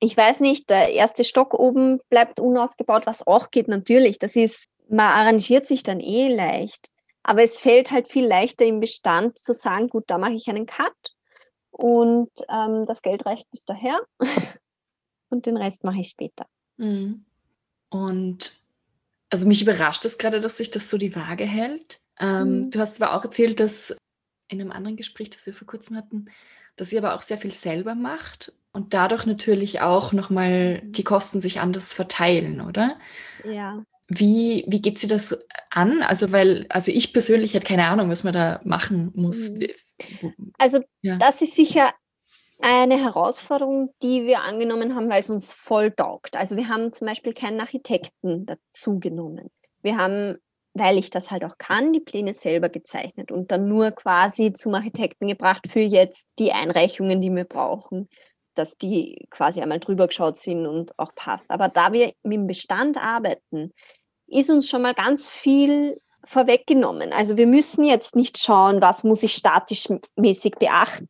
ich 0.00 0.16
weiß 0.16 0.40
nicht, 0.40 0.70
der 0.70 0.92
erste 0.92 1.24
Stock 1.24 1.54
oben 1.54 2.00
bleibt 2.10 2.40
unausgebaut, 2.40 3.06
was 3.06 3.26
auch 3.26 3.50
geht 3.50 3.68
natürlich. 3.68 4.18
Das 4.18 4.36
ist 4.36 4.66
man 4.88 5.06
arrangiert 5.06 5.66
sich 5.66 5.82
dann 5.82 6.00
eh 6.00 6.34
leicht. 6.34 6.90
Aber 7.22 7.42
es 7.42 7.58
fällt 7.58 7.90
halt 7.90 8.08
viel 8.08 8.26
leichter 8.26 8.66
im 8.66 8.80
Bestand 8.80 9.38
zu 9.38 9.54
sagen, 9.54 9.88
gut, 9.88 10.04
da 10.08 10.18
mache 10.18 10.34
ich 10.34 10.48
einen 10.48 10.66
Cut 10.66 10.92
und 11.70 12.30
ähm, 12.48 12.84
das 12.86 13.00
Geld 13.00 13.24
reicht 13.24 13.50
bis 13.50 13.64
daher 13.64 13.98
und 15.30 15.46
den 15.46 15.56
Rest 15.56 15.84
mache 15.84 16.00
ich 16.00 16.10
später. 16.10 16.46
Mhm. 16.76 17.24
Und 17.88 18.52
also 19.30 19.48
mich 19.48 19.62
überrascht 19.62 20.04
es 20.04 20.18
gerade, 20.18 20.40
dass 20.40 20.58
sich 20.58 20.70
das 20.70 20.90
so 20.90 20.98
die 20.98 21.16
Waage 21.16 21.44
hält. 21.44 22.00
Ähm, 22.20 22.58
mhm. 22.58 22.70
Du 22.70 22.78
hast 22.78 23.00
aber 23.00 23.14
auch 23.14 23.24
erzählt, 23.24 23.58
dass 23.58 23.96
in 24.48 24.60
einem 24.60 24.70
anderen 24.70 24.96
Gespräch, 24.96 25.30
das 25.30 25.46
wir 25.46 25.54
vor 25.54 25.66
kurzem 25.66 25.96
hatten, 25.96 26.26
dass 26.76 26.92
ihr 26.92 26.98
aber 26.98 27.14
auch 27.14 27.22
sehr 27.22 27.38
viel 27.38 27.52
selber 27.52 27.94
macht 27.94 28.52
und 28.72 28.92
dadurch 28.94 29.24
natürlich 29.26 29.80
auch 29.80 30.12
nochmal 30.12 30.82
die 30.84 31.04
Kosten 31.04 31.40
sich 31.40 31.60
anders 31.60 31.94
verteilen, 31.94 32.60
oder? 32.60 32.98
Ja. 33.44 33.82
Wie, 34.08 34.64
wie 34.66 34.82
geht 34.82 34.98
sie 34.98 35.06
das 35.06 35.36
an? 35.70 36.02
Also, 36.02 36.32
weil, 36.32 36.66
also 36.68 36.92
ich 36.92 37.12
persönlich 37.12 37.54
hätte 37.54 37.66
keine 37.66 37.86
Ahnung, 37.86 38.10
was 38.10 38.24
man 38.24 38.34
da 38.34 38.60
machen 38.64 39.12
muss. 39.14 39.50
Mhm. 39.50 40.52
Also, 40.58 40.80
ja. 41.02 41.16
das 41.16 41.40
ist 41.40 41.54
sicher 41.54 41.90
eine 42.60 42.98
Herausforderung, 43.02 43.94
die 44.02 44.26
wir 44.26 44.42
angenommen 44.42 44.94
haben, 44.94 45.08
weil 45.08 45.20
es 45.20 45.30
uns 45.30 45.52
voll 45.52 45.90
taugt. 45.90 46.36
Also, 46.36 46.56
wir 46.56 46.68
haben 46.68 46.92
zum 46.92 47.06
Beispiel 47.06 47.32
keinen 47.32 47.60
Architekten 47.60 48.46
dazu 48.46 48.98
genommen. 49.00 49.50
Wir 49.82 49.96
haben, 49.96 50.36
weil 50.74 50.98
ich 50.98 51.10
das 51.10 51.30
halt 51.30 51.44
auch 51.44 51.56
kann, 51.58 51.92
die 51.92 52.00
Pläne 52.00 52.34
selber 52.34 52.68
gezeichnet 52.68 53.32
und 53.32 53.52
dann 53.52 53.68
nur 53.68 53.90
quasi 53.92 54.52
zum 54.52 54.74
Architekten 54.74 55.28
gebracht 55.28 55.68
für 55.70 55.80
jetzt 55.80 56.28
die 56.38 56.52
Einreichungen, 56.52 57.20
die 57.20 57.30
wir 57.30 57.44
brauchen 57.44 58.08
dass 58.54 58.76
die 58.76 59.26
quasi 59.30 59.60
einmal 59.60 59.80
drüber 59.80 60.06
geschaut 60.06 60.36
sind 60.36 60.66
und 60.66 60.98
auch 60.98 61.14
passt. 61.14 61.50
Aber 61.50 61.68
da 61.68 61.92
wir 61.92 62.12
mit 62.22 62.38
dem 62.38 62.46
Bestand 62.46 62.96
arbeiten, 62.96 63.72
ist 64.26 64.50
uns 64.50 64.68
schon 64.68 64.82
mal 64.82 64.94
ganz 64.94 65.28
viel 65.28 66.00
vorweggenommen. 66.24 67.12
Also 67.12 67.36
wir 67.36 67.46
müssen 67.46 67.84
jetzt 67.84 68.16
nicht 68.16 68.38
schauen, 68.38 68.80
was 68.80 69.04
muss 69.04 69.22
ich 69.22 69.34
statisch 69.34 69.88
mäßig 70.16 70.56
beachten. 70.58 71.08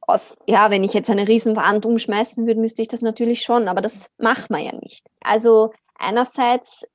Aus, 0.00 0.36
ja, 0.46 0.70
wenn 0.70 0.84
ich 0.84 0.94
jetzt 0.94 1.10
eine 1.10 1.26
Riesenwand 1.26 1.84
umschmeißen 1.84 2.46
würde, 2.46 2.60
müsste 2.60 2.80
ich 2.80 2.88
das 2.88 3.02
natürlich 3.02 3.42
schon, 3.42 3.68
aber 3.68 3.80
das 3.80 4.06
macht 4.18 4.50
man 4.50 4.62
ja 4.62 4.72
nicht. 4.76 5.06
Also 5.20 5.72
einerseits 5.98 6.86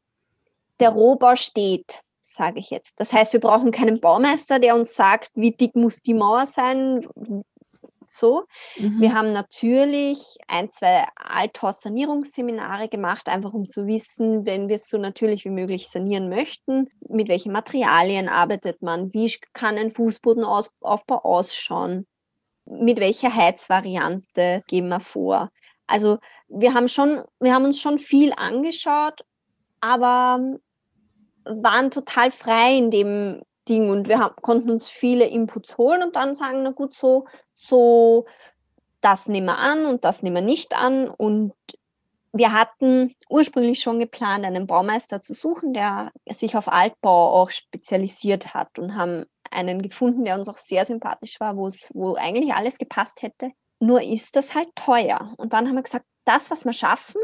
der 0.79 0.89
Rohbau 0.89 1.35
steht, 1.35 2.01
sage 2.21 2.59
ich 2.59 2.69
jetzt. 2.69 2.93
Das 2.97 3.11
heißt, 3.11 3.33
wir 3.33 3.41
brauchen 3.41 3.71
keinen 3.71 3.99
Baumeister, 3.99 4.59
der 4.59 4.75
uns 4.75 4.95
sagt, 4.95 5.31
wie 5.35 5.51
dick 5.51 5.75
muss 5.75 6.01
die 6.01 6.13
Mauer 6.13 6.45
sein, 6.45 7.05
so. 8.11 8.45
Mhm. 8.77 9.01
Wir 9.01 9.13
haben 9.13 9.31
natürlich 9.31 10.37
ein, 10.47 10.71
zwei 10.71 11.05
Althaus-Sanierungsseminare 11.15 12.87
gemacht, 12.87 13.29
einfach 13.29 13.53
um 13.53 13.67
zu 13.67 13.87
wissen, 13.87 14.45
wenn 14.45 14.67
wir 14.69 14.75
es 14.75 14.89
so 14.89 14.97
natürlich 14.97 15.45
wie 15.45 15.49
möglich 15.49 15.89
sanieren 15.89 16.29
möchten, 16.29 16.89
mit 17.09 17.29
welchen 17.29 17.51
Materialien 17.51 18.29
arbeitet 18.29 18.81
man, 18.81 19.13
wie 19.13 19.31
kann 19.53 19.77
ein 19.77 19.91
Fußbodenaufbau 19.91 21.23
ausschauen, 21.23 22.07
mit 22.65 22.99
welcher 22.99 23.33
Heizvariante 23.33 24.63
gehen 24.67 24.87
wir 24.87 24.99
vor. 24.99 25.49
Also 25.87 26.19
wir 26.47 26.73
haben 26.73 26.87
schon, 26.87 27.23
wir 27.39 27.53
haben 27.53 27.65
uns 27.65 27.81
schon 27.81 27.99
viel 27.99 28.33
angeschaut, 28.35 29.21
aber 29.81 30.39
waren 31.43 31.91
total 31.91 32.31
frei 32.31 32.77
in 32.77 32.91
dem 32.91 33.41
Ding 33.67 33.89
und 33.89 34.07
wir 34.07 34.19
haben, 34.19 34.35
konnten 34.41 34.71
uns 34.71 34.87
viele 34.87 35.25
Inputs 35.25 35.77
holen 35.77 36.03
und 36.03 36.15
dann 36.15 36.33
sagen, 36.33 36.63
na 36.63 36.71
gut, 36.71 36.93
so, 36.93 37.25
so, 37.53 38.25
das 39.01 39.27
nehmen 39.27 39.47
wir 39.47 39.57
an 39.57 39.85
und 39.85 40.03
das 40.03 40.23
nehmen 40.23 40.37
wir 40.37 40.41
nicht 40.41 40.75
an. 40.75 41.09
Und 41.09 41.53
wir 42.33 42.53
hatten 42.53 43.13
ursprünglich 43.29 43.81
schon 43.81 43.99
geplant, 43.99 44.45
einen 44.45 44.67
Baumeister 44.67 45.21
zu 45.21 45.33
suchen, 45.33 45.73
der 45.73 46.11
sich 46.31 46.55
auf 46.55 46.71
Altbau 46.71 47.41
auch 47.41 47.49
spezialisiert 47.49 48.53
hat 48.53 48.79
und 48.79 48.95
haben 48.95 49.25
einen 49.49 49.81
gefunden, 49.81 50.23
der 50.23 50.35
uns 50.37 50.47
auch 50.47 50.57
sehr 50.57 50.85
sympathisch 50.85 51.39
war, 51.39 51.57
wo 51.57 51.67
es, 51.67 51.89
eigentlich 52.17 52.53
alles 52.53 52.77
gepasst 52.77 53.21
hätte. 53.21 53.51
Nur 53.79 54.01
ist 54.01 54.35
das 54.35 54.55
halt 54.55 54.69
teuer. 54.75 55.33
Und 55.37 55.53
dann 55.53 55.67
haben 55.67 55.75
wir 55.75 55.83
gesagt, 55.83 56.05
das, 56.25 56.51
was 56.51 56.65
wir 56.65 56.73
schaffen, 56.73 57.19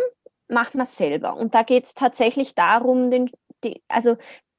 machen 0.50 0.80
wir 0.80 0.86
selber. 0.86 1.36
Und 1.36 1.56
da 1.56 1.64
geht 1.64 1.86
es 1.86 1.94
tatsächlich 1.94 2.56
darum, 2.56 3.10
den, 3.10 3.30
die, 3.64 3.82
also 3.88 4.18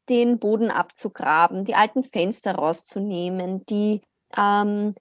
den 0.08 0.38
Boden 0.38 0.70
abzugraben, 0.70 1.64
die 1.64 1.74
alten 1.74 2.04
Fenster 2.04 2.54
rauszunehmen, 2.54 3.64
die 3.66 4.00
ähm, 4.36 4.94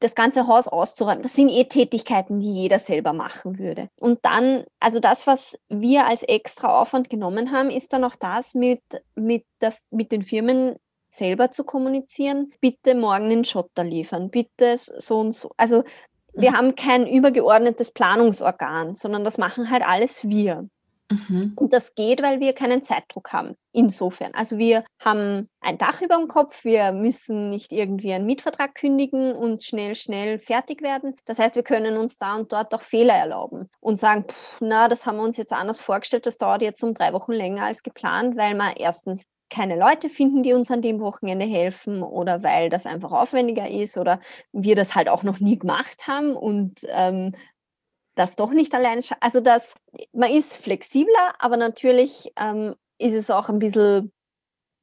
das 0.00 0.14
ganze 0.14 0.46
Haus 0.46 0.68
auszuräumen. 0.68 1.22
Das 1.22 1.34
sind 1.34 1.48
eh 1.48 1.64
Tätigkeiten, 1.64 2.38
die 2.40 2.52
jeder 2.52 2.78
selber 2.78 3.12
machen 3.12 3.58
würde. 3.58 3.88
Und 3.96 4.20
dann, 4.22 4.64
also 4.80 5.00
das, 5.00 5.26
was 5.26 5.58
wir 5.68 6.06
als 6.06 6.22
extra 6.22 6.80
Aufwand 6.80 7.10
genommen 7.10 7.50
haben, 7.52 7.70
ist 7.70 7.92
dann 7.92 8.04
auch 8.04 8.14
das 8.14 8.54
mit, 8.54 8.82
mit, 9.16 9.44
der, 9.60 9.74
mit 9.90 10.12
den 10.12 10.22
Firmen 10.22 10.76
selber 11.08 11.50
zu 11.50 11.64
kommunizieren. 11.64 12.52
Bitte 12.60 12.94
morgen 12.94 13.28
den 13.28 13.44
Schotter 13.44 13.82
liefern, 13.82 14.30
bitte 14.30 14.76
so 14.76 15.18
und 15.18 15.32
so. 15.32 15.50
Also 15.56 15.82
wir 16.34 16.52
mhm. 16.52 16.56
haben 16.56 16.74
kein 16.76 17.06
übergeordnetes 17.06 17.90
Planungsorgan, 17.92 18.94
sondern 18.94 19.24
das 19.24 19.38
machen 19.38 19.70
halt 19.70 19.82
alles 19.82 20.28
wir. 20.28 20.68
Mhm. 21.10 21.52
Und 21.56 21.72
das 21.72 21.94
geht, 21.94 22.22
weil 22.22 22.40
wir 22.40 22.52
keinen 22.52 22.82
Zeitdruck 22.82 23.32
haben. 23.32 23.54
Insofern. 23.72 24.34
Also 24.34 24.58
wir 24.58 24.84
haben 25.00 25.48
ein 25.60 25.78
Dach 25.78 26.02
über 26.02 26.16
dem 26.16 26.28
Kopf, 26.28 26.64
wir 26.64 26.92
müssen 26.92 27.48
nicht 27.48 27.72
irgendwie 27.72 28.12
einen 28.12 28.26
Mietvertrag 28.26 28.74
kündigen 28.74 29.32
und 29.32 29.64
schnell, 29.64 29.94
schnell 29.94 30.38
fertig 30.38 30.82
werden. 30.82 31.16
Das 31.24 31.38
heißt, 31.38 31.56
wir 31.56 31.62
können 31.62 31.96
uns 31.96 32.18
da 32.18 32.34
und 32.34 32.52
dort 32.52 32.74
auch 32.74 32.82
Fehler 32.82 33.14
erlauben 33.14 33.70
und 33.80 33.96
sagen, 33.96 34.24
pff, 34.28 34.58
na, 34.60 34.88
das 34.88 35.06
haben 35.06 35.16
wir 35.16 35.24
uns 35.24 35.36
jetzt 35.36 35.52
anders 35.52 35.80
vorgestellt, 35.80 36.26
das 36.26 36.38
dauert 36.38 36.62
jetzt 36.62 36.82
um 36.84 36.92
drei 36.92 37.12
Wochen 37.12 37.32
länger 37.32 37.64
als 37.64 37.82
geplant, 37.82 38.36
weil 38.36 38.54
wir 38.54 38.76
erstens 38.76 39.24
keine 39.50 39.76
Leute 39.76 40.10
finden, 40.10 40.42
die 40.42 40.52
uns 40.52 40.70
an 40.70 40.82
dem 40.82 41.00
Wochenende 41.00 41.46
helfen 41.46 42.02
oder 42.02 42.42
weil 42.42 42.68
das 42.68 42.84
einfach 42.84 43.12
aufwendiger 43.12 43.68
ist 43.70 43.96
oder 43.96 44.20
wir 44.52 44.76
das 44.76 44.94
halt 44.94 45.08
auch 45.08 45.22
noch 45.22 45.40
nie 45.40 45.58
gemacht 45.58 46.06
haben 46.06 46.36
und 46.36 46.80
ähm, 46.88 47.34
das 48.18 48.34
doch 48.34 48.50
nicht 48.50 48.74
alleine. 48.74 49.00
Also 49.20 49.40
das, 49.40 49.74
man 50.12 50.30
ist 50.30 50.56
flexibler, 50.56 51.34
aber 51.38 51.56
natürlich 51.56 52.32
ähm, 52.36 52.74
ist 52.98 53.14
es 53.14 53.30
auch 53.30 53.48
ein 53.48 53.60
bisschen 53.60 54.12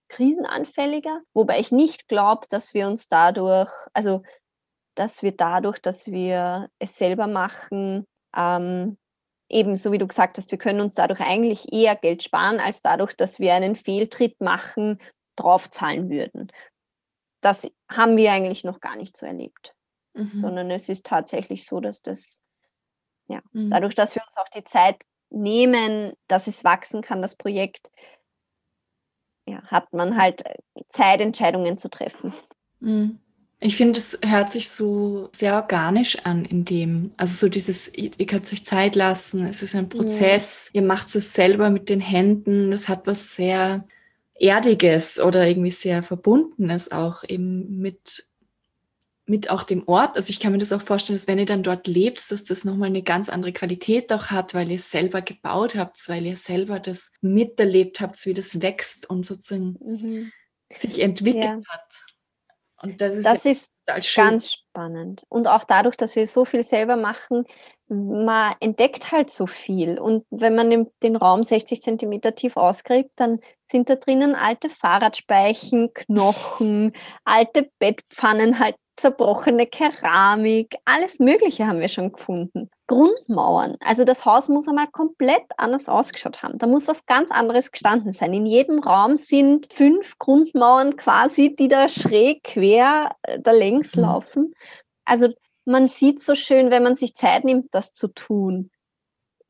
krisenanfälliger, 0.08 1.22
wobei 1.34 1.60
ich 1.60 1.72
nicht 1.72 2.08
glaube, 2.08 2.48
dass 2.50 2.74
wir 2.74 2.88
uns 2.88 3.10
dadurch, 3.10 3.72
also 3.94 4.24
dass 4.96 5.22
wir 5.22 5.34
dadurch, 5.34 5.80
dass 5.80 6.08
wir 6.08 6.70
es 6.80 6.98
selber 6.98 7.28
machen, 7.28 8.06
ähm, 8.38 8.98
eben 9.50 9.76
so 9.76 9.92
wie 9.92 9.98
du 9.98 10.08
gesagt 10.08 10.38
hast, 10.38 10.52
wir 10.52 10.58
können 10.58 10.80
uns 10.80 10.96
dadurch 10.96 11.20
eigentlich 11.20 11.74
eher 11.74 11.96
Geld 11.96 12.24
sparen, 12.24 12.60
als 12.62 12.82
dadurch, 12.82 13.16
dass 13.16 13.40
wir 13.40 13.54
einen 13.54 13.76
Fehltritt 13.76 14.40
machen, 14.40 15.00
draufzahlen 15.36 16.10
würden. 16.10 16.52
Das 17.42 17.70
haben 17.92 18.16
wir 18.16 18.32
eigentlich 18.32 18.64
noch 18.64 18.80
gar 18.80 18.96
nicht 18.96 19.18
so 19.18 19.26
erlebt, 19.26 19.76
mhm. 20.14 20.32
sondern 20.32 20.72
es 20.72 20.88
ist 20.88 21.06
tatsächlich 21.06 21.66
so, 21.66 21.82
dass 21.82 22.02
das 22.02 22.40
ja, 23.28 23.42
mhm. 23.54 23.70
dadurch, 23.72 23.96
dass 23.96 24.16
wir 24.16 24.24
uns 24.26 24.38
auch 24.38 24.50
die 24.50 24.64
Zeit 24.64 24.98
nehmen, 25.30 26.14
dass 26.28 26.48
es 26.48 26.64
wachsen 26.64 27.02
kann, 27.02 27.22
das 27.22 27.36
Projekt, 27.36 27.92
ja, 29.48 29.62
hat 29.64 29.94
man 29.94 30.18
halt 30.18 30.46
äh, 30.46 30.56
Zeit, 30.90 31.22
Entscheidungen 31.22 31.78
zu 31.78 31.90
treffen. 31.90 32.34
Mhm. 32.80 33.20
Ich 33.60 33.78
finde, 33.78 34.00
es 34.00 34.20
hört 34.24 34.52
sich 34.52 34.70
so 34.70 35.30
sehr 35.32 35.56
organisch 35.56 36.18
an 36.26 36.46
in 36.46 36.66
dem, 36.66 37.14
also 37.18 37.34
so 37.34 37.50
dieses, 37.50 37.94
ihr, 37.96 38.12
ihr 38.18 38.26
könnt 38.26 38.52
euch 38.52 38.66
Zeit 38.66 38.96
lassen, 38.96 39.48
es 39.48 39.64
ist 39.64 39.76
ein 39.76 39.90
Prozess, 39.90 40.70
mhm. 40.72 40.82
ihr 40.82 40.88
macht 40.88 41.16
es 41.16 41.34
selber 41.34 41.70
mit 41.70 41.90
den 41.90 42.02
Händen, 42.02 42.72
das 42.72 42.90
hat 42.90 43.08
was 43.08 43.36
sehr 43.36 43.86
Erdiges 44.38 45.20
oder 45.20 45.48
irgendwie 45.48 45.72
sehr 45.72 46.04
Verbundenes 46.04 46.92
auch 46.92 47.24
eben 47.24 47.80
mit 47.80 48.28
mit 49.26 49.50
auch 49.50 49.64
dem 49.64 49.88
Ort. 49.88 50.18
Also 50.18 50.30
ich 50.30 50.40
kann 50.40 50.52
mir 50.52 50.60
das 50.60 50.72
auch 50.72 50.82
vorstellen, 50.82 51.18
dass 51.18 51.28
wenn 51.28 51.40
ihr 51.40 51.46
dann 51.46 51.64
dort 51.64 51.88
lebt, 51.88 52.32
dass 52.32 52.44
das 52.44 52.64
nochmal 52.64 52.90
eine 52.90 53.04
ganz 53.04 53.30
andere 53.30 53.54
Qualität 53.54 54.14
auch 54.14 54.28
hat, 54.28 54.54
weil 54.54 54.72
ihr 54.72 54.80
selber 54.80 55.22
gebaut 55.22 55.76
habt, 55.76 56.08
weil 56.08 56.26
ihr 56.26 56.38
selber 56.38 56.80
das 56.80 57.12
miterlebt 57.22 58.02
habt, 58.02 58.24
wie 58.26 58.34
das 58.34 58.62
wächst 58.62 59.10
und 59.10 59.26
sozusagen 59.26 59.78
mhm. 59.80 60.32
sich 60.72 61.02
entwickelt 61.02 61.44
ja. 61.44 61.62
hat. 61.68 62.06
Und 62.82 63.02
das 63.02 63.16
ist, 63.16 63.26
das 63.26 63.46
ist 63.46 63.72
ganz 64.16 64.52
spannend. 64.52 65.24
Und 65.30 65.48
auch 65.48 65.64
dadurch, 65.64 65.96
dass 65.96 66.16
wir 66.16 66.28
so 66.28 66.46
viel 66.46 66.62
selber 66.62 66.98
machen, 66.98 67.46
man 67.88 68.54
entdeckt 68.60 69.12
halt 69.12 69.30
so 69.30 69.48
viel. 69.48 69.98
Und 69.98 70.26
wenn 70.30 70.56
man 70.56 70.88
den, 71.02 71.16
Raum 71.16 71.42
60 71.42 71.82
Zentimeter 71.82 72.36
tief 72.36 72.58
ausgräbt, 72.58 73.12
dann 73.16 73.40
sind 73.72 73.90
da 73.90 73.96
drinnen 73.96 74.36
alte 74.36 74.70
Fahrradspeichen, 74.70 75.94
Knochen, 75.94 76.94
alte 77.24 77.72
Bettpfannen, 77.80 78.60
halt 78.60 78.76
zerbrochene 78.96 79.68
Keramik, 79.68 80.76
alles 80.86 81.20
Mögliche 81.20 81.68
haben 81.68 81.80
wir 81.80 81.88
schon 81.88 82.12
gefunden. 82.12 82.70
Grundmauern. 82.88 83.76
Also 83.80 84.04
das 84.04 84.26
Haus 84.26 84.48
muss 84.48 84.68
einmal 84.68 84.88
komplett 84.88 85.44
anders 85.58 85.90
ausgeschaut 85.90 86.44
haben. 86.44 86.58
Da 86.58 86.68
muss 86.68 86.88
was 86.88 87.06
ganz 87.06 87.32
anderes 87.32 87.72
gestanden 87.72 88.14
sein. 88.14 88.34
In 88.34 88.46
jedem 88.46 88.80
Raum 88.80 89.16
sind 89.16 89.74
fünf 89.74 90.18
Grundmauern 90.20 90.96
quasi, 90.96 91.56
die 91.56 91.68
da 91.68 91.90
schräg 91.90 92.44
quer 92.44 93.10
äh, 93.24 93.40
da 93.40 93.52
längs 93.52 93.96
mhm. 93.96 94.02
laufen. 94.04 94.54
Also 95.04 95.30
man 95.66 95.88
sieht 95.88 96.22
so 96.22 96.36
schön, 96.36 96.70
wenn 96.72 96.84
man 96.84 96.96
sich 96.96 97.16
Zeit 97.16 97.44
nimmt, 97.44 97.74
das 97.74 97.92
zu 97.92 98.08
tun. 98.08 98.70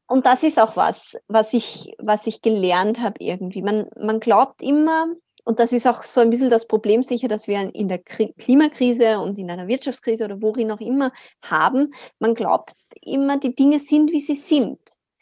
Und 0.07 0.25
das 0.25 0.43
ist 0.43 0.59
auch 0.59 0.75
was, 0.75 1.17
was 1.27 1.53
ich, 1.53 1.93
was 1.97 2.27
ich 2.27 2.41
gelernt 2.41 3.01
habe 3.01 3.15
irgendwie. 3.19 3.61
Man, 3.61 3.89
man 3.99 4.19
glaubt 4.19 4.61
immer, 4.61 5.07
und 5.45 5.59
das 5.59 5.71
ist 5.71 5.85
auch 5.85 6.03
so 6.03 6.21
ein 6.21 6.31
bisschen 6.31 6.49
das 6.49 6.67
Problem 6.67 7.03
sicher, 7.03 7.27
dass 7.27 7.47
wir 7.47 7.73
in 7.73 7.87
der 7.87 7.99
Klimakrise 7.99 9.19
und 9.19 9.37
in 9.37 9.49
einer 9.49 9.67
Wirtschaftskrise 9.67 10.25
oder 10.25 10.41
worin 10.41 10.71
auch 10.71 10.79
immer 10.79 11.11
haben. 11.43 11.93
Man 12.17 12.33
glaubt 12.33 12.73
immer, 13.03 13.37
die 13.37 13.55
Dinge 13.55 13.79
sind, 13.79 14.11
wie 14.11 14.21
sie 14.21 14.35
sind. 14.35 14.79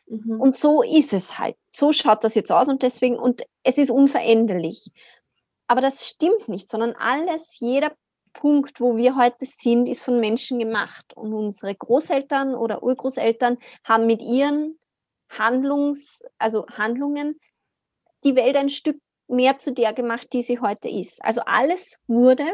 Mhm. 0.07 0.39
Und 0.39 0.55
so 0.55 0.81
ist 0.81 1.11
es 1.11 1.37
halt. 1.37 1.57
So 1.69 1.91
schaut 1.91 2.23
das 2.23 2.35
jetzt 2.35 2.51
aus 2.51 2.69
und 2.69 2.83
deswegen, 2.83 3.19
und 3.19 3.43
es 3.63 3.77
ist 3.77 3.91
unveränderlich. 3.91 4.91
Aber 5.67 5.81
das 5.81 6.07
stimmt 6.07 6.47
nicht, 6.47 6.69
sondern 6.69 6.93
alles, 6.93 7.59
jeder 7.59 7.91
Punkt, 8.31 8.79
wo 8.79 8.95
wir 8.95 9.17
heute 9.17 9.45
sind, 9.45 9.89
ist 9.89 10.05
von 10.05 10.21
Menschen 10.21 10.57
gemacht. 10.57 11.13
Und 11.15 11.33
unsere 11.33 11.75
Großeltern 11.75 12.55
oder 12.55 12.81
Urgroßeltern 12.81 13.57
haben 13.83 14.07
mit 14.07 14.21
ihren 14.21 14.79
Handlungs, 15.29 16.23
also 16.37 16.65
Handlungen 16.67 17.39
die 18.23 18.35
Welt 18.35 18.55
ein 18.55 18.69
Stück 18.69 18.97
mehr 19.27 19.57
zu 19.57 19.73
der 19.73 19.93
gemacht, 19.93 20.33
die 20.33 20.43
sie 20.43 20.59
heute 20.59 20.89
ist. 20.89 21.23
Also 21.23 21.41
alles 21.45 21.97
wurde, 22.07 22.45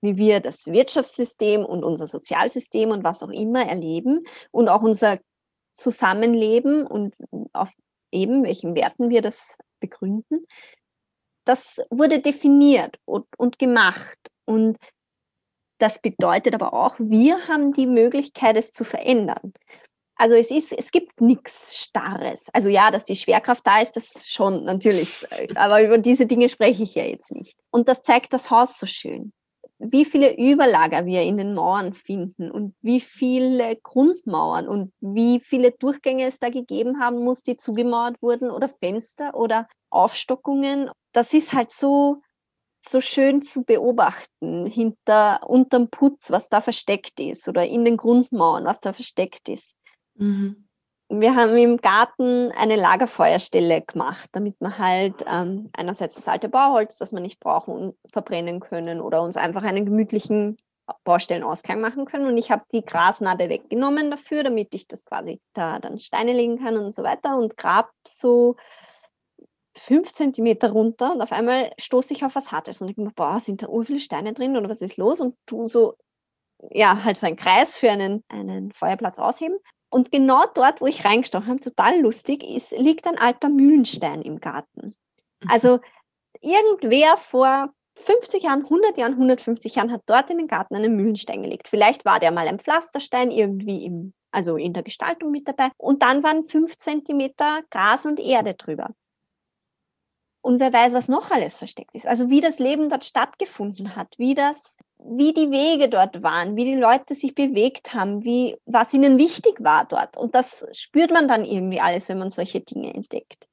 wie 0.00 0.16
wir 0.16 0.40
das 0.40 0.66
Wirtschaftssystem 0.66 1.64
und 1.64 1.84
unser 1.84 2.06
Sozialsystem 2.06 2.90
und 2.90 3.04
was 3.04 3.22
auch 3.22 3.30
immer 3.30 3.66
erleben 3.66 4.24
und 4.50 4.68
auch 4.68 4.82
unser 4.82 5.18
Zusammenleben 5.72 6.86
und 6.86 7.14
auf 7.52 7.72
eben 8.12 8.44
welchen 8.44 8.74
Werten 8.74 9.10
wir 9.10 9.22
das 9.22 9.56
begründen, 9.80 10.46
das 11.44 11.80
wurde 11.90 12.20
definiert 12.20 12.98
und, 13.04 13.26
und 13.38 13.58
gemacht. 13.58 14.18
Und 14.44 14.76
das 15.78 16.00
bedeutet 16.00 16.54
aber 16.54 16.74
auch, 16.74 16.96
wir 16.98 17.48
haben 17.48 17.72
die 17.72 17.86
Möglichkeit, 17.86 18.56
es 18.56 18.70
zu 18.70 18.84
verändern. 18.84 19.54
Also 20.20 20.34
es 20.34 20.50
ist, 20.50 20.72
es 20.72 20.90
gibt 20.90 21.20
nichts 21.20 21.76
Starres. 21.76 22.48
Also 22.52 22.68
ja, 22.68 22.90
dass 22.90 23.04
die 23.04 23.16
Schwerkraft 23.16 23.64
da 23.66 23.80
ist, 23.80 23.92
das 23.96 24.26
schon 24.28 24.64
natürlich. 24.64 25.24
Aber 25.54 25.82
über 25.82 25.98
diese 25.98 26.26
Dinge 26.26 26.48
spreche 26.48 26.82
ich 26.82 26.96
ja 26.96 27.04
jetzt 27.04 27.32
nicht. 27.32 27.56
Und 27.70 27.88
das 27.88 28.02
zeigt 28.02 28.32
das 28.32 28.50
Haus 28.50 28.78
so 28.78 28.86
schön. 28.86 29.32
wie 29.78 30.04
viele 30.04 30.36
Überlager 30.36 31.06
wir 31.06 31.22
in 31.22 31.36
den 31.36 31.54
Mauern 31.54 31.94
finden 31.94 32.50
und 32.50 32.74
wie 32.82 33.00
viele 33.00 33.76
Grundmauern 33.76 34.66
und 34.66 34.92
wie 35.00 35.40
viele 35.40 35.70
Durchgänge 35.70 36.26
es 36.26 36.40
da 36.40 36.48
gegeben 36.50 37.00
haben 37.00 37.22
muss, 37.24 37.42
die 37.44 37.56
zugemauert 37.56 38.20
wurden 38.20 38.50
oder 38.50 38.68
Fenster 38.68 39.34
oder 39.34 39.68
Aufstockungen. 39.90 40.90
Das 41.12 41.32
ist 41.32 41.52
halt 41.52 41.70
so, 41.70 42.22
so 42.80 43.00
schön 43.00 43.40
zu 43.42 43.62
beobachten 43.64 44.66
hinter, 44.66 45.48
unterm 45.48 45.88
Putz, 45.90 46.30
was 46.30 46.48
da 46.48 46.60
versteckt 46.60 47.20
ist 47.20 47.48
oder 47.48 47.64
in 47.66 47.84
den 47.84 47.96
Grundmauern, 47.96 48.64
was 48.64 48.80
da 48.80 48.92
versteckt 48.92 49.48
ist. 49.48 49.74
Mhm 50.18 50.68
wir 51.10 51.34
haben 51.34 51.56
im 51.56 51.78
Garten 51.78 52.52
eine 52.52 52.76
Lagerfeuerstelle 52.76 53.80
gemacht, 53.82 54.28
damit 54.32 54.56
wir 54.60 54.76
halt 54.76 55.24
ähm, 55.26 55.70
einerseits 55.72 56.16
das 56.16 56.28
alte 56.28 56.48
Bauholz, 56.48 56.98
das 56.98 57.12
wir 57.12 57.20
nicht 57.20 57.40
brauchen, 57.40 57.94
verbrennen 58.12 58.60
können 58.60 59.00
oder 59.00 59.22
uns 59.22 59.36
einfach 59.36 59.62
einen 59.62 59.86
gemütlichen 59.86 60.58
Baustellenausgang 61.04 61.80
machen 61.80 62.04
können. 62.04 62.26
Und 62.26 62.36
ich 62.36 62.50
habe 62.50 62.62
die 62.72 62.84
Grasnarbe 62.84 63.48
weggenommen 63.48 64.10
dafür, 64.10 64.42
damit 64.42 64.74
ich 64.74 64.86
das 64.86 65.04
quasi 65.04 65.40
da 65.54 65.78
dann 65.78 65.98
Steine 65.98 66.34
legen 66.34 66.58
kann 66.58 66.76
und 66.76 66.94
so 66.94 67.02
weiter 67.02 67.36
und 67.38 67.56
grab 67.56 67.90
so 68.06 68.56
fünf 69.76 70.12
Zentimeter 70.12 70.70
runter 70.72 71.12
und 71.12 71.22
auf 71.22 71.32
einmal 71.32 71.72
stoße 71.78 72.12
ich 72.12 72.24
auf 72.24 72.34
was 72.34 72.52
Hartes 72.52 72.82
und 72.82 72.88
ich 72.88 72.96
mir, 72.96 73.12
boah, 73.12 73.38
sind 73.40 73.62
da 73.62 73.68
ur 73.68 73.84
viele 73.84 74.00
Steine 74.00 74.34
drin 74.34 74.56
oder 74.56 74.68
was 74.68 74.82
ist 74.82 74.96
los? 74.96 75.20
Und 75.20 75.36
tu 75.46 75.68
so, 75.68 75.94
ja, 76.70 77.04
halt 77.04 77.16
so 77.16 77.26
einen 77.26 77.36
Kreis 77.36 77.76
für 77.76 77.90
einen, 77.90 78.24
einen 78.28 78.72
Feuerplatz 78.72 79.18
ausheben 79.18 79.58
und 79.90 80.12
genau 80.12 80.44
dort, 80.54 80.80
wo 80.80 80.86
ich 80.86 81.04
reingestochen 81.04 81.48
habe, 81.48 81.60
total 81.60 82.00
lustig, 82.00 82.44
ist, 82.44 82.72
liegt 82.72 83.06
ein 83.06 83.18
alter 83.18 83.48
Mühlenstein 83.48 84.22
im 84.22 84.40
Garten. 84.40 84.94
Mhm. 85.42 85.50
Also 85.50 85.80
irgendwer 86.40 87.16
vor 87.16 87.72
50 87.96 88.44
Jahren, 88.44 88.64
100 88.64 88.96
Jahren, 88.96 89.12
150 89.14 89.74
Jahren 89.74 89.92
hat 89.92 90.02
dort 90.06 90.30
in 90.30 90.38
den 90.38 90.46
Garten 90.46 90.76
einen 90.76 90.96
Mühlenstein 90.96 91.42
gelegt. 91.42 91.68
Vielleicht 91.68 92.04
war 92.04 92.20
der 92.20 92.30
mal 92.30 92.46
ein 92.46 92.58
Pflasterstein 92.58 93.30
irgendwie 93.30 93.84
im, 93.84 94.12
also 94.30 94.56
in 94.56 94.72
der 94.72 94.82
Gestaltung 94.82 95.30
mit 95.30 95.48
dabei. 95.48 95.70
Und 95.76 96.02
dann 96.02 96.22
waren 96.22 96.44
fünf 96.44 96.76
Zentimeter 96.78 97.62
Gras 97.70 98.06
und 98.06 98.20
Erde 98.20 98.54
drüber. 98.54 98.90
Und 100.48 100.60
wer 100.60 100.72
weiß, 100.72 100.94
was 100.94 101.08
noch 101.08 101.30
alles 101.30 101.58
versteckt 101.58 101.94
ist. 101.94 102.06
Also 102.06 102.30
wie 102.30 102.40
das 102.40 102.58
Leben 102.58 102.88
dort 102.88 103.04
stattgefunden 103.04 103.96
hat, 103.96 104.14
wie 104.16 104.34
das 104.34 104.78
wie 104.98 105.34
die 105.34 105.50
Wege 105.50 105.90
dort 105.90 106.22
waren, 106.22 106.56
wie 106.56 106.64
die 106.64 106.74
Leute 106.74 107.14
sich 107.14 107.34
bewegt 107.34 107.92
haben, 107.92 108.24
wie, 108.24 108.56
was 108.64 108.94
ihnen 108.94 109.18
wichtig 109.18 109.62
war 109.62 109.84
dort. 109.84 110.16
Und 110.16 110.34
das 110.34 110.66
spürt 110.72 111.10
man 111.10 111.28
dann 111.28 111.44
irgendwie 111.44 111.82
alles, 111.82 112.08
wenn 112.08 112.18
man 112.18 112.30
solche 112.30 112.60
Dinge 112.60 112.94
entdeckt. 112.94 113.46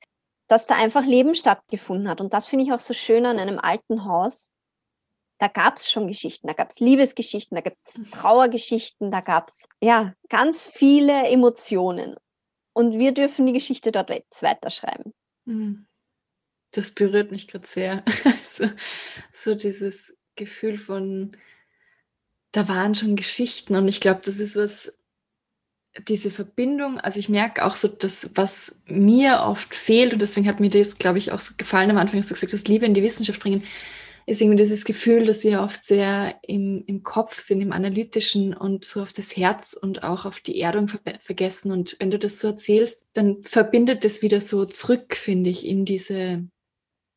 Dass 0.47 0.67
da 0.67 0.75
einfach 0.75 1.05
Leben 1.05 1.35
stattgefunden 1.35 2.07
hat. 2.07 2.21
Und 2.21 2.33
das 2.33 2.47
finde 2.47 2.63
ich 2.63 2.71
auch 2.71 2.79
so 2.79 2.93
schön 2.93 3.25
an 3.25 3.39
einem 3.39 3.59
alten 3.59 4.05
Haus. 4.05 4.53
Da 5.37 5.49
gab 5.49 5.75
es 5.75 5.91
schon 5.91 6.07
Geschichten, 6.07 6.47
da 6.47 6.53
gab 6.53 6.71
es 6.71 6.79
Liebesgeschichten, 6.79 7.55
da 7.55 7.61
gab 7.61 7.73
es 7.85 7.97
mhm. 7.97 8.09
Trauergeschichten, 8.11 9.11
da 9.11 9.19
gab 9.19 9.49
es 9.49 9.67
ja 9.81 10.13
ganz 10.29 10.65
viele 10.65 11.27
Emotionen. 11.27 12.15
Und 12.73 12.99
wir 12.99 13.13
dürfen 13.13 13.45
die 13.45 13.51
Geschichte 13.51 13.91
dort 13.91 14.09
weiterschreiben. 14.09 15.13
Mhm. 15.43 15.87
Das 16.75 16.91
berührt 16.91 17.31
mich 17.31 17.47
gerade 17.47 17.65
sehr. 17.65 18.03
so, 18.47 18.69
so 19.31 19.55
dieses 19.55 20.17
Gefühl 20.35 20.77
von, 20.77 21.37
da 22.51 22.67
waren 22.67 22.95
schon 22.95 23.15
Geschichten 23.15 23.75
und 23.75 23.87
ich 23.87 24.01
glaube, 24.01 24.21
das 24.25 24.39
ist 24.39 24.55
was, 24.55 24.99
diese 26.07 26.29
Verbindung, 26.31 26.99
also 26.99 27.19
ich 27.19 27.29
merke 27.29 27.63
auch 27.63 27.75
so, 27.75 27.87
dass 27.87 28.31
was 28.35 28.83
mir 28.87 29.41
oft 29.41 29.73
fehlt 29.73 30.11
und 30.11 30.21
deswegen 30.21 30.47
hat 30.47 30.59
mir 30.59 30.69
das, 30.69 30.97
glaube 30.97 31.17
ich, 31.17 31.31
auch 31.31 31.39
so 31.39 31.53
gefallen 31.57 31.89
am 31.89 31.97
Anfang, 31.97 32.19
hast 32.19 32.29
du 32.29 32.33
gesagt, 32.33 32.51
das 32.51 32.67
Liebe 32.67 32.85
in 32.85 32.93
die 32.93 33.03
Wissenschaft 33.03 33.39
bringen, 33.39 33.63
ist 34.25 34.41
irgendwie 34.41 34.57
dieses 34.57 34.85
Gefühl, 34.85 35.25
dass 35.25 35.43
wir 35.43 35.61
oft 35.61 35.83
sehr 35.83 36.39
im, 36.41 36.83
im 36.87 37.03
Kopf 37.03 37.39
sind, 37.39 37.61
im 37.61 37.71
Analytischen 37.71 38.53
und 38.55 38.83
so 38.83 39.03
auf 39.03 39.13
das 39.13 39.37
Herz 39.37 39.73
und 39.73 40.03
auch 40.03 40.25
auf 40.25 40.39
die 40.41 40.59
Erdung 40.59 40.87
ver 40.87 40.99
vergessen. 41.19 41.71
Und 41.71 41.95
wenn 41.99 42.09
du 42.09 42.17
das 42.17 42.39
so 42.39 42.47
erzählst, 42.47 43.05
dann 43.13 43.43
verbindet 43.43 44.03
das 44.03 44.23
wieder 44.23 44.41
so 44.41 44.65
zurück, 44.65 45.15
finde 45.15 45.51
ich, 45.51 45.65
in 45.65 45.85
diese, 45.85 46.43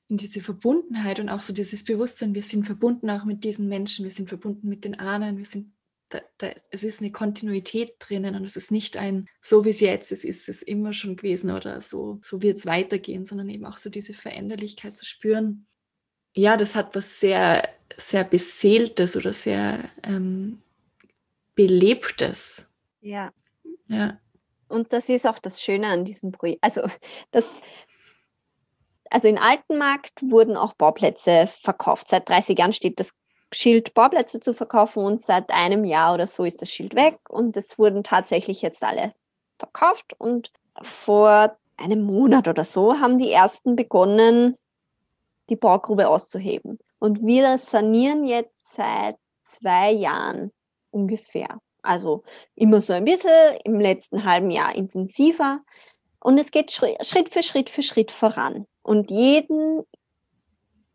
in 0.08 0.16
diese 0.16 0.40
Verbundenheit 0.40 1.20
und 1.20 1.28
auch 1.28 1.42
so 1.42 1.52
dieses 1.52 1.84
Bewusstsein, 1.84 2.34
wir 2.34 2.42
sind 2.42 2.64
verbunden 2.64 3.10
auch 3.10 3.24
mit 3.24 3.44
diesen 3.44 3.68
Menschen, 3.68 4.04
wir 4.04 4.10
sind 4.10 4.28
verbunden 4.28 4.68
mit 4.68 4.84
den 4.84 4.98
Ahnen, 4.98 5.36
wir 5.36 5.44
sind, 5.44 5.72
da, 6.08 6.20
da, 6.38 6.50
es 6.70 6.82
ist 6.82 7.00
eine 7.00 7.12
Kontinuität 7.12 7.96
drinnen 7.98 8.34
und 8.34 8.44
es 8.44 8.56
ist 8.56 8.70
nicht 8.70 8.96
ein, 8.96 9.28
so 9.42 9.66
wie 9.66 9.70
es 9.70 9.80
jetzt 9.80 10.10
ist, 10.10 10.24
ist 10.24 10.48
es 10.48 10.62
immer 10.62 10.94
schon 10.94 11.16
gewesen 11.16 11.50
oder 11.50 11.82
so, 11.82 12.18
so 12.22 12.40
wird 12.40 12.56
es 12.56 12.64
weitergehen, 12.64 13.26
sondern 13.26 13.50
eben 13.50 13.66
auch 13.66 13.76
so 13.76 13.90
diese 13.90 14.14
Veränderlichkeit 14.14 14.96
zu 14.96 15.04
spüren. 15.04 15.66
Ja, 16.34 16.56
das 16.56 16.74
hat 16.74 16.96
was 16.96 17.20
sehr, 17.20 17.68
sehr 17.96 18.24
Beseeltes 18.24 19.14
oder 19.16 19.34
sehr 19.34 19.90
ähm, 20.04 20.62
Belebtes. 21.54 22.72
Ja. 23.02 23.32
Ja. 23.88 24.18
Und 24.68 24.92
das 24.92 25.08
ist 25.08 25.26
auch 25.26 25.38
das 25.38 25.62
Schöne 25.62 25.88
an 25.88 26.04
diesem 26.04 26.32
Projekt. 26.32 26.62
Also 26.62 26.82
das, 27.30 27.60
also 29.10 29.28
in 29.28 29.38
Altenmarkt 29.38 30.22
wurden 30.22 30.56
auch 30.56 30.74
Bauplätze 30.74 31.46
verkauft. 31.46 32.08
Seit 32.08 32.28
30 32.28 32.58
Jahren 32.58 32.72
steht 32.72 33.00
das 33.00 33.12
Schild 33.52 33.94
Bauplätze 33.94 34.40
zu 34.40 34.52
verkaufen 34.52 35.04
und 35.04 35.20
seit 35.20 35.50
einem 35.50 35.84
Jahr 35.84 36.14
oder 36.14 36.26
so 36.26 36.44
ist 36.44 36.60
das 36.60 36.70
Schild 36.70 36.94
weg 36.94 37.18
und 37.30 37.56
es 37.56 37.78
wurden 37.78 38.04
tatsächlich 38.04 38.60
jetzt 38.60 38.82
alle 38.82 39.14
verkauft 39.58 40.14
und 40.18 40.52
vor 40.82 41.56
einem 41.76 42.02
Monat 42.02 42.48
oder 42.48 42.64
so 42.64 43.00
haben 43.00 43.18
die 43.18 43.32
ersten 43.32 43.76
begonnen, 43.76 44.56
die 45.48 45.56
Baugrube 45.56 46.08
auszuheben. 46.08 46.78
Und 46.98 47.24
wir 47.24 47.58
sanieren 47.58 48.24
jetzt 48.24 48.74
seit 48.74 49.16
zwei 49.44 49.92
Jahren 49.92 50.52
ungefähr. 50.90 51.58
Also 51.82 52.24
immer 52.54 52.80
so 52.80 52.92
ein 52.92 53.04
bisschen, 53.04 53.30
im 53.64 53.80
letzten 53.80 54.24
halben 54.24 54.50
Jahr 54.50 54.74
intensiver. 54.74 55.60
Und 56.20 56.38
es 56.38 56.50
geht 56.50 56.72
Schritt 56.72 57.28
für 57.30 57.42
Schritt 57.42 57.70
für 57.70 57.82
Schritt 57.82 58.10
voran. 58.10 58.66
Und 58.88 59.10
jeden, 59.10 59.82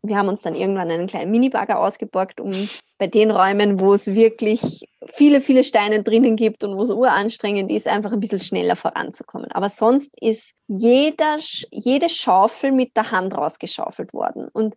wir 0.02 0.18
haben 0.18 0.28
uns 0.28 0.42
dann 0.42 0.56
irgendwann 0.56 0.90
einen 0.90 1.06
kleinen 1.06 1.30
Minibagger 1.30 1.78
ausgeborgt, 1.78 2.40
um 2.40 2.52
bei 2.98 3.06
den 3.06 3.30
Räumen, 3.30 3.78
wo 3.78 3.94
es 3.94 4.12
wirklich 4.16 4.88
viele, 5.06 5.40
viele 5.40 5.62
Steine 5.62 6.02
drinnen 6.02 6.34
gibt 6.34 6.64
und 6.64 6.76
wo 6.76 6.82
es 6.82 6.90
uranstrengend 6.90 7.70
ist, 7.70 7.86
einfach 7.86 8.12
ein 8.12 8.18
bisschen 8.18 8.40
schneller 8.40 8.74
voranzukommen. 8.74 9.52
Aber 9.52 9.68
sonst 9.68 10.12
ist 10.20 10.54
jeder, 10.66 11.38
jede 11.70 12.08
Schaufel 12.08 12.72
mit 12.72 12.96
der 12.96 13.12
Hand 13.12 13.36
rausgeschaufelt 13.36 14.12
worden. 14.12 14.48
Und 14.52 14.74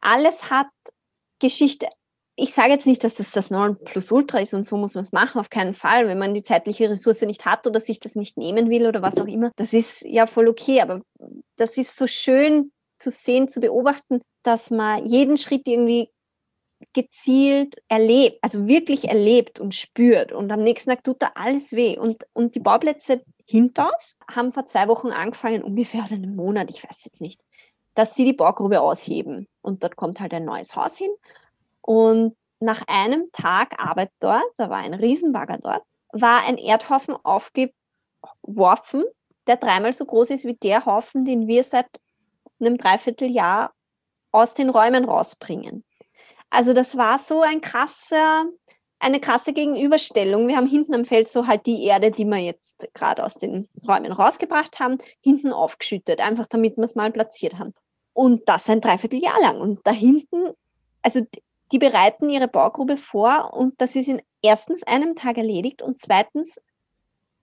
alles 0.00 0.50
hat 0.50 0.66
Geschichte. 1.38 1.86
Ich 2.40 2.54
sage 2.54 2.70
jetzt 2.70 2.86
nicht, 2.86 3.02
dass 3.02 3.14
das 3.14 3.32
das 3.32 3.50
Nonplusultra 3.50 4.38
ist 4.38 4.54
und 4.54 4.64
so 4.64 4.76
muss 4.76 4.94
man 4.94 5.02
es 5.02 5.10
machen, 5.10 5.40
auf 5.40 5.50
keinen 5.50 5.74
Fall. 5.74 6.06
Wenn 6.06 6.18
man 6.18 6.34
die 6.34 6.44
zeitliche 6.44 6.88
Ressource 6.88 7.22
nicht 7.22 7.44
hat 7.44 7.66
oder 7.66 7.80
sich 7.80 7.98
das 7.98 8.14
nicht 8.14 8.36
nehmen 8.36 8.70
will 8.70 8.86
oder 8.86 9.02
was 9.02 9.18
auch 9.18 9.26
immer, 9.26 9.50
das 9.56 9.72
ist 9.72 10.02
ja 10.02 10.28
voll 10.28 10.46
okay. 10.46 10.80
Aber 10.80 11.00
das 11.56 11.76
ist 11.76 11.96
so 11.96 12.06
schön 12.06 12.70
zu 12.98 13.10
sehen, 13.10 13.48
zu 13.48 13.60
beobachten, 13.60 14.20
dass 14.44 14.70
man 14.70 15.04
jeden 15.04 15.36
Schritt 15.36 15.66
irgendwie 15.66 16.10
gezielt 16.92 17.76
erlebt, 17.88 18.38
also 18.42 18.68
wirklich 18.68 19.08
erlebt 19.08 19.58
und 19.58 19.74
spürt. 19.74 20.30
Und 20.32 20.52
am 20.52 20.62
nächsten 20.62 20.90
Tag 20.90 21.02
tut 21.02 21.20
da 21.20 21.32
alles 21.34 21.72
weh. 21.72 21.98
Und, 21.98 22.24
und 22.34 22.54
die 22.54 22.60
Bauplätze 22.60 23.22
hinter 23.46 23.90
uns 23.92 24.16
haben 24.30 24.52
vor 24.52 24.64
zwei 24.64 24.86
Wochen 24.86 25.08
angefangen, 25.08 25.64
ungefähr 25.64 26.04
einen 26.04 26.36
Monat, 26.36 26.70
ich 26.70 26.84
weiß 26.84 27.04
jetzt 27.04 27.20
nicht, 27.20 27.40
dass 27.94 28.14
sie 28.14 28.24
die 28.24 28.32
Baugrube 28.32 28.80
ausheben. 28.80 29.48
Und 29.60 29.82
dort 29.82 29.96
kommt 29.96 30.20
halt 30.20 30.32
ein 30.34 30.44
neues 30.44 30.76
Haus 30.76 30.96
hin. 30.96 31.10
Und 31.88 32.36
nach 32.60 32.82
einem 32.86 33.30
Tag 33.32 33.82
Arbeit 33.82 34.10
dort, 34.20 34.44
da 34.58 34.68
war 34.68 34.78
ein 34.78 34.92
Riesenbagger 34.92 35.58
dort, 35.58 35.82
war 36.12 36.46
ein 36.46 36.58
Erdhaufen 36.58 37.16
aufgeworfen 37.22 39.04
der 39.48 39.56
dreimal 39.56 39.92
so 39.92 40.04
groß 40.04 40.30
ist 40.30 40.44
wie 40.44 40.54
der 40.54 40.84
Haufen, 40.84 41.24
den 41.24 41.48
wir 41.48 41.64
seit 41.64 41.86
einem 42.60 42.76
Dreivierteljahr 42.76 43.72
aus 44.30 44.54
den 44.54 44.68
Räumen 44.68 45.06
rausbringen. 45.06 45.84
Also 46.50 46.72
das 46.72 46.96
war 46.96 47.18
so 47.18 47.42
ein 47.42 47.60
krasser, 47.60 48.44
eine 48.98 49.20
krasse 49.20 49.52
Gegenüberstellung. 49.52 50.48
Wir 50.48 50.56
haben 50.56 50.68
hinten 50.68 50.94
am 50.94 51.04
Feld 51.04 51.28
so 51.28 51.46
halt 51.46 51.66
die 51.66 51.84
Erde, 51.84 52.10
die 52.10 52.24
wir 52.24 52.38
jetzt 52.38 52.88
gerade 52.94 53.24
aus 53.24 53.34
den 53.34 53.68
Räumen 53.86 54.12
rausgebracht 54.12 54.78
haben, 54.80 54.98
hinten 55.22 55.52
aufgeschüttet, 55.52 56.20
einfach 56.20 56.46
damit 56.46 56.76
wir 56.76 56.84
es 56.84 56.94
mal 56.94 57.10
platziert 57.10 57.58
haben. 57.58 57.74
Und 58.12 58.48
das 58.48 58.68
ein 58.68 58.80
Dreivierteljahr 58.80 59.40
lang. 59.40 59.60
Und 59.60 59.86
da 59.86 59.92
hinten, 59.92 60.50
also 61.02 61.20
die 61.72 61.78
bereiten 61.78 62.28
ihre 62.28 62.48
Baugrube 62.48 62.96
vor 62.96 63.52
und 63.54 63.80
das 63.80 63.96
ist 63.96 64.08
in 64.08 64.22
erstens 64.42 64.82
einem 64.84 65.16
Tag 65.16 65.36
erledigt 65.36 65.82
und 65.82 65.98
zweitens 65.98 66.60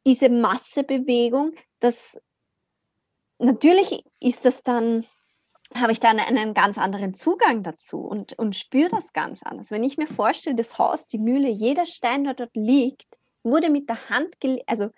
diese 0.06 0.30
Massebewegung, 0.30 1.54
das 1.80 2.20
natürlich 3.40 4.04
ist 4.20 4.46
das 4.46 4.62
dann, 4.64 5.06
habe 5.76 5.92
ich 5.92 6.00
dann 6.00 6.20
einen 6.20 6.54
ganz 6.54 6.78
anderen 6.78 7.14
Zugang 7.14 7.64
dazu 7.64 8.00
und, 8.00 8.38
und 8.38 8.56
spüre 8.56 8.90
das 8.90 9.14
ganz 9.14 9.44
anders. 9.44 9.72
Wenn 9.72 9.84
ich 9.84 9.98
mir 9.98 10.08
vorstelle, 10.08 10.56
das 10.56 10.78
Haus, 10.78 11.08
die 11.08 11.18
Mühle, 11.18 11.50
jeder 11.50 11.86
Stein, 11.86 12.24
der 12.24 12.36
dort 12.36 12.56
liegt, 12.56 13.18
wurde 13.44 13.70
mit 13.70 13.90
der 13.90 14.10
Hand 14.10 14.40
gelegt, 14.40 14.68
also 14.68 14.90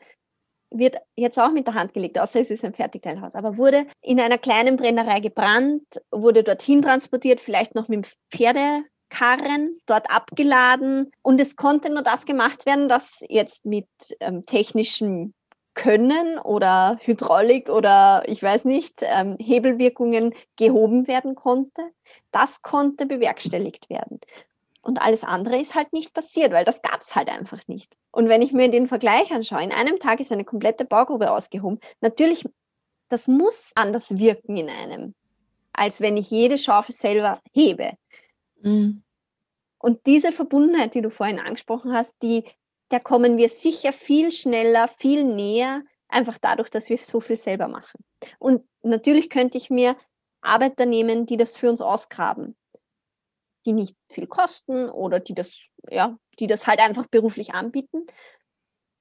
wird 0.69 0.97
jetzt 1.15 1.39
auch 1.39 1.51
mit 1.51 1.65
der 1.65 1.75
Hand 1.75 1.93
gelegt, 1.93 2.19
außer 2.19 2.41
es 2.41 2.51
ist 2.51 2.65
ein 2.65 2.73
Fertigteilhaus, 2.73 3.35
aber 3.35 3.57
wurde 3.57 3.87
in 4.01 4.19
einer 4.19 4.37
kleinen 4.37 4.75
Brennerei 4.75 5.21
gebrannt, 5.21 5.85
wurde 6.11 6.43
dorthin 6.43 6.81
transportiert, 6.81 7.39
vielleicht 7.39 7.73
noch 7.73 7.87
mit 7.87 8.03
dem 8.03 8.11
Pferde, 8.29 8.83
Karren 9.09 9.79
dort 9.85 10.09
abgeladen 10.11 11.11
und 11.21 11.39
es 11.39 11.55
konnte 11.55 11.89
nur 11.89 12.03
das 12.03 12.25
gemacht 12.25 12.65
werden, 12.65 12.89
das 12.89 13.23
jetzt 13.29 13.65
mit 13.65 13.87
ähm, 14.19 14.45
technischem 14.45 15.33
Können 15.73 16.39
oder 16.39 16.97
Hydraulik 17.01 17.69
oder 17.69 18.23
ich 18.25 18.41
weiß 18.41 18.65
nicht, 18.65 19.01
ähm, 19.03 19.37
Hebelwirkungen 19.39 20.33
gehoben 20.55 21.07
werden 21.07 21.35
konnte. 21.35 21.81
Das 22.31 22.63
konnte 22.63 23.05
bewerkstelligt 23.05 23.89
werden. 23.89 24.19
Und 24.81 25.01
alles 25.01 25.23
andere 25.23 25.57
ist 25.57 25.75
halt 25.75 25.91
nicht 25.93 26.13
passiert, 26.13 26.51
weil 26.51 26.63
das 26.63 26.81
gab 26.81 27.01
es 27.01 27.13
halt 27.13 27.29
einfach 27.29 27.59
nicht. 27.67 27.97
Und 28.09 28.29
wenn 28.29 28.41
ich 28.41 28.53
mir 28.53 28.71
den 28.71 28.87
Vergleich 28.87 29.31
anschaue, 29.31 29.61
in 29.61 29.73
einem 29.73 29.99
Tag 29.99 30.19
ist 30.19 30.31
eine 30.31 30.45
komplette 30.45 30.85
Baugrube 30.85 31.31
ausgehoben. 31.31 31.79
Natürlich, 32.01 32.45
das 33.09 33.27
muss 33.27 33.73
anders 33.75 34.17
wirken 34.17 34.55
in 34.55 34.69
einem, 34.69 35.13
als 35.73 35.99
wenn 35.99 36.15
ich 36.15 36.31
jede 36.31 36.57
Schaufel 36.57 36.95
selber 36.95 37.41
hebe. 37.53 37.91
Mhm. 38.67 39.03
Und 39.79 40.05
diese 40.05 40.31
Verbundenheit, 40.31 40.95
die 40.95 41.01
du 41.01 41.09
vorhin 41.09 41.39
angesprochen 41.39 41.93
hast, 41.93 42.15
die, 42.23 42.43
da 42.89 42.99
kommen 42.99 43.37
wir 43.37 43.49
sicher 43.49 43.93
viel 43.93 44.31
schneller, 44.31 44.87
viel 44.87 45.23
näher, 45.23 45.83
einfach 46.07 46.37
dadurch, 46.41 46.69
dass 46.69 46.89
wir 46.89 46.97
so 46.97 47.21
viel 47.21 47.37
selber 47.37 47.67
machen. 47.67 48.03
Und 48.39 48.67
natürlich 48.81 49.29
könnte 49.29 49.57
ich 49.57 49.69
mir 49.69 49.95
Arbeiter 50.41 50.85
nehmen, 50.85 51.25
die 51.25 51.37
das 51.37 51.55
für 51.55 51.69
uns 51.69 51.81
ausgraben, 51.81 52.55
die 53.65 53.73
nicht 53.73 53.95
viel 54.09 54.27
kosten 54.27 54.89
oder 54.89 55.19
die 55.19 55.33
das, 55.33 55.67
ja, 55.89 56.17
die 56.39 56.47
das 56.47 56.67
halt 56.67 56.79
einfach 56.79 57.07
beruflich 57.07 57.53
anbieten. 57.53 58.07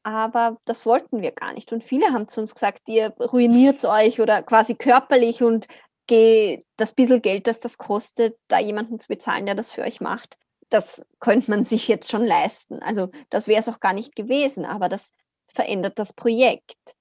Aber 0.02 0.59
das 0.64 0.87
wollten 0.87 1.22
wir 1.22 1.33
gar 1.33 1.52
nicht. 1.52 1.72
Und 1.72 1.83
viele 1.83 2.12
haben 2.12 2.29
zu 2.29 2.40
uns 2.40 2.55
gesagt, 2.55 2.88
ihr 2.88 3.11
ruiniert 3.18 3.85
euch 3.85 4.20
oder 4.20 4.42
quasi 4.42 4.74
körperlich 4.74 5.42
und 5.42 5.66
das 6.09 6.92
bisschen 6.92 7.23
Geld, 7.23 7.47
das 7.47 7.61
das 7.61 7.79
kostet, 7.79 8.38
da 8.49 8.59
jemanden 8.59 8.99
zu 8.99 9.09
bezahlen, 9.09 9.47
der 9.47 9.55
das 9.55 9.71
für 9.71 9.83
euch 9.83 10.01
macht, 10.01 10.38
das 10.69 11.09
könnte 11.21 11.51
man 11.51 11.64
sich 11.64 11.88
jetzt 11.88 12.11
schon 12.11 12.25
leisten. 12.25 12.83
Also 12.83 13.11
das 13.31 13.49
wäre 13.49 13.61
es 13.61 13.69
auch 13.69 13.81
gar 13.81 13.92
nicht 13.92 14.16
gewesen, 14.16 14.64
aber 14.64 14.88
das 14.88 15.11
verändert 15.47 15.99
das 15.99 16.12
Projekt. 16.12 16.97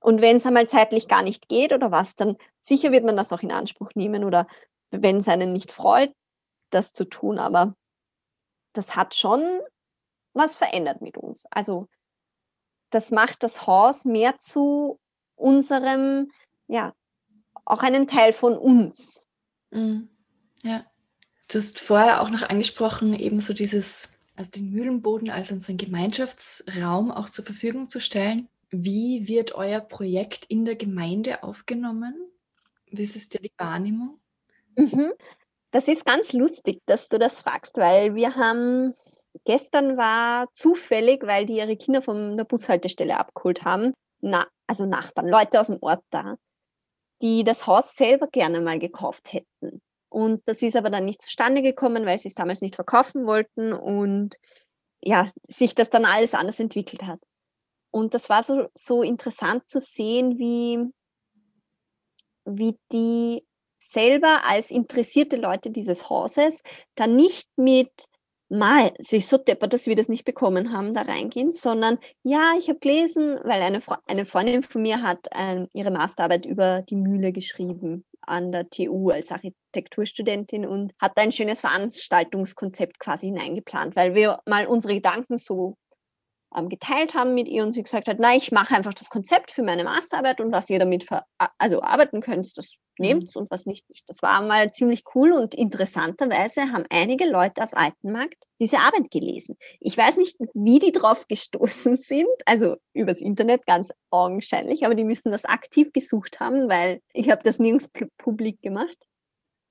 Und 0.00 0.20
wenn 0.20 0.36
es 0.36 0.46
einmal 0.46 0.68
zeitlich 0.68 1.08
gar 1.08 1.22
nicht 1.22 1.48
geht 1.48 1.72
oder 1.72 1.90
was, 1.90 2.14
dann 2.14 2.36
sicher 2.60 2.92
wird 2.92 3.04
man 3.04 3.16
das 3.16 3.32
auch 3.32 3.42
in 3.42 3.52
Anspruch 3.52 3.90
nehmen 3.94 4.24
oder 4.24 4.46
wenn 4.90 5.18
es 5.18 5.28
einen 5.28 5.52
nicht 5.52 5.72
freut, 5.72 6.12
das 6.70 6.92
zu 6.92 7.04
tun. 7.04 7.38
Aber 7.38 7.74
das 8.74 8.94
hat 8.94 9.14
schon 9.14 9.42
was 10.34 10.56
verändert 10.56 11.00
mit 11.00 11.16
uns. 11.16 11.46
Also 11.50 11.88
das 12.90 13.10
macht 13.10 13.42
das 13.42 13.66
Haus 13.66 14.04
mehr 14.04 14.38
zu 14.38 14.98
unserem, 15.34 16.30
ja, 16.68 16.92
auch 17.68 17.82
einen 17.82 18.06
Teil 18.06 18.32
von 18.32 18.56
uns. 18.56 19.22
Mhm. 19.70 20.08
Ja. 20.62 20.84
Du 21.50 21.58
hast 21.58 21.80
vorher 21.80 22.20
auch 22.20 22.30
noch 22.30 22.42
angesprochen, 22.42 23.14
eben 23.14 23.38
so 23.38 23.54
dieses, 23.54 24.18
also 24.36 24.50
den 24.52 24.70
Mühlenboden 24.70 25.30
als 25.30 25.50
unseren 25.50 25.78
Gemeinschaftsraum 25.78 27.10
auch 27.10 27.30
zur 27.30 27.44
Verfügung 27.44 27.88
zu 27.88 28.00
stellen. 28.00 28.48
Wie 28.70 29.28
wird 29.28 29.54
euer 29.54 29.80
Projekt 29.80 30.44
in 30.46 30.66
der 30.66 30.76
Gemeinde 30.76 31.42
aufgenommen? 31.42 32.14
Wie 32.90 33.02
ist 33.02 33.32
dir 33.32 33.40
die 33.40 33.52
Wahrnehmung? 33.56 34.18
Mhm. 34.76 35.12
Das 35.70 35.88
ist 35.88 36.04
ganz 36.04 36.32
lustig, 36.32 36.80
dass 36.86 37.08
du 37.08 37.18
das 37.18 37.40
fragst, 37.40 37.76
weil 37.76 38.14
wir 38.14 38.36
haben 38.36 38.94
gestern 39.44 39.96
war 39.96 40.46
zufällig, 40.52 41.26
weil 41.26 41.46
die 41.46 41.56
ihre 41.56 41.76
Kinder 41.76 42.02
von 42.02 42.36
der 42.36 42.44
Bushaltestelle 42.44 43.18
abgeholt 43.18 43.64
haben, 43.64 43.92
na, 44.20 44.46
also 44.66 44.86
Nachbarn, 44.86 45.28
Leute 45.28 45.60
aus 45.60 45.68
dem 45.68 45.78
Ort 45.80 46.02
da, 46.10 46.36
die 47.22 47.44
das 47.44 47.66
Haus 47.66 47.94
selber 47.94 48.28
gerne 48.28 48.60
mal 48.60 48.78
gekauft 48.78 49.32
hätten. 49.32 49.80
Und 50.08 50.42
das 50.46 50.62
ist 50.62 50.76
aber 50.76 50.90
dann 50.90 51.04
nicht 51.04 51.20
zustande 51.20 51.62
gekommen, 51.62 52.06
weil 52.06 52.18
sie 52.18 52.28
es 52.28 52.34
damals 52.34 52.60
nicht 52.60 52.76
verkaufen 52.76 53.26
wollten 53.26 53.72
und 53.72 54.36
ja, 55.02 55.30
sich 55.46 55.74
das 55.74 55.90
dann 55.90 56.04
alles 56.04 56.34
anders 56.34 56.60
entwickelt 56.60 57.02
hat. 57.04 57.20
Und 57.90 58.14
das 58.14 58.28
war 58.28 58.42
so, 58.42 58.68
so 58.74 59.02
interessant 59.02 59.68
zu 59.68 59.80
sehen, 59.80 60.38
wie, 60.38 60.90
wie 62.44 62.76
die 62.92 63.46
selber 63.80 64.44
als 64.44 64.70
interessierte 64.70 65.36
Leute 65.36 65.70
dieses 65.70 66.10
Hauses 66.10 66.62
dann 66.94 67.16
nicht 67.16 67.48
mit 67.56 67.90
mal 68.48 68.92
sich 68.98 69.26
so 69.26 69.36
deppert, 69.36 69.72
dass 69.72 69.86
wir 69.86 69.96
das 69.96 70.08
nicht 70.08 70.24
bekommen 70.24 70.72
haben, 70.72 70.94
da 70.94 71.02
reingehen, 71.02 71.52
sondern 71.52 71.98
ja, 72.22 72.52
ich 72.58 72.68
habe 72.68 72.78
gelesen, 72.78 73.38
weil 73.44 73.62
eine, 73.62 73.80
eine 74.06 74.24
Freundin 74.24 74.62
von 74.62 74.82
mir 74.82 75.02
hat 75.02 75.26
ähm, 75.34 75.68
ihre 75.72 75.90
Masterarbeit 75.90 76.46
über 76.46 76.82
die 76.82 76.96
Mühle 76.96 77.32
geschrieben 77.32 78.04
an 78.22 78.52
der 78.52 78.68
TU 78.68 79.10
als 79.10 79.30
Architekturstudentin 79.30 80.66
und 80.66 80.92
hat 81.00 81.16
ein 81.16 81.32
schönes 81.32 81.60
Veranstaltungskonzept 81.60 82.98
quasi 82.98 83.26
hineingeplant, 83.26 83.96
weil 83.96 84.14
wir 84.14 84.40
mal 84.46 84.66
unsere 84.66 84.94
Gedanken 84.94 85.38
so 85.38 85.76
ähm, 86.56 86.68
geteilt 86.68 87.14
haben 87.14 87.34
mit 87.34 87.48
ihr 87.48 87.62
und 87.62 87.72
sie 87.72 87.82
gesagt 87.82 88.08
hat, 88.08 88.18
na, 88.20 88.34
ich 88.34 88.52
mache 88.52 88.74
einfach 88.74 88.94
das 88.94 89.10
Konzept 89.10 89.50
für 89.50 89.62
meine 89.62 89.84
Masterarbeit 89.84 90.40
und 90.40 90.52
was 90.52 90.70
ihr 90.70 90.78
damit 90.78 91.06
also 91.58 91.82
arbeiten 91.82 92.20
könnt, 92.20 92.56
das 92.56 92.74
nehmt 92.98 93.34
mhm. 93.34 93.42
und 93.42 93.50
was 93.50 93.66
nicht, 93.66 93.88
nicht. 93.88 94.08
Das 94.08 94.22
war 94.22 94.42
mal 94.42 94.72
ziemlich 94.72 95.04
cool 95.14 95.32
und 95.32 95.54
interessanterweise 95.54 96.72
haben 96.72 96.84
einige 96.90 97.26
Leute 97.26 97.62
aus 97.62 97.74
Altenmarkt 97.74 98.44
diese 98.60 98.78
Arbeit 98.78 99.10
gelesen. 99.10 99.56
Ich 99.80 99.96
weiß 99.96 100.16
nicht, 100.16 100.36
wie 100.54 100.78
die 100.78 100.92
drauf 100.92 101.26
gestoßen 101.28 101.96
sind, 101.96 102.26
also 102.46 102.76
übers 102.92 103.20
Internet 103.20 103.66
ganz 103.66 103.92
augenscheinlich, 104.10 104.84
aber 104.84 104.94
die 104.94 105.04
müssen 105.04 105.32
das 105.32 105.44
aktiv 105.44 105.92
gesucht 105.92 106.40
haben, 106.40 106.68
weil 106.68 107.00
ich 107.12 107.30
habe 107.30 107.42
das 107.42 107.58
nirgends 107.58 107.90
publik 108.18 108.60
gemacht. 108.62 108.96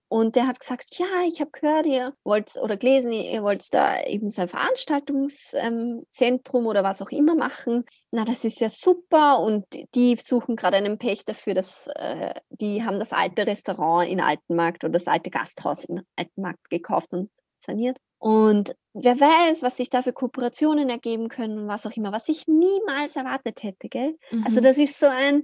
Und 0.10 0.38
der 0.38 0.48
hat 0.48 0.60
gesagt, 0.60 0.98
ja, 0.98 1.06
ich 1.28 1.42
habe 1.42 1.52
gehört, 1.52 1.86
ihr 1.86 2.14
wollt 2.24 2.56
oder 2.62 2.78
gelesen, 2.78 3.12
ihr 3.12 3.44
wollt 3.44 3.74
da 3.74 4.02
eben 4.04 4.30
so 4.30 4.42
ein 4.42 4.48
Veranstaltungszentrum 4.48 6.66
oder 6.66 6.82
was 6.84 7.02
auch 7.02 7.10
immer 7.10 7.36
machen. 7.36 7.84
Na, 8.12 8.24
das 8.24 8.46
ist 8.46 8.62
ja 8.62 8.70
super. 8.70 9.40
Und 9.40 9.66
die 9.96 10.16
suchen 10.16 10.56
gerade 10.56 10.78
einen 10.78 10.98
Pächter 10.98 11.34
für 11.34 11.54
das, 11.54 11.88
äh, 11.96 12.34
die 12.50 12.86
haben 12.86 13.00
das 13.00 13.12
alte 13.12 13.46
Restaurant 13.46 14.10
in 14.10 14.22
Altenmarkt 14.22 14.86
oder 14.86 14.94
das 14.94 15.08
alte 15.08 15.30
Gasthaus 15.30 15.84
in 15.84 16.02
Altenmarkt 16.16 16.70
gekauft 16.70 17.12
und 17.14 17.30
saniert. 17.60 17.98
Und 18.20 18.76
wer 18.94 19.20
weiß, 19.20 19.62
was 19.62 19.78
sich 19.78 19.90
da 19.90 20.02
für 20.02 20.14
Kooperationen 20.14 20.90
ergeben 20.90 21.30
können, 21.30 21.68
was 21.68 21.86
auch 21.86 21.92
immer, 21.92 22.12
was 22.12 22.30
ich 22.30 22.48
niemals 22.48 23.16
erwartet 23.16 23.62
hätte, 23.62 23.90
gell? 23.90 24.18
Also 24.32 24.38
mhm. 24.38 24.46
Also 24.46 24.62
das 24.62 24.78
ist 24.78 25.00
so 25.00 25.08
ein, 25.08 25.44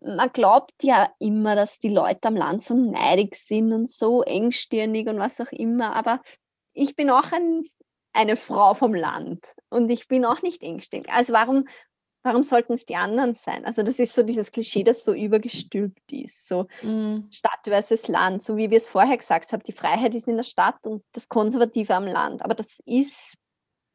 man 0.00 0.30
glaubt 0.32 0.82
ja 0.82 1.10
immer, 1.18 1.56
dass 1.56 1.78
die 1.78 1.88
Leute 1.88 2.28
am 2.28 2.36
Land 2.36 2.62
so 2.62 2.74
neidig 2.74 3.36
sind 3.36 3.72
und 3.72 3.90
so 3.90 4.22
engstirnig 4.22 5.08
und 5.08 5.18
was 5.18 5.40
auch 5.40 5.52
immer, 5.52 5.94
aber 5.94 6.20
ich 6.72 6.94
bin 6.94 7.10
auch 7.10 7.32
ein, 7.32 7.64
eine 8.12 8.36
Frau 8.36 8.74
vom 8.74 8.94
Land 8.94 9.46
und 9.70 9.90
ich 9.90 10.08
bin 10.08 10.24
auch 10.24 10.42
nicht 10.42 10.62
engstirnig. 10.62 11.10
Also 11.10 11.32
warum, 11.32 11.66
warum 12.22 12.42
sollten 12.42 12.74
es 12.74 12.84
die 12.84 12.96
anderen 12.96 13.34
sein? 13.34 13.64
Also 13.64 13.82
das 13.82 13.98
ist 13.98 14.14
so 14.14 14.22
dieses 14.22 14.52
Klischee, 14.52 14.84
das 14.84 15.04
so 15.04 15.14
übergestülpt 15.14 16.12
ist, 16.12 16.46
so 16.46 16.66
mm. 16.82 17.28
Stadt 17.30 17.60
versus 17.64 18.08
Land, 18.08 18.42
so 18.42 18.56
wie 18.56 18.70
wir 18.70 18.78
es 18.78 18.88
vorher 18.88 19.16
gesagt 19.16 19.52
haben, 19.52 19.62
die 19.62 19.72
Freiheit 19.72 20.14
ist 20.14 20.28
in 20.28 20.36
der 20.36 20.44
Stadt 20.44 20.86
und 20.86 21.02
das 21.12 21.28
Konservative 21.28 21.94
am 21.94 22.06
Land. 22.06 22.42
Aber 22.42 22.54
das 22.54 22.78
ist 22.84 23.34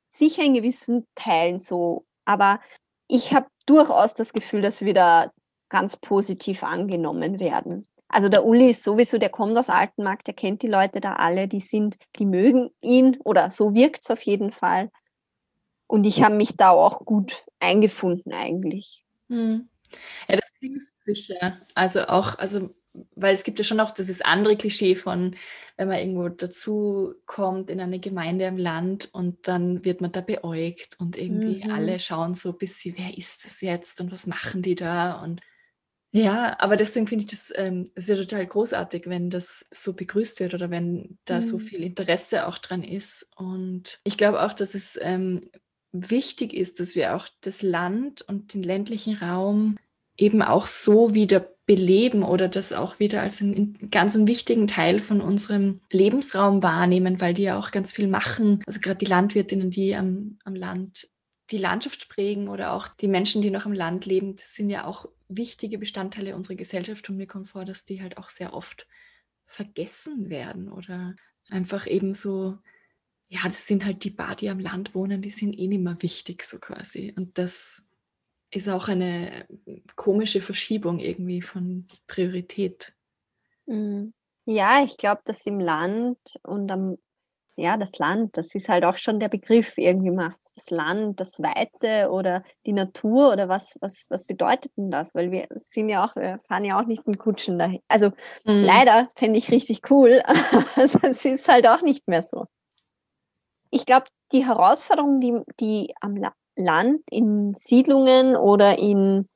sicher 0.10 0.44
in 0.44 0.56
gewissen 0.56 1.06
Teilen 1.16 1.60
so, 1.60 2.06
aber 2.26 2.60
ich 3.08 3.34
habe 3.34 3.48
durchaus 3.66 4.16
das 4.16 4.34
Gefühl, 4.34 4.62
dass 4.62 4.82
wir 4.82 4.94
da 4.94 5.32
ganz 5.72 5.98
positiv 5.98 6.64
angenommen 6.64 7.40
werden. 7.40 7.88
Also 8.10 8.28
der 8.28 8.46
Uli 8.46 8.70
ist 8.70 8.84
sowieso, 8.84 9.18
der 9.18 9.30
kommt 9.30 9.58
aus 9.58 9.70
Altenmarkt, 9.70 10.28
der 10.28 10.34
kennt 10.34 10.62
die 10.62 10.68
Leute 10.68 11.00
da 11.00 11.14
alle, 11.14 11.48
die 11.48 11.62
sind, 11.62 11.98
die 12.18 12.26
mögen 12.26 12.70
ihn 12.82 13.18
oder 13.24 13.50
so 13.50 13.74
wirkt 13.74 14.02
es 14.04 14.12
auf 14.12 14.22
jeden 14.24 14.52
Fall. 14.52 14.92
Und 15.88 16.06
ich 16.06 16.22
habe 16.22 16.36
mich 16.36 16.58
da 16.58 16.72
auch 16.72 17.06
gut 17.06 17.46
eingefunden 17.60 18.34
eigentlich. 18.34 19.06
Hm. 19.30 19.70
Ja, 20.28 20.36
das 20.36 20.50
hilft 20.60 21.00
sicher. 21.00 21.58
Also 21.74 22.08
auch, 22.08 22.38
also 22.38 22.70
weil 23.16 23.34
es 23.34 23.46
gibt 23.46 23.60
ja 23.60 23.64
schon 23.64 23.80
auch 23.80 23.92
dieses 23.92 24.22
andere 24.22 24.58
Klischee 24.58 24.96
von, 24.96 25.36
wenn 25.78 25.88
man 25.88 26.00
irgendwo 26.00 26.28
dazu 26.28 27.16
kommt 27.26 27.70
in 27.70 27.80
eine 27.80 28.00
Gemeinde 28.00 28.46
im 28.46 28.58
Land 28.58 29.10
und 29.14 29.48
dann 29.48 29.86
wird 29.86 30.02
man 30.02 30.12
da 30.12 30.20
beäugt 30.20 30.98
und 31.00 31.18
irgendwie 31.18 31.64
mhm. 31.64 31.72
alle 31.72 32.00
schauen 32.00 32.34
so 32.34 32.50
ein 32.50 32.58
bisschen, 32.58 32.96
wer 32.98 33.18
ist 33.18 33.46
das 33.46 33.62
jetzt 33.62 34.02
und 34.02 34.12
was 34.12 34.28
machen 34.28 34.62
die 34.62 34.76
da 34.76 35.22
und 35.22 35.42
ja, 36.12 36.58
aber 36.60 36.76
deswegen 36.76 37.08
finde 37.08 37.24
ich 37.24 37.32
das 37.32 37.54
ähm, 37.56 37.90
ja 37.98 38.16
total 38.16 38.46
großartig, 38.46 39.04
wenn 39.08 39.30
das 39.30 39.68
so 39.72 39.94
begrüßt 39.94 40.42
wird 40.42 40.54
oder 40.54 40.70
wenn 40.70 41.18
da 41.26 41.42
so 41.42 41.58
mhm. 41.58 41.62
viel 41.62 41.84
Interesse 41.84 42.48
auch 42.48 42.58
dran 42.58 42.84
ist. 42.84 43.32
Und 43.38 44.00
ich 44.04 44.18
glaube 44.18 44.42
auch, 44.42 44.54
dass 44.54 44.76
es 44.76 45.00
ähm, 45.02 45.42
wichtig 45.94 46.54
ist, 46.54 46.80
dass 46.80 46.96
wir 46.96 47.16
auch 47.16 47.28
das 47.42 47.62
Land 47.62 48.22
und 48.24 48.54
den 48.54 48.64
ländlichen 48.64 49.16
Raum 49.16 49.78
eben 50.18 50.42
auch 50.42 50.68
so 50.68 51.14
wieder 51.14 51.48
beleben 51.66 52.24
oder 52.24 52.50
das 52.50 52.74
auch 52.74 53.00
wieder 53.00 53.22
als 53.22 53.42
einen 53.42 53.90
ganz 53.90 54.16
einen 54.16 54.28
wichtigen 54.28 54.68
Teil 54.68 55.00
von 55.00 55.22
unserem 55.22 55.80
Lebensraum 55.90 56.62
wahrnehmen, 56.62 57.22
weil 57.22 57.34
die 57.34 57.44
ja 57.44 57.58
auch 57.58 57.72
ganz 57.72 57.94
viel 57.94 58.08
machen. 58.08 58.62
Also 58.68 58.82
gerade 58.82 58.98
die 58.98 59.06
Landwirtinnen, 59.06 59.72
die 59.72 59.96
am, 59.96 60.38
am 60.44 60.56
Land 60.56 61.08
die 61.52 61.58
Landschaft 61.58 62.10
prägen 62.10 62.48
oder 62.48 62.74
auch 62.74 62.88
die 62.88 63.08
Menschen, 63.08 63.42
die 63.42 63.52
noch 63.52 63.66
am 63.66 63.74
Land 63.74 64.06
leben, 64.06 64.36
das 64.36 64.56
sind 64.56 64.70
ja 64.70 64.86
auch 64.86 65.08
wichtige 65.28 65.78
Bestandteile 65.78 66.36
unserer 66.36 66.56
Gesellschaft 66.56 67.10
und 67.10 67.18
mir 67.18 67.28
kommt 67.28 67.50
vor, 67.50 67.66
dass 67.66 67.86
die 67.86 68.02
halt 68.02 68.18
auch 68.18 68.30
sehr 68.30 68.54
oft 68.54 68.88
vergessen 69.46 70.30
werden 70.30 70.72
oder 70.72 71.16
Einfach 71.50 71.86
eben 71.86 72.14
so, 72.14 72.58
ja, 73.28 73.42
das 73.44 73.68
sind 73.68 73.86
halt 73.86 74.04
die 74.04 74.12
paar, 74.12 74.36
die 74.36 74.50
am 74.50 74.60
Land 74.60 74.96
wohnen, 74.96 75.22
die 75.22 75.30
sind 75.30 75.58
eh 75.58 75.68
nicht 75.68 75.82
mehr 75.82 76.02
wichtig, 76.02 76.44
so 76.44 76.60
quasi. 76.60 77.14
Und 77.18 77.38
das 77.38 77.90
ist 78.52 78.70
auch 78.70 78.88
eine 78.88 79.46
komische 79.96 80.42
Verschiebung 80.42 81.00
irgendwie 81.00 81.42
von 81.42 81.88
Priorität. 82.08 82.94
Mhm. 83.66 84.14
Ja, 84.46 84.84
ich 84.84 84.98
glaube, 84.98 85.22
dass 85.26 85.46
im 85.46 85.60
Land 85.60 86.18
und 86.44 86.72
am, 86.72 86.98
ja, 87.56 87.78
das 87.78 87.98
Land, 88.00 88.38
das 88.38 88.56
ist 88.56 88.70
halt 88.70 88.86
auch 88.86 88.98
schon 88.98 89.20
der 89.20 89.30
Begriff 89.30 89.78
irgendwie 89.78 90.12
macht 90.12 90.40
das 90.56 90.70
Land, 90.70 91.20
das 91.20 91.40
Weite 91.40 92.10
oder 92.10 92.44
die 92.66 92.74
Natur 92.74 93.34
oder 93.34 93.50
was, 93.50 93.76
was, 93.82 94.06
was 94.10 94.24
bedeutet 94.24 94.72
denn 94.78 94.90
das? 94.90 95.14
Weil 95.14 95.32
wir 95.32 95.48
sind 95.60 95.90
ja 95.90 96.06
auch, 96.06 96.16
wir 96.16 96.40
fahren 96.48 96.66
ja 96.66 96.80
auch 96.80 96.86
nicht 96.86 97.06
in 97.08 97.18
Kutschen 97.18 97.60
dahin. 97.60 97.82
Also 97.88 98.08
mhm. 98.46 98.64
leider 98.64 99.10
fände 99.16 99.38
ich 99.38 99.52
richtig 99.52 99.92
cool, 99.92 100.22
aber 100.76 101.00
das 101.02 101.26
ist 101.26 101.48
halt 101.48 101.68
auch 101.68 101.82
nicht 101.82 102.08
mehr 102.08 102.24
so. 102.24 102.46
Ich 103.70 103.86
glaube, 103.86 104.06
die 104.32 104.46
Herausforderungen, 104.46 105.20
die, 105.20 105.40
die 105.60 105.94
am 106.02 106.16
Land, 106.56 107.02
in 107.10 107.54
Siedlungen 107.56 108.36
oder 108.36 108.80
in 108.80 109.28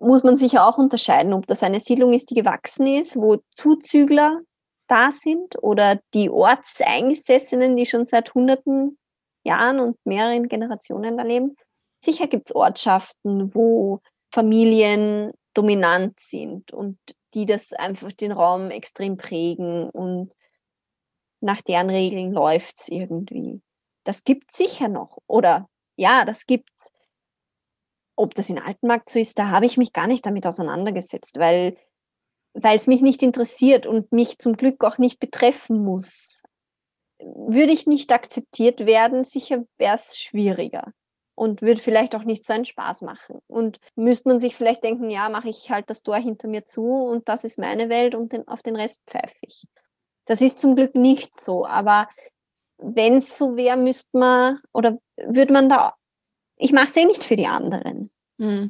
muss 0.00 0.24
man 0.24 0.36
sicher 0.36 0.66
auch 0.66 0.78
unterscheiden, 0.78 1.32
ob 1.32 1.46
das 1.46 1.62
eine 1.62 1.78
Siedlung 1.80 2.12
ist, 2.12 2.30
die 2.30 2.34
gewachsen 2.34 2.86
ist, 2.88 3.16
wo 3.16 3.38
Zuzügler 3.54 4.40
da 4.86 5.12
sind 5.12 5.62
oder 5.62 6.00
die 6.14 6.30
Ortseingesessenen, 6.30 7.76
die 7.76 7.86
schon 7.86 8.04
seit 8.04 8.34
hunderten 8.34 8.98
Jahren 9.44 9.80
und 9.80 9.96
mehreren 10.04 10.48
Generationen 10.48 11.16
da 11.16 11.22
leben. 11.22 11.56
Sicher 12.00 12.26
gibt 12.26 12.50
es 12.50 12.56
Ortschaften, 12.56 13.54
wo 13.54 14.00
Familien 14.32 15.32
dominant 15.54 16.20
sind 16.20 16.72
und 16.72 16.98
die 17.34 17.46
das 17.46 17.72
einfach 17.72 18.12
den 18.12 18.32
Raum 18.32 18.70
extrem 18.70 19.16
prägen 19.16 19.90
und 19.90 20.34
nach 21.40 21.62
deren 21.62 21.90
Regeln 21.90 22.32
läuft 22.32 22.80
es 22.80 22.88
irgendwie. 22.88 23.62
Das 24.04 24.24
gibt 24.24 24.50
es 24.50 24.56
sicher 24.56 24.88
noch. 24.88 25.18
Oder 25.26 25.68
ja, 25.96 26.24
das 26.24 26.46
gibt's. 26.46 26.90
Ob 28.18 28.34
das 28.34 28.48
in 28.48 28.58
Altenmarkt 28.58 29.10
so 29.10 29.18
ist, 29.18 29.38
da 29.38 29.48
habe 29.50 29.66
ich 29.66 29.76
mich 29.76 29.92
gar 29.92 30.06
nicht 30.06 30.24
damit 30.24 30.46
auseinandergesetzt, 30.46 31.38
weil 31.38 31.76
weil 32.56 32.76
es 32.76 32.86
mich 32.86 33.02
nicht 33.02 33.22
interessiert 33.22 33.86
und 33.86 34.12
mich 34.12 34.38
zum 34.38 34.56
Glück 34.56 34.82
auch 34.82 34.98
nicht 34.98 35.20
betreffen 35.20 35.84
muss. 35.84 36.42
Würde 37.18 37.72
ich 37.72 37.86
nicht 37.86 38.12
akzeptiert 38.12 38.86
werden, 38.86 39.24
sicher 39.24 39.64
wäre 39.78 39.96
es 39.96 40.18
schwieriger 40.18 40.92
und 41.34 41.60
würde 41.60 41.80
vielleicht 41.80 42.14
auch 42.14 42.24
nicht 42.24 42.44
so 42.44 42.54
einen 42.54 42.64
Spaß 42.64 43.02
machen. 43.02 43.40
Und 43.46 43.78
müsste 43.94 44.28
man 44.28 44.40
sich 44.40 44.56
vielleicht 44.56 44.84
denken, 44.84 45.10
ja, 45.10 45.28
mache 45.28 45.50
ich 45.50 45.70
halt 45.70 45.90
das 45.90 46.02
Tor 46.02 46.16
hinter 46.16 46.48
mir 46.48 46.64
zu 46.64 46.82
und 46.82 47.28
das 47.28 47.44
ist 47.44 47.58
meine 47.58 47.90
Welt 47.90 48.14
und 48.14 48.32
den, 48.32 48.48
auf 48.48 48.62
den 48.62 48.76
Rest 48.76 49.02
pfeife 49.06 49.36
ich. 49.42 49.66
Das 50.24 50.40
ist 50.40 50.58
zum 50.58 50.76
Glück 50.76 50.94
nicht 50.94 51.38
so, 51.38 51.66
aber 51.66 52.08
wenn 52.78 53.18
es 53.18 53.36
so 53.36 53.56
wäre, 53.56 53.76
müsste 53.76 54.18
man 54.18 54.60
oder 54.72 54.98
würde 55.16 55.52
man 55.52 55.68
da, 55.68 55.94
ich 56.56 56.72
mache 56.72 56.88
es 56.88 56.96
eh 56.96 57.04
nicht 57.04 57.24
für 57.24 57.36
die 57.36 57.46
anderen. 57.46 58.10
Mhm 58.38 58.68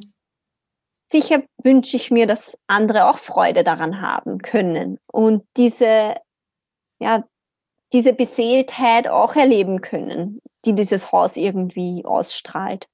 sicher 1.09 1.43
wünsche 1.63 1.97
ich 1.97 2.11
mir, 2.11 2.27
dass 2.27 2.57
andere 2.67 3.09
auch 3.09 3.17
Freude 3.17 3.63
daran 3.63 4.01
haben 4.01 4.39
können 4.39 4.99
und 5.07 5.43
diese, 5.57 6.15
ja, 6.99 7.23
diese 7.93 8.13
Beseeltheit 8.13 9.07
auch 9.07 9.35
erleben 9.35 9.81
können, 9.81 10.41
die 10.65 10.75
dieses 10.75 11.11
Haus 11.11 11.37
irgendwie 11.37 12.03
ausstrahlt. 12.05 12.87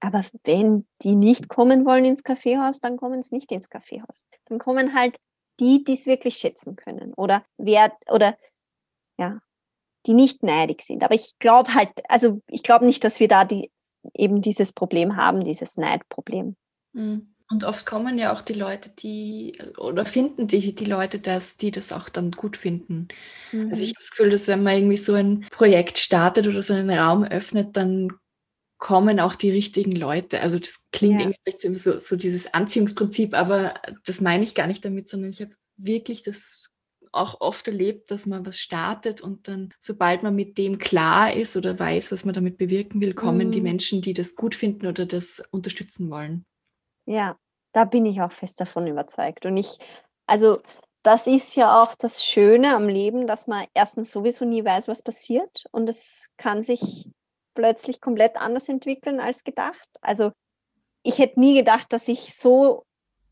Aber 0.00 0.24
wenn 0.44 0.86
die 1.02 1.16
nicht 1.16 1.48
kommen 1.48 1.84
wollen 1.84 2.04
ins 2.04 2.22
Kaffeehaus, 2.22 2.80
dann 2.80 2.96
kommen 2.96 3.22
sie 3.22 3.34
nicht 3.34 3.50
ins 3.52 3.68
Kaffeehaus. 3.68 4.24
Dann 4.46 4.58
kommen 4.58 4.94
halt 4.94 5.16
die, 5.60 5.84
die 5.84 5.94
es 5.94 6.06
wirklich 6.06 6.36
schätzen 6.36 6.76
können 6.76 7.14
oder 7.14 7.44
wer 7.56 7.96
oder 8.08 8.36
ja, 9.18 9.40
die 10.06 10.14
nicht 10.14 10.42
neidig 10.42 10.82
sind. 10.82 11.02
Aber 11.02 11.14
ich 11.14 11.38
glaube 11.38 11.74
halt, 11.74 11.90
also 12.08 12.40
ich 12.48 12.62
glaube 12.62 12.84
nicht, 12.84 13.04
dass 13.04 13.20
wir 13.20 13.28
da 13.28 13.44
die 13.44 13.70
eben 14.14 14.40
dieses 14.40 14.72
Problem 14.72 15.16
haben, 15.16 15.44
dieses 15.44 15.76
Neidproblem. 15.76 16.56
Mhm. 16.96 17.28
Und 17.48 17.62
oft 17.62 17.86
kommen 17.86 18.18
ja 18.18 18.32
auch 18.32 18.42
die 18.42 18.54
Leute, 18.54 18.90
die 18.90 19.56
oder 19.78 20.04
finden 20.04 20.48
die, 20.48 20.74
die 20.74 20.84
Leute 20.84 21.20
das, 21.20 21.56
die 21.56 21.70
das 21.70 21.92
auch 21.92 22.08
dann 22.08 22.32
gut 22.32 22.56
finden. 22.56 23.06
Mhm. 23.52 23.68
Also 23.68 23.84
ich 23.84 23.90
mhm. 23.90 23.94
habe 23.94 24.00
das 24.00 24.10
Gefühl, 24.10 24.30
dass 24.30 24.48
wenn 24.48 24.62
man 24.64 24.74
irgendwie 24.74 24.96
so 24.96 25.14
ein 25.14 25.46
Projekt 25.50 25.98
startet 25.98 26.48
oder 26.48 26.60
so 26.62 26.74
einen 26.74 26.90
Raum 26.90 27.22
öffnet, 27.22 27.76
dann 27.76 28.10
kommen 28.78 29.20
auch 29.20 29.36
die 29.36 29.50
richtigen 29.50 29.92
Leute. 29.92 30.40
Also 30.40 30.58
das 30.58 30.88
klingt 30.90 31.20
ja. 31.20 31.28
irgendwie 31.28 31.78
so, 31.78 31.98
so 31.98 32.16
dieses 32.16 32.52
Anziehungsprinzip, 32.52 33.32
aber 33.32 33.74
das 34.04 34.20
meine 34.20 34.42
ich 34.42 34.54
gar 34.54 34.66
nicht 34.66 34.84
damit, 34.84 35.08
sondern 35.08 35.30
ich 35.30 35.40
habe 35.40 35.52
wirklich 35.76 36.22
das 36.22 36.66
auch 37.12 37.40
oft 37.40 37.66
erlebt, 37.68 38.10
dass 38.10 38.26
man 38.26 38.44
was 38.44 38.58
startet 38.58 39.20
und 39.20 39.48
dann, 39.48 39.72
sobald 39.78 40.22
man 40.22 40.34
mit 40.34 40.58
dem 40.58 40.78
klar 40.78 41.32
ist 41.32 41.56
oder 41.56 41.78
weiß, 41.78 42.12
was 42.12 42.24
man 42.24 42.34
damit 42.34 42.58
bewirken 42.58 43.00
will, 43.00 43.14
kommen 43.14 43.48
mhm. 43.48 43.52
die 43.52 43.60
Menschen, 43.60 44.02
die 44.02 44.12
das 44.12 44.34
gut 44.34 44.54
finden 44.54 44.86
oder 44.86 45.06
das 45.06 45.42
unterstützen 45.50 46.10
wollen. 46.10 46.44
Ja, 47.06 47.36
da 47.72 47.84
bin 47.84 48.06
ich 48.06 48.20
auch 48.20 48.32
fest 48.32 48.60
davon 48.60 48.86
überzeugt. 48.86 49.46
Und 49.46 49.56
ich, 49.56 49.78
also 50.26 50.60
das 51.02 51.26
ist 51.26 51.54
ja 51.54 51.82
auch 51.82 51.94
das 51.94 52.24
Schöne 52.24 52.74
am 52.74 52.88
Leben, 52.88 53.26
dass 53.26 53.46
man 53.46 53.64
erstens 53.74 54.10
sowieso 54.10 54.44
nie 54.44 54.64
weiß, 54.64 54.88
was 54.88 55.02
passiert 55.02 55.64
und 55.70 55.88
es 55.88 56.28
kann 56.36 56.64
sich 56.64 57.08
plötzlich 57.54 58.00
komplett 58.00 58.36
anders 58.36 58.68
entwickeln 58.68 59.20
als 59.20 59.44
gedacht. 59.44 59.88
Also 60.00 60.32
ich 61.04 61.18
hätte 61.18 61.38
nie 61.38 61.54
gedacht, 61.54 61.92
dass 61.92 62.08
ich 62.08 62.36
so 62.36 62.82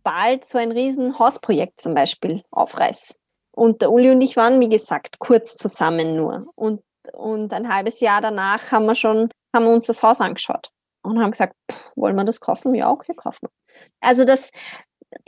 bald 0.04 0.44
so 0.44 0.58
ein 0.58 0.70
riesen 0.70 1.18
Hausprojekt 1.18 1.80
zum 1.80 1.94
Beispiel 1.94 2.42
aufreiß. 2.52 3.18
Und 3.50 3.82
der 3.82 3.90
Uli 3.90 4.10
und 4.10 4.20
ich 4.20 4.36
waren, 4.36 4.60
wie 4.60 4.68
gesagt, 4.68 5.18
kurz 5.18 5.56
zusammen 5.56 6.16
nur. 6.16 6.46
Und, 6.54 6.82
und 7.12 7.52
ein 7.52 7.72
halbes 7.72 8.00
Jahr 8.00 8.20
danach 8.20 8.70
haben 8.70 8.86
wir 8.86 8.94
schon, 8.94 9.30
haben 9.54 9.64
wir 9.64 9.72
uns 9.72 9.86
das 9.86 10.02
Haus 10.02 10.20
angeschaut 10.20 10.70
und 11.02 11.20
haben 11.20 11.30
gesagt, 11.32 11.54
pff, 11.70 11.96
wollen 11.96 12.16
wir 12.16 12.24
das 12.24 12.40
kaufen? 12.40 12.74
Ja, 12.74 12.90
okay, 12.90 13.14
kaufen 13.14 13.40
wir. 13.42 13.63
Also 14.00 14.24
das, 14.24 14.50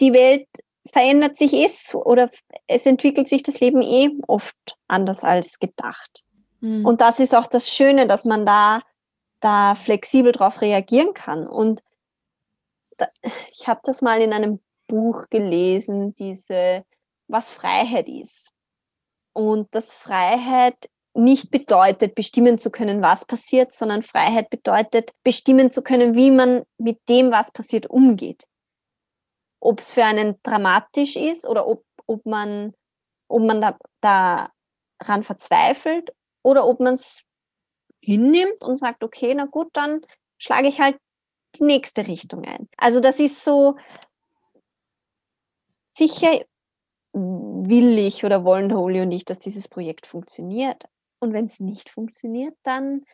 die 0.00 0.12
Welt 0.12 0.48
verändert 0.92 1.36
sich 1.36 1.52
eh 1.52 1.68
oder 1.96 2.30
es 2.66 2.86
entwickelt 2.86 3.28
sich 3.28 3.42
das 3.42 3.60
Leben 3.60 3.82
eh 3.82 4.10
oft 4.26 4.76
anders 4.88 5.24
als 5.24 5.58
gedacht. 5.58 6.24
Mhm. 6.60 6.84
Und 6.84 7.00
das 7.00 7.20
ist 7.20 7.34
auch 7.34 7.46
das 7.46 7.68
Schöne, 7.68 8.06
dass 8.06 8.24
man 8.24 8.46
da, 8.46 8.80
da 9.40 9.74
flexibel 9.74 10.32
darauf 10.32 10.60
reagieren 10.60 11.14
kann. 11.14 11.46
Und 11.46 11.82
da, 12.96 13.06
ich 13.52 13.68
habe 13.68 13.80
das 13.84 14.02
mal 14.02 14.20
in 14.20 14.32
einem 14.32 14.60
Buch 14.86 15.28
gelesen, 15.30 16.14
diese, 16.14 16.84
was 17.28 17.50
Freiheit 17.50 18.08
ist. 18.08 18.50
Und 19.32 19.74
dass 19.74 19.94
Freiheit 19.94 20.88
nicht 21.16 21.50
bedeutet, 21.50 22.14
bestimmen 22.14 22.58
zu 22.58 22.70
können, 22.70 23.02
was 23.02 23.24
passiert, 23.24 23.72
sondern 23.72 24.02
Freiheit 24.02 24.50
bedeutet, 24.50 25.12
bestimmen 25.22 25.70
zu 25.70 25.82
können, 25.82 26.14
wie 26.14 26.30
man 26.30 26.64
mit 26.78 27.00
dem, 27.08 27.30
was 27.30 27.50
passiert, 27.50 27.88
umgeht. 27.88 28.44
Ob 29.60 29.80
es 29.80 29.92
für 29.92 30.04
einen 30.04 30.40
dramatisch 30.42 31.16
ist 31.16 31.46
oder 31.46 31.66
ob, 31.66 31.84
ob 32.06 32.24
man, 32.26 32.74
ob 33.28 33.42
man 33.42 33.60
da, 33.60 33.78
daran 34.00 35.22
verzweifelt 35.24 36.12
oder 36.42 36.66
ob 36.66 36.80
man 36.80 36.94
es 36.94 37.22
hinnimmt 38.00 38.62
und 38.62 38.76
sagt, 38.76 39.02
okay, 39.02 39.34
na 39.34 39.46
gut, 39.46 39.70
dann 39.72 40.02
schlage 40.38 40.68
ich 40.68 40.80
halt 40.80 40.98
die 41.58 41.64
nächste 41.64 42.06
Richtung 42.06 42.44
ein. 42.44 42.68
Also 42.76 43.00
das 43.00 43.18
ist 43.18 43.42
so 43.42 43.76
sicher 45.96 46.40
will 47.16 47.98
ich 47.98 48.24
oder 48.24 48.44
wollen 48.44 48.68
der 48.68 48.78
Uli 48.78 49.00
und 49.00 49.10
ich, 49.10 49.24
dass 49.24 49.38
dieses 49.38 49.68
Projekt 49.68 50.06
funktioniert. 50.06 50.84
Und 51.18 51.32
wenn 51.32 51.46
es 51.46 51.60
nicht 51.60 51.90
funktioniert, 51.90 52.54
dann 52.62 53.04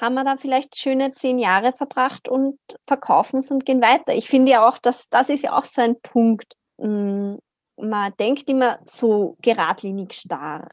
haben 0.00 0.14
wir 0.14 0.24
da 0.24 0.36
vielleicht 0.36 0.76
schöne 0.76 1.12
zehn 1.12 1.38
Jahre 1.38 1.72
verbracht 1.72 2.28
und 2.28 2.58
verkaufen 2.86 3.38
es 3.38 3.50
und 3.50 3.64
gehen 3.64 3.82
weiter. 3.82 4.14
Ich 4.14 4.28
finde 4.28 4.52
ja 4.52 4.68
auch, 4.68 4.78
dass 4.78 5.08
das 5.08 5.28
ist 5.28 5.42
ja 5.42 5.56
auch 5.56 5.64
so 5.64 5.80
ein 5.82 6.00
Punkt. 6.00 6.54
Hm, 6.78 7.38
man 7.76 8.12
denkt 8.18 8.48
immer 8.48 8.78
so 8.84 9.36
geradlinig 9.40 10.14
starr. 10.14 10.70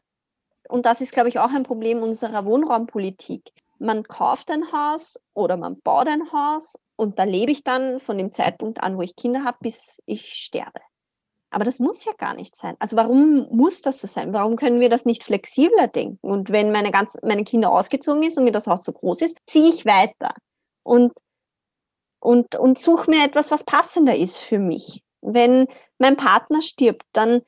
Und 0.70 0.86
das 0.86 1.02
ist, 1.02 1.14
glaube 1.14 1.30
ich, 1.30 1.40
auch 1.40 1.52
ein 1.52 1.64
Problem 1.64 2.02
unserer 2.02 2.46
Wohnraumpolitik. 2.46 3.52
Man 3.80 4.04
kauft 4.04 4.50
ein 4.50 4.72
Haus 4.72 5.20
oder 5.34 5.58
man 5.58 5.80
baut 5.82 6.08
ein 6.08 6.32
Haus 6.32 6.76
und 6.96 7.20
da 7.20 7.24
lebe 7.24 7.52
ich 7.52 7.64
dann 7.64 8.00
von 8.00 8.18
dem 8.18 8.32
Zeitpunkt 8.32 8.82
an, 8.82 8.98
wo 8.98 9.02
ich 9.02 9.16
Kinder 9.16 9.44
habe, 9.44 9.58
bis 9.62 10.02
ich 10.06 10.34
sterbe. 10.34 10.80
Aber 11.54 11.64
das 11.64 11.80
muss 11.80 12.04
ja 12.06 12.12
gar 12.18 12.34
nicht 12.34 12.56
sein. 12.56 12.76
Also 12.80 12.96
warum 12.96 13.48
muss 13.52 13.82
das 13.82 14.02
so 14.02 14.08
sein? 14.08 14.34
Warum 14.34 14.56
können 14.56 14.80
wir 14.80 14.90
das 14.90 15.06
nicht 15.06 15.24
flexibler 15.24 15.88
denken? 15.88 16.18
Und 16.22 16.50
wenn 16.50 16.72
meine, 16.72 16.92
ganz, 16.92 17.18
meine 17.24 17.44
Kinder 17.44 17.72
ausgezogen 17.72 18.24
ist 18.24 18.38
und 18.38 18.44
mir 18.44 18.52
das 18.52 18.68
Haus 18.68 18.84
so 18.84 18.92
groß 18.92 19.22
ist, 19.22 19.38
ziehe 19.48 19.70
ich 19.70 19.86
weiter 19.86 20.34
und, 20.84 21.14
und, 22.20 22.56
und 22.56 22.80
suche 22.80 23.10
mir 23.10 23.24
etwas, 23.26 23.52
was 23.52 23.64
passender 23.64 24.16
ist 24.16 24.38
für 24.38 24.60
mich. 24.60 25.04
Wenn 25.22 25.68
mein 25.98 26.18
Partner 26.18 26.62
stirbt, 26.62 27.04
dann 27.14 27.42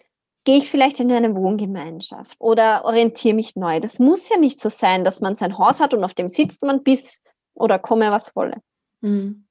gehe 0.45 0.57
ich 0.57 0.69
vielleicht 0.69 0.99
in 0.99 1.11
eine 1.11 1.35
Wohngemeinschaft 1.35 2.35
oder 2.39 2.85
orientiere 2.85 3.33
mich 3.33 3.55
neu. 3.55 3.79
Das 3.79 3.99
muss 3.99 4.29
ja 4.29 4.37
nicht 4.37 4.59
so 4.59 4.69
sein, 4.69 5.03
dass 5.03 5.19
man 5.19 5.35
sein 5.35 5.57
Haus 5.57 5.79
hat 5.79 5.93
und 5.93 6.03
auf 6.03 6.13
dem 6.13 6.29
sitzt 6.29 6.61
man 6.63 6.83
bis 6.83 7.21
oder 7.55 7.79
komme, 7.79 8.11
was 8.11 8.35
wolle. 8.35 8.61
Mhm. 9.01 9.47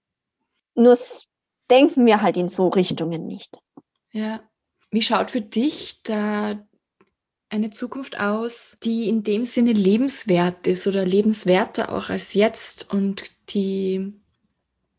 Nur 0.77 0.97
denken 1.71 2.07
wir 2.07 2.23
halt 2.23 2.37
in 2.37 2.49
so 2.49 2.69
Richtungen 2.69 3.27
nicht. 3.27 3.59
Ja. 4.15 4.49
Wie 4.91 5.03
schaut 5.03 5.33
für 5.33 5.41
dich 5.41 6.03
da 6.05 6.65
eine 7.49 7.71
Zukunft 7.71 8.19
aus, 8.19 8.79
die 8.83 9.09
in 9.09 9.25
dem 9.25 9.45
Sinne 9.45 9.73
lebenswert 9.73 10.67
ist 10.69 10.87
oder 10.87 11.05
lebenswerter 11.05 11.93
auch 11.93 12.11
als 12.11 12.33
jetzt 12.33 12.93
und 12.93 13.25
die, 13.51 14.15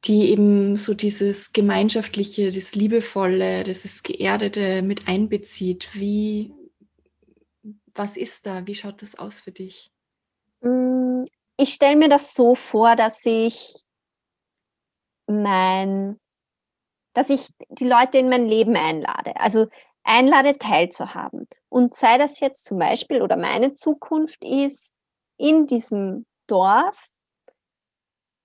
die 0.04 0.30
eben 0.32 0.76
so 0.76 0.94
dieses 0.94 1.54
Gemeinschaftliche, 1.54 2.52
das 2.52 2.76
Liebevolle, 2.76 3.64
das 3.64 4.04
Geerdete 4.04 4.82
mit 4.82 5.08
einbezieht. 5.08 5.90
Wie, 5.94 6.54
was 7.94 8.18
ist 8.18 8.46
da? 8.46 8.68
Wie 8.68 8.76
schaut 8.76 9.02
das 9.02 9.18
aus 9.18 9.40
für 9.40 9.52
dich? 9.52 9.92
Mm, 10.62 11.24
ich 11.56 11.74
stelle 11.74 11.96
mir 11.96 12.10
das 12.10 12.34
so 12.34 12.56
vor, 12.56 12.98
dass 12.98 13.26
ich 13.26 13.76
mein, 15.26 16.20
dass 17.16 17.32
ich 17.32 17.50
die 17.70 17.88
Leute 17.88 18.20
in 18.20 18.30
mein 18.30 18.46
Leben 18.48 18.76
einlade. 18.76 19.34
Also 19.38 19.68
einlade, 20.04 20.58
teilzuhaben. 20.60 21.48
Und 21.70 21.96
sei 21.96 22.20
das 22.20 22.40
jetzt 22.40 22.66
zum 22.66 22.78
Beispiel 22.78 23.24
oder 23.24 23.38
meine 23.38 23.74
Zukunft 23.74 24.44
ist, 24.44 24.92
in 25.38 25.66
diesem 25.66 26.26
Dorf 26.48 27.08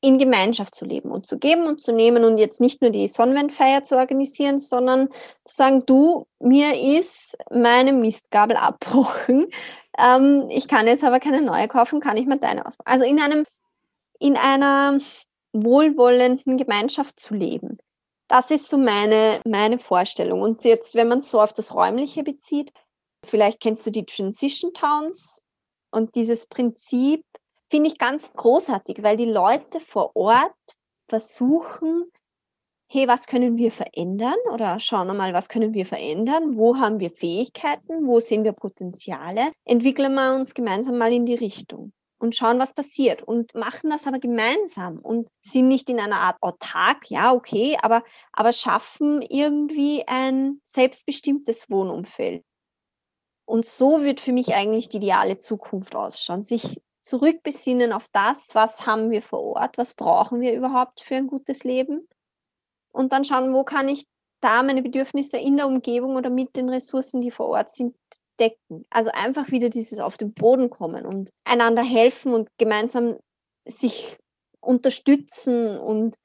in 0.02 0.18
Gemeinschaft 0.18 0.74
zu 0.74 0.86
leben 0.86 1.10
und 1.10 1.26
zu 1.26 1.38
geben 1.38 1.66
und 1.66 1.82
zu 1.82 1.92
nehmen 1.92 2.24
und 2.24 2.38
jetzt 2.38 2.60
nicht 2.60 2.80
nur 2.80 2.90
die 2.90 3.06
Sonnenwendfeier 3.06 3.82
zu 3.82 3.96
organisieren, 3.96 4.58
sondern 4.58 5.08
zu 5.44 5.54
sagen, 5.54 5.84
du, 5.84 6.26
mir 6.38 6.98
ist 6.98 7.36
meine 7.50 7.92
Mistgabel 7.92 8.56
abbrochen. 8.56 9.46
Ähm, 9.98 10.46
ich 10.50 10.68
kann 10.68 10.86
jetzt 10.86 11.02
aber 11.02 11.18
keine 11.18 11.42
neue 11.42 11.66
kaufen, 11.66 12.00
kann 12.00 12.16
ich 12.16 12.24
mir 12.24 12.38
deine 12.38 12.64
ausmachen. 12.64 12.86
Also 12.86 13.04
in 13.04 13.20
einem, 13.20 13.44
in 14.20 14.36
einer 14.36 14.98
wohlwollenden 15.52 16.56
Gemeinschaft 16.56 17.18
zu 17.18 17.34
leben. 17.34 17.76
Das 18.30 18.52
ist 18.52 18.68
so 18.68 18.78
meine, 18.78 19.40
meine 19.44 19.80
Vorstellung. 19.80 20.42
Und 20.42 20.62
jetzt, 20.62 20.94
wenn 20.94 21.08
man 21.08 21.20
so 21.20 21.40
auf 21.40 21.52
das 21.52 21.74
Räumliche 21.74 22.22
bezieht, 22.22 22.72
vielleicht 23.26 23.58
kennst 23.58 23.84
du 23.84 23.90
die 23.90 24.04
Transition 24.04 24.72
Towns 24.72 25.42
und 25.90 26.14
dieses 26.14 26.46
Prinzip 26.46 27.24
finde 27.68 27.88
ich 27.88 27.98
ganz 27.98 28.30
großartig, 28.32 29.02
weil 29.02 29.16
die 29.16 29.24
Leute 29.24 29.80
vor 29.80 30.14
Ort 30.14 30.54
versuchen, 31.08 32.04
hey, 32.88 33.08
was 33.08 33.26
können 33.26 33.56
wir 33.56 33.72
verändern? 33.72 34.38
Oder 34.52 34.78
schauen 34.78 35.08
wir 35.08 35.14
mal, 35.14 35.34
was 35.34 35.48
können 35.48 35.74
wir 35.74 35.84
verändern? 35.84 36.56
Wo 36.56 36.76
haben 36.76 37.00
wir 37.00 37.10
Fähigkeiten? 37.10 38.06
Wo 38.06 38.20
sehen 38.20 38.44
wir 38.44 38.52
Potenziale? 38.52 39.50
Entwickeln 39.64 40.14
wir 40.14 40.36
uns 40.36 40.54
gemeinsam 40.54 40.98
mal 40.98 41.12
in 41.12 41.26
die 41.26 41.34
Richtung 41.34 41.92
und 42.20 42.36
schauen, 42.36 42.58
was 42.58 42.74
passiert 42.74 43.22
und 43.22 43.54
machen 43.54 43.90
das 43.90 44.06
aber 44.06 44.18
gemeinsam 44.18 44.98
und 44.98 45.28
sind 45.40 45.68
nicht 45.68 45.88
in 45.88 45.98
einer 45.98 46.20
Art 46.20 46.36
autark, 46.40 47.10
ja, 47.10 47.32
okay, 47.32 47.76
aber, 47.82 48.04
aber 48.32 48.52
schaffen 48.52 49.22
irgendwie 49.22 50.04
ein 50.06 50.60
selbstbestimmtes 50.62 51.70
Wohnumfeld. 51.70 52.44
Und 53.46 53.64
so 53.64 54.02
wird 54.04 54.20
für 54.20 54.32
mich 54.32 54.54
eigentlich 54.54 54.88
die 54.88 54.98
ideale 54.98 55.38
Zukunft 55.38 55.96
ausschauen, 55.96 56.42
sich 56.42 56.80
zurückbesinnen 57.00 57.92
auf 57.92 58.06
das, 58.12 58.54
was 58.54 58.86
haben 58.86 59.10
wir 59.10 59.22
vor 59.22 59.40
Ort, 59.40 59.78
was 59.78 59.94
brauchen 59.94 60.40
wir 60.40 60.54
überhaupt 60.54 61.00
für 61.00 61.16
ein 61.16 61.26
gutes 61.26 61.64
Leben 61.64 62.06
und 62.92 63.12
dann 63.12 63.24
schauen, 63.24 63.54
wo 63.54 63.64
kann 63.64 63.88
ich 63.88 64.06
da 64.40 64.62
meine 64.62 64.82
Bedürfnisse 64.82 65.38
in 65.38 65.56
der 65.56 65.66
Umgebung 65.66 66.16
oder 66.16 66.30
mit 66.30 66.56
den 66.56 66.68
Ressourcen, 66.68 67.20
die 67.20 67.30
vor 67.30 67.48
Ort 67.48 67.70
sind, 67.70 67.96
decken. 68.40 68.84
Also 68.90 69.10
einfach 69.12 69.50
wieder 69.50 69.68
dieses 69.68 70.00
auf 70.00 70.16
den 70.16 70.32
Boden 70.32 70.70
kommen 70.70 71.04
und 71.04 71.30
einander 71.44 71.82
helfen 71.82 72.32
und 72.32 72.48
gemeinsam 72.58 73.18
sich 73.66 74.18
unterstützen. 74.60 75.78
Und 75.78 76.16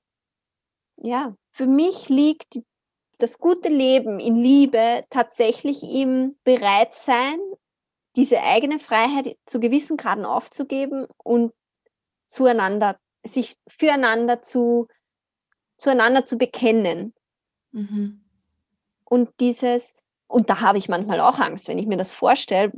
ja, 0.98 1.36
für 1.52 1.68
mich 1.68 2.10
liegt 2.10 2.62
das 3.18 3.38
gute 3.38 3.70
Leben 3.70 4.20
in 4.20 4.36
Liebe 4.36 5.06
tatsächlich 5.10 5.84
im 5.84 6.38
Bereitsein, 6.44 7.40
diese 8.16 8.42
eigene 8.42 8.80
Freiheit 8.80 9.38
zu 9.46 9.60
gewissen 9.60 9.98
Graden 9.98 10.26
aufzugeben 10.26 11.06
und 11.24 11.54
zueinander, 12.28 12.98
sich 13.26 13.56
füreinander 13.68 14.42
zu, 14.42 14.88
zueinander 15.78 16.26
zu 16.26 16.38
bekennen. 16.38 17.14
Mhm. 17.72 18.24
Und 19.04 19.30
dieses, 19.40 19.96
und 20.28 20.50
da 20.50 20.62
habe 20.62 20.78
ich 20.78 20.90
manchmal 20.90 21.22
auch 21.22 21.40
Angst, 21.40 21.68
wenn 21.68 21.78
ich 21.78 21.88
mir 21.88 21.98
das 21.98 22.12
vorstelle. 22.12 22.72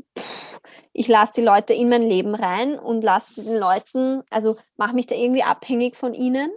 Ich 0.94 1.08
lasse 1.08 1.34
die 1.36 1.42
Leute 1.42 1.74
in 1.74 1.90
mein 1.90 2.02
Leben 2.02 2.36
rein 2.36 2.78
und 2.78 3.04
lasse 3.04 3.44
den 3.44 3.56
Leuten, 3.56 4.24
also 4.30 4.58
mache 4.76 4.96
mich 4.96 5.06
da 5.06 5.16
irgendwie 5.16 5.44
abhängig 5.44 5.96
von 5.96 6.14
ihnen. 6.14 6.52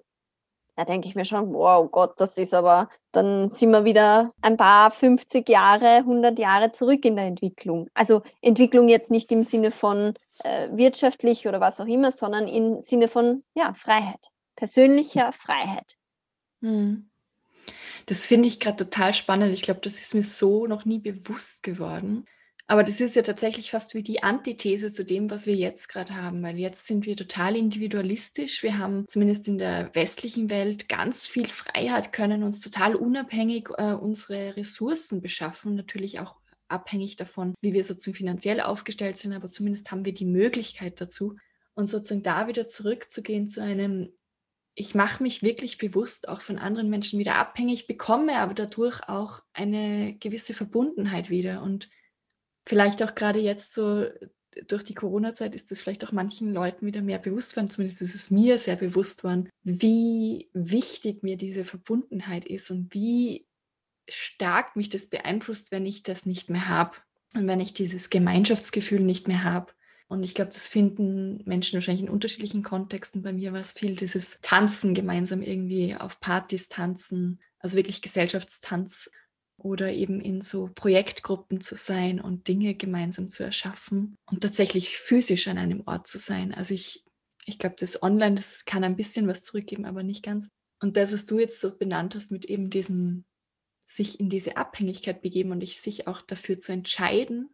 Da 0.77 0.85
denke 0.85 1.09
ich 1.09 1.15
mir 1.15 1.27
schon, 1.27 1.53
wow 1.53 1.91
Gott, 1.91 2.19
das 2.19 2.39
ist 2.39 2.55
aber, 2.55 2.89
dann 3.13 3.51
sind 3.51 3.71
wir 3.71 3.85
wieder 3.85 4.33
ein 4.41 4.57
paar 4.57 4.91
50 4.91 5.47
Jahre, 5.49 5.97
100 5.97 6.39
Jahre 6.39 6.73
zurück 6.73 7.05
in 7.05 7.17
der 7.17 7.27
Entwicklung. 7.27 7.89
Also 7.93 8.23
Entwicklung 8.41 8.89
jetzt 8.89 9.11
nicht 9.11 9.31
im 9.31 9.43
Sinne 9.43 9.73
von 9.73 10.15
äh, 10.43 10.69
wirtschaftlich 10.73 11.47
oder 11.47 11.61
was 11.61 11.81
auch 11.81 11.87
immer, 11.87 12.11
sondern 12.11 12.49
im 12.49 12.81
Sinne 12.81 13.09
von 13.09 13.43
ja, 13.55 13.75
Freiheit, 13.75 14.29
persönlicher 14.57 15.33
Freiheit. 15.33 15.97
Hm. 16.63 17.10
Das 18.07 18.27
finde 18.27 18.49
ich 18.49 18.61
gerade 18.61 18.85
total 18.85 19.15
spannend. 19.15 19.53
Ich 19.53 19.63
glaube, 19.63 19.81
das 19.83 20.01
ist 20.01 20.15
mir 20.15 20.23
so 20.23 20.67
noch 20.67 20.85
nie 20.85 20.99
bewusst 20.99 21.63
geworden. 21.63 22.27
Aber 22.71 22.85
das 22.85 23.01
ist 23.01 23.17
ja 23.17 23.23
tatsächlich 23.23 23.73
fast 23.73 23.97
wie 23.97 24.03
die 24.05 24.23
Antithese 24.23 24.93
zu 24.93 25.05
dem, 25.05 25.29
was 25.29 25.45
wir 25.45 25.57
jetzt 25.57 25.89
gerade 25.89 26.15
haben, 26.15 26.41
weil 26.45 26.57
jetzt 26.57 26.87
sind 26.87 27.05
wir 27.05 27.17
total 27.17 27.57
individualistisch. 27.57 28.63
Wir 28.63 28.79
haben 28.79 29.09
zumindest 29.09 29.49
in 29.49 29.59
der 29.59 29.93
westlichen 29.97 30.51
Welt 30.51 30.89
ganz 30.89 31.27
viel 31.27 31.49
Freiheit, 31.49 32.13
können 32.13 32.45
uns 32.45 32.61
total 32.61 32.95
unabhängig 32.95 33.71
äh, 33.77 33.93
unsere 33.93 34.57
Ressourcen 34.57 35.21
beschaffen, 35.21 35.75
natürlich 35.75 36.21
auch 36.21 36.37
abhängig 36.69 37.17
davon, 37.17 37.55
wie 37.61 37.73
wir 37.73 37.83
sozusagen 37.83 38.17
finanziell 38.17 38.61
aufgestellt 38.61 39.19
sind, 39.19 39.33
aber 39.33 39.51
zumindest 39.51 39.91
haben 39.91 40.05
wir 40.05 40.15
die 40.15 40.25
Möglichkeit 40.25 41.01
dazu. 41.01 41.35
Und 41.75 41.89
sozusagen 41.89 42.23
da 42.23 42.47
wieder 42.47 42.69
zurückzugehen 42.69 43.49
zu 43.49 43.63
einem 43.63 44.13
ich 44.75 44.95
mache 44.95 45.23
mich 45.23 45.43
wirklich 45.43 45.79
bewusst 45.79 46.29
auch 46.29 46.41
von 46.41 46.59
anderen 46.59 46.89
Menschen 46.89 47.19
wieder 47.19 47.35
abhängig, 47.37 47.87
bekomme 47.87 48.39
aber 48.39 48.55
dadurch 48.55 49.01
auch 49.09 49.43
eine 49.53 50.15
gewisse 50.19 50.55
Verbundenheit 50.55 51.29
wieder. 51.31 51.63
Und 51.63 51.91
vielleicht 52.67 53.03
auch 53.03 53.15
gerade 53.15 53.41
jetzt 53.41 53.75
so 53.75 54.07
durch 54.67 54.85
die 54.85 54.95
Corona-Zeit 54.95 55.55
ist 55.55 55.71
es 55.71 55.81
vielleicht 55.81 56.05
auch 56.05 56.13
manchen 56.13 56.53
Leuten 56.53 56.87
wieder 56.87 57.03
mehr 57.03 57.19
bewusst 57.19 57.57
worden, 57.57 57.71
zumindest 57.71 58.03
ist 58.03 58.15
es 58.15 58.31
mir 58.31 58.59
sehr 58.59 58.77
bewusst 58.77 59.23
worden, 59.23 59.49
wie 59.63 60.51
wichtig 60.53 61.23
mir 61.23 61.37
diese 61.37 61.65
Verbundenheit 61.65 62.47
ist 62.47 62.71
und 62.71 62.93
wie 62.93 63.47
stark 64.09 64.75
mich 64.77 64.89
das 64.89 65.09
beeinflusst, 65.09 65.71
wenn 65.71 65.87
ich 65.87 66.03
das 66.03 66.27
nicht 66.27 66.51
mehr 66.51 66.69
habe 66.69 66.97
und 67.35 67.47
wenn 67.47 67.61
ich 67.61 67.75
dieses 67.75 68.11
Gemeinschaftsgefühl 68.11 69.01
nicht 69.01 69.29
mehr 69.29 69.45
habe. 69.45 69.73
Und 70.11 70.25
ich 70.25 70.35
glaube, 70.35 70.51
das 70.53 70.67
finden 70.67 71.41
Menschen 71.45 71.75
wahrscheinlich 71.75 72.03
in 72.03 72.11
unterschiedlichen 72.11 72.65
Kontexten. 72.65 73.23
Bei 73.23 73.33
mir 73.33 73.53
war 73.53 73.61
es 73.61 73.71
viel 73.71 73.95
dieses 73.95 74.41
Tanzen 74.43 74.93
gemeinsam 74.93 75.41
irgendwie 75.41 75.95
auf 75.95 76.19
Partys 76.19 76.69
tanzen, 76.69 77.41
also 77.61 77.77
wirklich 77.77 78.03
Gesellschaftstanz 78.03 79.13
oder 79.57 79.93
eben 79.93 80.21
in 80.21 80.41
so 80.41 80.69
Projektgruppen 80.75 81.61
zu 81.61 81.77
sein 81.77 82.21
und 82.21 82.49
Dinge 82.49 82.75
gemeinsam 82.75 83.31
zu 83.31 83.45
erschaffen 83.45 84.17
und 84.29 84.41
tatsächlich 84.41 84.99
physisch 84.99 85.47
an 85.47 85.59
einem 85.59 85.85
Ort 85.87 86.09
zu 86.09 86.19
sein. 86.19 86.53
Also 86.53 86.75
ich, 86.75 87.05
ich 87.45 87.61
glaube, 87.61 87.77
das 87.79 88.03
Online, 88.03 88.35
das 88.35 88.65
kann 88.65 88.83
ein 88.83 88.97
bisschen 88.97 89.29
was 89.29 89.45
zurückgeben, 89.45 89.85
aber 89.85 90.03
nicht 90.03 90.25
ganz. 90.25 90.49
Und 90.81 90.97
das, 90.97 91.13
was 91.13 91.25
du 91.25 91.39
jetzt 91.39 91.61
so 91.61 91.77
benannt 91.77 92.17
hast, 92.17 92.33
mit 92.33 92.47
eben 92.47 92.69
diesem 92.69 93.27
sich 93.87 94.19
in 94.19 94.29
diese 94.29 94.57
Abhängigkeit 94.57 95.23
begeben 95.23 95.53
und 95.53 95.65
sich 95.69 96.09
auch 96.09 96.21
dafür 96.21 96.59
zu 96.59 96.73
entscheiden, 96.73 97.49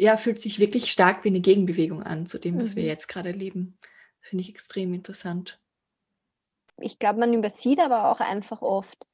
ja, 0.00 0.16
fühlt 0.16 0.40
sich 0.40 0.58
wirklich 0.58 0.90
stark 0.90 1.24
wie 1.24 1.28
eine 1.28 1.40
Gegenbewegung 1.40 2.02
an 2.02 2.24
zu 2.24 2.38
dem, 2.38 2.60
was 2.60 2.74
mhm. 2.74 2.76
wir 2.76 2.84
jetzt 2.84 3.06
gerade 3.06 3.28
erleben. 3.28 3.76
Finde 4.20 4.42
ich 4.42 4.48
extrem 4.48 4.94
interessant. 4.94 5.60
Ich 6.78 6.98
glaube, 6.98 7.20
man 7.20 7.34
übersieht 7.34 7.78
aber 7.78 8.10
auch 8.10 8.20
einfach 8.20 8.62
oft, 8.62 9.06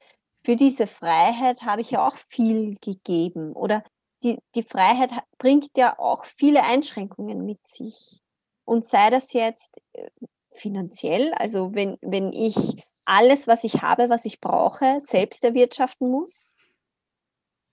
für 0.45 0.55
diese 0.55 0.87
Freiheit 0.87 1.62
habe 1.62 1.80
ich 1.80 1.91
ja 1.91 2.07
auch 2.07 2.14
viel 2.14 2.76
gegeben. 2.80 3.53
Oder 3.53 3.82
die, 4.22 4.39
die 4.55 4.62
Freiheit 4.62 5.11
bringt 5.39 5.76
ja 5.76 5.99
auch 5.99 6.24
viele 6.24 6.62
Einschränkungen 6.62 7.45
mit 7.45 7.66
sich. 7.66 8.20
Und 8.64 8.84
sei 8.84 9.11
das 9.11 9.32
jetzt 9.32 9.80
äh, 9.93 10.09
finanziell, 10.53 11.34
also 11.34 11.74
wenn, 11.74 11.97
wenn 12.01 12.32
ich 12.32 12.84
alles, 13.05 13.49
was 13.49 13.64
ich 13.64 13.82
habe, 13.82 14.09
was 14.09 14.24
ich 14.24 14.41
brauche, 14.41 15.01
selbst 15.01 15.43
erwirtschaften 15.43 16.09
muss, 16.11 16.55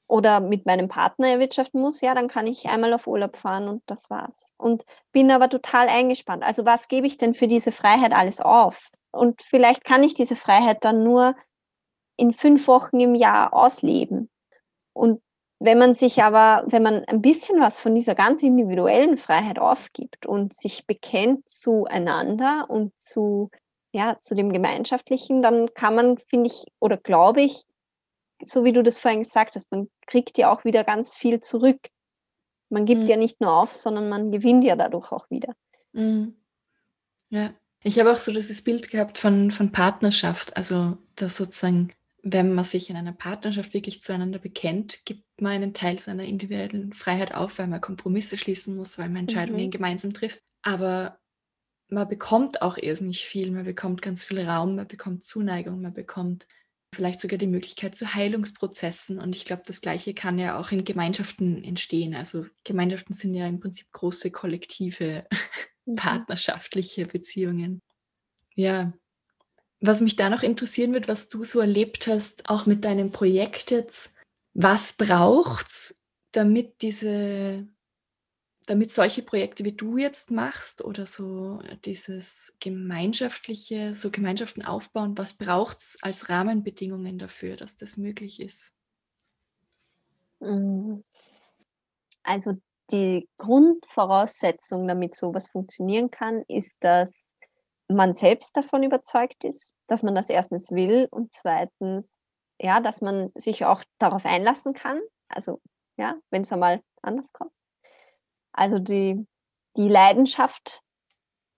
oder 0.07 0.39
mit 0.39 0.65
meinem 0.65 0.87
Partner 0.87 1.27
erwirtschaften 1.27 1.81
muss, 1.81 2.01
ja, 2.01 2.13
dann 2.13 2.27
kann 2.27 2.47
ich 2.47 2.69
einmal 2.69 2.93
auf 2.93 3.07
Urlaub 3.07 3.35
fahren 3.35 3.67
und 3.67 3.83
das 3.85 4.09
war's. 4.09 4.53
Und 4.57 4.83
bin 5.11 5.31
aber 5.31 5.49
total 5.49 5.87
eingespannt. 5.87 6.43
Also 6.43 6.65
was 6.65 6.87
gebe 6.87 7.07
ich 7.07 7.17
denn 7.17 7.33
für 7.33 7.47
diese 7.47 7.71
Freiheit 7.71 8.13
alles 8.13 8.41
auf? 8.41 8.89
Und 9.11 9.41
vielleicht 9.41 9.83
kann 9.83 10.03
ich 10.03 10.13
diese 10.13 10.35
Freiheit 10.35 10.83
dann 10.83 11.03
nur 11.03 11.35
in 12.17 12.33
fünf 12.33 12.67
Wochen 12.67 12.99
im 12.99 13.15
Jahr 13.15 13.53
ausleben. 13.53 14.29
Und 14.93 15.21
wenn 15.59 15.77
man 15.77 15.95
sich 15.95 16.21
aber, 16.21 16.65
wenn 16.67 16.83
man 16.83 17.05
ein 17.05 17.21
bisschen 17.21 17.61
was 17.61 17.79
von 17.79 17.95
dieser 17.95 18.15
ganz 18.15 18.43
individuellen 18.43 19.17
Freiheit 19.17 19.59
aufgibt 19.59 20.25
und 20.25 20.53
sich 20.53 20.85
bekennt 20.85 21.47
zueinander 21.47 22.65
und 22.67 22.91
zu, 22.99 23.49
ja, 23.93 24.17
zu 24.19 24.35
dem 24.35 24.51
Gemeinschaftlichen, 24.51 25.41
dann 25.41 25.73
kann 25.73 25.95
man, 25.95 26.17
finde 26.17 26.47
ich, 26.47 26.65
oder 26.79 26.97
glaube 26.97 27.41
ich, 27.41 27.63
so 28.45 28.63
wie 28.63 28.73
du 28.73 28.83
das 28.83 28.99
vorhin 28.99 29.21
gesagt 29.21 29.55
hast, 29.55 29.71
man 29.71 29.89
kriegt 30.05 30.37
ja 30.37 30.51
auch 30.51 30.65
wieder 30.65 30.83
ganz 30.83 31.15
viel 31.15 31.39
zurück. 31.39 31.79
Man 32.69 32.85
gibt 32.85 33.03
mhm. 33.03 33.07
ja 33.07 33.17
nicht 33.17 33.41
nur 33.41 33.53
auf, 33.53 33.71
sondern 33.71 34.09
man 34.09 34.31
gewinnt 34.31 34.63
ja 34.63 34.75
dadurch 34.75 35.11
auch 35.11 35.29
wieder. 35.29 35.53
Mhm. 35.91 36.35
Ja, 37.29 37.53
ich 37.83 37.99
habe 37.99 38.11
auch 38.11 38.17
so 38.17 38.31
dieses 38.31 38.63
Bild 38.63 38.89
gehabt 38.89 39.19
von, 39.19 39.51
von 39.51 39.71
Partnerschaft, 39.71 40.55
also 40.55 40.97
dass 41.15 41.35
sozusagen, 41.35 41.93
wenn 42.21 42.53
man 42.53 42.63
sich 42.63 42.89
in 42.89 42.95
einer 42.95 43.11
Partnerschaft 43.11 43.73
wirklich 43.73 44.01
zueinander 44.01 44.39
bekennt, 44.39 45.05
gibt 45.05 45.23
man 45.41 45.51
einen 45.53 45.73
Teil 45.73 45.99
seiner 45.99 46.23
individuellen 46.23 46.93
Freiheit 46.93 47.33
auf, 47.33 47.59
weil 47.59 47.67
man 47.67 47.81
Kompromisse 47.81 48.37
schließen 48.37 48.75
muss, 48.75 48.97
weil 48.97 49.09
man 49.09 49.21
Entscheidungen 49.21 49.65
mhm. 49.65 49.71
gemeinsam 49.71 50.13
trifft. 50.13 50.41
Aber 50.61 51.19
man 51.89 52.07
bekommt 52.07 52.61
auch 52.61 52.77
irrsinnig 52.77 53.25
viel, 53.25 53.51
man 53.51 53.65
bekommt 53.65 54.01
ganz 54.01 54.23
viel 54.23 54.41
Raum, 54.47 54.75
man 54.75 54.87
bekommt 54.87 55.23
Zuneigung, 55.23 55.81
man 55.81 55.93
bekommt 55.93 56.47
vielleicht 56.93 57.19
sogar 57.19 57.37
die 57.37 57.47
Möglichkeit 57.47 57.95
zu 57.95 58.13
Heilungsprozessen. 58.13 59.19
Und 59.19 59.35
ich 59.35 59.45
glaube, 59.45 59.63
das 59.65 59.81
Gleiche 59.81 60.13
kann 60.13 60.39
ja 60.39 60.59
auch 60.59 60.71
in 60.71 60.85
Gemeinschaften 60.85 61.63
entstehen. 61.63 62.15
Also 62.15 62.45
Gemeinschaften 62.63 63.13
sind 63.13 63.33
ja 63.33 63.47
im 63.47 63.59
Prinzip 63.59 63.91
große 63.91 64.31
kollektive, 64.31 65.25
mhm. 65.85 65.95
partnerschaftliche 65.95 67.05
Beziehungen. 67.05 67.81
Ja. 68.55 68.93
Was 69.79 69.99
mich 69.99 70.15
da 70.15 70.29
noch 70.29 70.43
interessieren 70.43 70.93
wird, 70.93 71.09
was 71.09 71.27
du 71.27 71.43
so 71.43 71.59
erlebt 71.59 72.07
hast, 72.07 72.49
auch 72.49 72.65
mit 72.65 72.85
deinem 72.85 73.11
Projekt 73.11 73.71
jetzt, 73.71 74.15
was 74.53 74.93
braucht's, 74.93 76.01
damit 76.31 76.81
diese 76.81 77.67
damit 78.65 78.91
solche 78.91 79.23
Projekte 79.23 79.65
wie 79.65 79.73
du 79.73 79.97
jetzt 79.97 80.31
machst 80.31 80.83
oder 80.83 81.05
so 81.05 81.59
dieses 81.85 82.55
gemeinschaftliche, 82.59 83.93
so 83.93 84.09
Gemeinschaften 84.09 84.63
aufbauen, 84.63 85.17
was 85.17 85.33
braucht 85.33 85.79
es 85.79 85.97
als 86.01 86.29
Rahmenbedingungen 86.29 87.17
dafür, 87.19 87.57
dass 87.57 87.75
das 87.75 87.97
möglich 87.97 88.39
ist? 88.39 88.73
Mm. 90.39 90.99
Also 92.23 92.53
die 92.91 93.27
Grundvoraussetzung, 93.37 94.87
damit 94.87 95.15
sowas 95.15 95.49
funktionieren 95.49 96.09
kann, 96.09 96.43
ist, 96.47 96.77
dass 96.81 97.25
man 97.89 98.13
selbst 98.13 98.55
davon 98.55 98.83
überzeugt 98.83 99.43
ist, 99.43 99.73
dass 99.87 100.03
man 100.03 100.15
das 100.15 100.29
erstens 100.29 100.71
will 100.71 101.07
und 101.11 101.33
zweitens, 101.33 102.19
ja, 102.59 102.79
dass 102.79 103.01
man 103.01 103.31
sich 103.35 103.65
auch 103.65 103.83
darauf 103.99 104.25
einlassen 104.25 104.73
kann. 104.73 105.01
Also, 105.27 105.59
ja, 105.97 106.15
wenn 106.29 106.43
es 106.43 106.51
einmal 106.51 106.81
anders 107.01 107.31
kommt. 107.33 107.51
Also 108.53 108.79
die, 108.79 109.25
die 109.77 109.89
Leidenschaft 109.89 110.81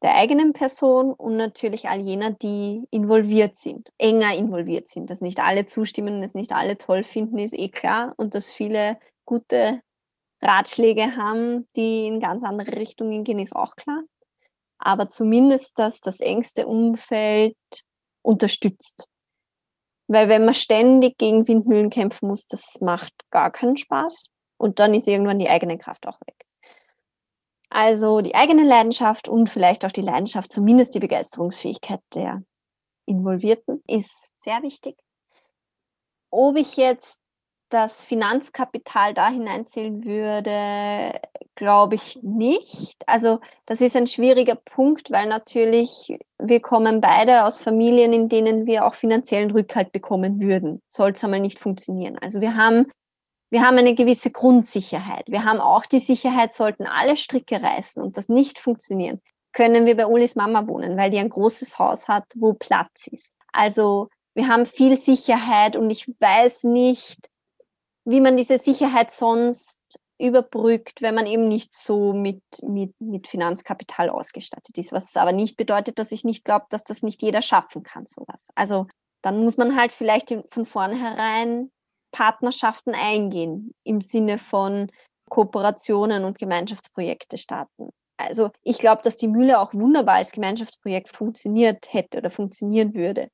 der 0.02 0.16
eigenen 0.16 0.54
Person 0.54 1.14
und 1.14 1.36
natürlich 1.36 1.90
all 1.90 2.00
jener, 2.00 2.32
die 2.32 2.86
involviert 2.92 3.56
sind, 3.56 3.90
enger 3.98 4.36
involviert 4.36 4.88
sind. 4.88 5.10
Dass 5.10 5.22
nicht 5.22 5.40
alle 5.40 5.66
zustimmen, 5.66 6.22
dass 6.22 6.34
nicht 6.34 6.54
alle 6.54 6.78
toll 6.78 7.04
finden, 7.04 7.40
ist 7.40 7.54
eh 7.54 7.70
klar. 7.70 8.14
Und 8.18 8.36
dass 8.36 8.48
viele 8.48 9.00
gute 9.26 9.82
Ratschläge 10.42 11.16
haben, 11.16 11.68
die 11.76 12.08
in 12.08 12.20
ganz 12.20 12.44
andere 12.44 12.78
Richtungen 12.78 13.24
gehen, 13.24 13.40
ist 13.40 13.56
auch 13.56 13.76
klar. 13.76 14.04
Aber 14.78 15.08
zumindest, 15.08 15.80
dass 15.80 16.02
das 16.02 16.20
engste 16.20 16.68
Umfeld 16.68 17.56
unterstützt. 18.22 19.08
Weil 20.08 20.30
wenn 20.30 20.46
man 20.46 20.54
ständig 20.54 21.18
gegen 21.18 21.48
Windmühlen 21.48 21.90
kämpfen 21.90 22.28
muss, 22.28 22.48
das 22.48 22.80
macht 22.82 23.14
gar 23.32 23.52
keinen 23.52 23.78
Spaß. 23.78 24.28
Und 24.58 24.80
dann 24.80 24.94
ist 24.94 25.08
irgendwann 25.08 25.40
die 25.40 25.50
eigene 25.50 25.78
Kraft 25.78 26.08
auch 26.08 26.20
weg. 26.28 26.46
Also 27.70 28.22
die 28.22 28.36
eigene 28.36 28.64
Leidenschaft 28.64 29.28
und 29.28 29.50
vielleicht 29.50 29.86
auch 29.86 29.92
die 29.92 30.02
Leidenschaft, 30.02 30.52
zumindest 30.52 30.94
die 30.96 31.00
Begeisterungsfähigkeit 31.00 32.02
der 32.14 32.44
Involvierten 33.06 33.84
ist 33.88 34.32
sehr 34.38 34.62
wichtig. 34.62 34.96
Ob 36.32 36.58
ich 36.58 36.78
jetzt 36.78 37.20
das 37.70 38.04
Finanzkapital 38.04 39.14
da 39.14 39.30
hineinzählen 39.30 40.06
würde, 40.06 41.20
glaube 41.56 41.96
ich 41.96 42.20
nicht. 42.22 42.96
Also 43.08 43.40
das 43.66 43.82
ist 43.82 43.96
ein 43.96 44.08
schwieriger 44.08 44.56
Punkt, 44.56 45.12
weil 45.12 45.28
natürlich 45.28 46.18
wir 46.38 46.60
kommen 46.62 47.02
beide 47.02 47.46
aus 47.46 47.58
Familien, 47.58 48.14
in 48.14 48.30
denen 48.30 48.66
wir 48.66 48.86
auch 48.86 48.96
finanziellen 48.96 49.52
Rückhalt 49.52 49.92
bekommen 49.92 50.40
würden. 50.40 50.82
Soll 50.88 51.12
es 51.12 51.24
einmal 51.24 51.40
nicht 51.40 51.60
funktionieren. 51.60 52.18
Also 52.20 52.40
wir 52.40 52.56
haben 52.56 52.88
wir 53.50 53.62
haben 53.62 53.78
eine 53.78 53.96
gewisse 53.96 54.32
Grundsicherheit. 54.32 55.26
Wir 55.28 55.44
haben 55.44 55.60
auch 55.60 55.86
die 55.86 56.00
Sicherheit, 56.00 56.52
sollten 56.52 56.86
alle 56.88 57.16
Stricke 57.16 57.62
reißen 57.62 58.02
und 58.02 58.18
das 58.18 58.30
nicht 58.30 58.60
funktionieren, 58.60 59.22
können 59.54 59.86
wir 59.86 59.96
bei 59.96 60.08
Ulis 60.08 60.36
Mama 60.36 60.68
wohnen, 60.68 60.98
weil 60.98 61.12
die 61.12 61.20
ein 61.20 61.30
großes 61.30 61.80
Haus 61.80 62.08
hat, 62.08 62.26
wo 62.36 62.54
Platz 62.54 63.08
ist. 63.08 63.36
Also 63.54 64.10
wir 64.34 64.50
haben 64.50 64.66
viel 64.66 64.98
Sicherheit 64.98 65.78
und 65.78 65.90
ich 65.90 66.08
weiß 66.20 66.66
nicht, 66.66 67.30
wie 68.04 68.20
man 68.20 68.36
diese 68.36 68.60
Sicherheit 68.60 69.12
sonst 69.12 69.80
überbrückt, 70.18 71.02
wenn 71.02 71.16
man 71.16 71.26
eben 71.26 71.48
nicht 71.48 71.74
so 71.74 72.14
mit, 72.14 72.42
mit, 72.64 72.94
mit 73.00 73.28
Finanzkapital 73.28 74.10
ausgestattet 74.10 74.78
ist. 74.78 74.92
Was 74.92 75.16
aber 75.18 75.32
nicht 75.32 75.58
bedeutet, 75.58 76.00
dass 76.00 76.12
ich 76.12 76.24
nicht 76.24 76.46
glaube, 76.46 76.66
dass 76.70 76.84
das 76.84 77.04
nicht 77.04 77.22
jeder 77.22 77.42
schaffen 77.42 77.84
kann, 77.84 78.06
sowas. 78.06 78.50
Also 78.56 78.88
dann 79.22 79.44
muss 79.44 79.58
man 79.58 79.76
halt 79.76 79.92
vielleicht 79.92 80.34
von 80.50 80.66
vornherein 80.66 81.72
Partnerschaften 82.16 82.94
eingehen 82.96 83.74
im 83.84 84.00
Sinne 84.00 84.38
von 84.38 84.90
Kooperationen 85.30 86.24
und 86.24 86.40
Gemeinschaftsprojekte 86.40 87.38
starten. 87.38 87.90
Also 88.16 88.52
ich 88.64 88.78
glaube, 88.78 89.02
dass 89.02 89.18
die 89.18 89.28
Mühle 89.28 89.60
auch 89.60 89.74
wunderbar 89.74 90.16
als 90.16 90.32
Gemeinschaftsprojekt 90.32 91.10
funktioniert 91.10 91.94
hätte 91.94 92.20
oder 92.20 92.30
funktionieren 92.30 92.94
würde. 92.94 93.28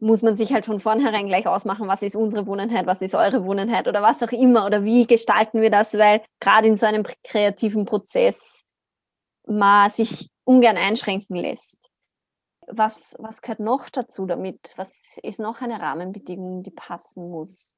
Muss 0.00 0.20
man 0.20 0.36
sich 0.36 0.52
halt 0.52 0.66
von 0.66 0.80
vornherein 0.80 1.28
gleich 1.28 1.46
ausmachen, 1.46 1.88
was 1.88 2.02
ist 2.02 2.14
unsere 2.14 2.46
Wohneinheit, 2.46 2.86
was 2.86 3.00
ist 3.00 3.14
eure 3.14 3.42
Wohneinheit 3.46 3.88
oder 3.88 4.02
was 4.02 4.22
auch 4.22 4.32
immer 4.32 4.66
oder 4.66 4.84
wie 4.84 5.06
gestalten 5.06 5.62
wir 5.62 5.70
das, 5.70 5.94
weil 5.94 6.22
gerade 6.40 6.68
in 6.68 6.76
so 6.76 6.84
einem 6.84 7.04
kreativen 7.24 7.86
Prozess 7.86 8.64
man 9.46 9.88
sich 9.88 10.28
ungern 10.44 10.76
einschränken 10.76 11.36
lässt 11.36 11.91
was, 12.66 13.16
was 13.18 13.42
gehört 13.42 13.60
noch 13.60 13.88
dazu 13.88 14.26
damit? 14.26 14.74
Was 14.76 15.18
ist 15.22 15.40
noch 15.40 15.60
eine 15.60 15.80
Rahmenbedingung, 15.80 16.62
die 16.62 16.70
passen 16.70 17.30
muss? 17.30 17.74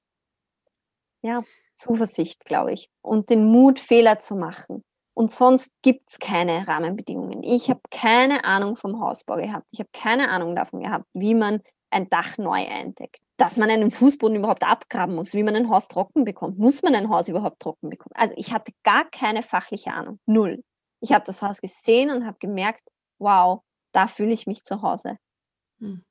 Ja, 1.22 1.43
Zuversicht, 1.74 2.45
glaube 2.45 2.72
ich. 2.72 2.91
Und 3.03 3.30
den 3.30 3.47
Mut, 3.47 3.78
Fehler 3.78 4.18
zu 4.18 4.37
machen. 4.37 4.85
Und 5.14 5.30
sonst 5.30 5.72
gibt 5.82 6.11
es 6.11 6.18
keine 6.18 6.66
Rahmenbedingungen. 6.66 7.43
Ich 7.43 7.70
habe 7.70 7.80
keine 7.91 8.45
Ahnung 8.45 8.76
vom 8.76 9.01
Hausbau 9.01 9.37
gehabt. 9.37 9.66
Ich 9.70 9.78
habe 9.78 9.91
keine 9.93 10.28
Ahnung 10.30 10.57
davon 10.57 10.82
gehabt, 10.82 11.07
wie 11.14 11.35
man 11.35 11.61
ein 11.91 12.11
Dach 12.11 12.37
neu 12.37 12.66
eindeckt. 12.66 13.20
Dass 13.37 13.57
man 13.57 13.70
einen 13.70 13.91
Fußboden 13.91 14.37
überhaupt 14.37 14.64
abgraben 14.64 15.14
muss, 15.14 15.35
wie 15.35 15.45
man 15.45 15.55
ein 15.55 15.70
Haus 15.70 15.89
trocken 15.89 16.24
bekommt. 16.24 16.59
Muss 16.59 16.82
man 16.82 16.95
ein 16.95 17.09
Haus 17.09 17.28
überhaupt 17.28 17.61
trocken 17.61 17.91
bekommen? 17.91 18.12
Also 18.16 18.35
ich 18.37 18.53
hatte 18.53 18.72
gar 18.82 19.09
keine 19.11 19.43
fachliche 19.43 19.93
Ahnung. 19.93 20.18
Null. 20.26 20.64
Ich 21.01 21.12
habe 21.12 21.24
das 21.24 21.43
Haus 21.43 21.61
gesehen 21.61 22.11
und 22.11 22.26
habe 22.26 22.39
gemerkt, 22.41 22.82
wow, 23.18 23.61
da 23.95 24.07
fühle 24.07 24.32
ich 24.32 24.47
mich 24.47 24.64
zu 24.64 24.82
Hause. 24.82 25.18
Hm. 25.80 26.05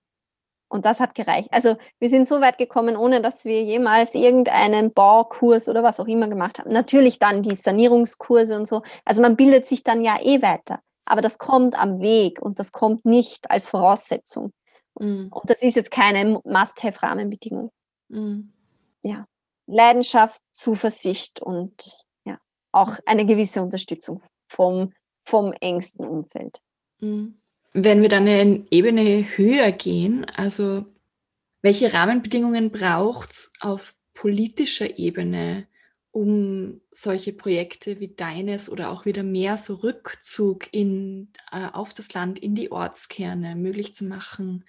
Und 0.74 0.88
das 0.88 1.00
hat 1.00 1.14
gereicht. 1.14 1.50
Also 1.52 1.78
wir 2.00 2.10
sind 2.10 2.28
so 2.28 2.42
weit 2.42 2.58
gekommen, 2.58 2.98
ohne 2.98 3.22
dass 3.22 3.46
wir 3.46 3.64
jemals 3.64 4.16
irgendeinen 4.16 4.92
Baukurs 4.92 5.70
oder 5.70 5.84
was 5.84 6.00
auch 6.00 6.08
immer 6.08 6.28
gemacht 6.28 6.58
haben. 6.58 6.72
Natürlich 6.72 7.20
dann 7.20 7.44
die 7.44 7.56
Sanierungskurse 7.56 8.56
und 8.56 8.68
so. 8.68 8.82
Also 9.06 9.22
man 9.22 9.36
bildet 9.36 9.68
sich 9.68 9.84
dann 9.84 10.04
ja 10.04 10.18
eh 10.20 10.42
weiter. 10.42 10.80
Aber 11.06 11.22
das 11.22 11.38
kommt 11.38 11.78
am 11.78 12.02
Weg 12.02 12.42
und 12.42 12.58
das 12.58 12.72
kommt 12.72 13.06
nicht 13.06 13.52
als 13.52 13.68
Voraussetzung. 13.68 14.52
Mhm. 15.00 15.28
Und 15.32 15.48
das 15.48 15.62
ist 15.62 15.76
jetzt 15.76 15.92
keine 15.92 16.42
Must-Have-Rahmenbedingung. 16.44 17.72
Mhm. 18.08 18.52
Ja. 19.04 19.26
Leidenschaft, 19.68 20.42
Zuversicht 20.52 21.40
und 21.40 22.04
ja, 22.26 22.40
auch 22.72 22.98
eine 23.06 23.28
gewisse 23.28 23.62
Unterstützung 23.62 24.24
vom, 24.48 24.92
vom 25.24 25.54
engsten 25.54 26.08
Umfeld. 26.08 26.60
Mhm. 27.00 27.43
Wenn 27.74 28.04
wir 28.04 28.10
dann 28.10 28.28
eine 28.28 28.66
Ebene 28.70 29.26
höher 29.36 29.72
gehen, 29.72 30.26
also 30.26 30.86
welche 31.64 31.94
Rahmenbedingungen 31.94 32.72
braucht 32.72 33.32
es 33.32 33.54
auf 33.60 33.96
politischer 34.14 35.00
Ebene, 35.00 35.68
um 36.12 36.82
solche 36.92 37.34
Projekte 37.34 38.00
wie 38.00 38.14
deines 38.14 38.70
oder 38.70 38.92
auch 38.92 39.06
wieder 39.06 39.24
mehr 39.24 39.58
so 39.58 39.76
Rückzug 39.76 40.72
in, 40.72 41.34
äh, 41.52 41.66
auf 41.66 41.96
das 41.96 42.14
Land, 42.14 42.38
in 42.38 42.54
die 42.54 42.72
Ortskerne 42.72 43.56
möglich 43.56 43.96
zu 43.96 44.06
machen? 44.06 44.66